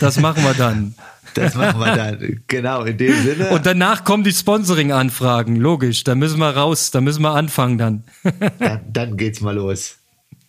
Das 0.00 0.18
machen 0.18 0.42
wir 0.42 0.54
dann. 0.54 0.94
Das 1.34 1.56
machen 1.56 1.80
wir 1.80 1.96
dann. 1.96 2.42
Genau, 2.46 2.84
in 2.84 2.96
dem 2.96 3.22
Sinne. 3.22 3.50
Und 3.50 3.66
danach 3.66 4.04
kommen 4.04 4.22
die 4.22 4.32
Sponsoring-Anfragen. 4.32 5.56
Logisch. 5.56 6.04
Da 6.04 6.14
müssen 6.14 6.38
wir 6.38 6.50
raus. 6.50 6.92
Da 6.92 7.00
müssen 7.00 7.22
wir 7.22 7.34
anfangen 7.34 7.76
dann. 7.76 8.04
dann, 8.60 8.80
dann 8.92 9.16
geht's 9.16 9.40
mal 9.40 9.56
los. 9.56 9.96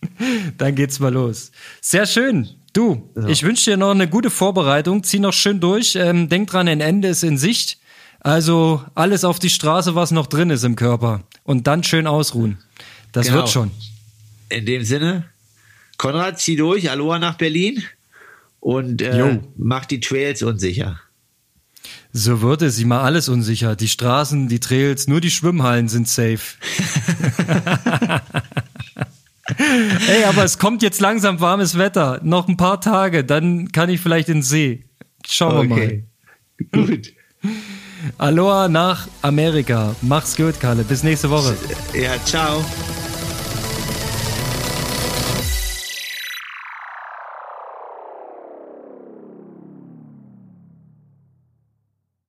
Dann 0.59 0.75
geht's 0.75 0.99
mal 0.99 1.11
los. 1.11 1.51
Sehr 1.81 2.05
schön. 2.05 2.47
Du, 2.73 3.09
ja. 3.15 3.27
ich 3.27 3.41
wünsche 3.41 3.71
dir 3.71 3.77
noch 3.77 3.89
eine 3.89 4.07
gute 4.07 4.29
Vorbereitung. 4.29 5.01
Zieh 5.03 5.17
noch 5.17 5.33
schön 5.33 5.59
durch. 5.59 5.95
Ähm, 5.95 6.29
denk 6.29 6.49
dran, 6.49 6.67
ein 6.67 6.81
Ende 6.81 7.07
ist 7.07 7.23
in 7.23 7.39
Sicht. 7.39 7.79
Also 8.19 8.83
alles 8.95 9.23
auf 9.23 9.39
die 9.39 9.49
Straße, 9.49 9.95
was 9.95 10.11
noch 10.11 10.27
drin 10.27 10.51
ist 10.51 10.63
im 10.63 10.75
Körper. 10.75 11.23
Und 11.43 11.67
dann 11.67 11.83
schön 11.83 12.05
ausruhen. 12.05 12.59
Das 13.11 13.27
genau. 13.27 13.37
wird 13.37 13.49
schon. 13.49 13.71
In 14.49 14.65
dem 14.65 14.83
Sinne, 14.83 15.25
Konrad, 15.97 16.39
zieh 16.39 16.55
durch. 16.55 16.89
Aloha 16.89 17.19
nach 17.19 17.35
Berlin. 17.35 17.83
Und 18.59 19.01
äh, 19.01 19.39
mach 19.57 19.85
die 19.85 19.99
Trails 19.99 20.41
unsicher. 20.41 20.99
So 22.11 22.41
wird 22.41 22.61
es 22.61 22.79
immer 22.79 23.01
alles 23.01 23.29
unsicher. 23.29 23.75
Die 23.75 23.87
Straßen, 23.89 24.47
die 24.47 24.59
Trails, 24.59 25.07
nur 25.07 25.21
die 25.21 25.29
Schwimmhallen 25.29 25.87
sind 25.87 26.07
safe. 26.07 26.39
Ey, 30.07 30.23
aber 30.23 30.43
es 30.43 30.57
kommt 30.57 30.81
jetzt 30.81 31.01
langsam 31.01 31.39
warmes 31.39 31.77
Wetter. 31.77 32.19
Noch 32.23 32.47
ein 32.47 32.57
paar 32.57 32.81
Tage, 32.81 33.23
dann 33.23 33.71
kann 33.71 33.89
ich 33.89 34.01
vielleicht 34.01 34.29
in 34.29 34.37
den 34.37 34.43
See. 34.43 34.85
Schauen 35.27 35.71
okay. 35.71 36.05
wir 36.57 36.79
mal. 36.79 36.87
Gut. 36.87 37.13
Aloha 38.17 38.67
nach 38.67 39.07
Amerika. 39.21 39.95
Mach's 40.01 40.35
gut, 40.35 40.59
Kalle. 40.59 40.83
Bis 40.83 41.03
nächste 41.03 41.29
Woche. 41.29 41.55
Ja, 41.93 42.15
ciao. 42.23 42.63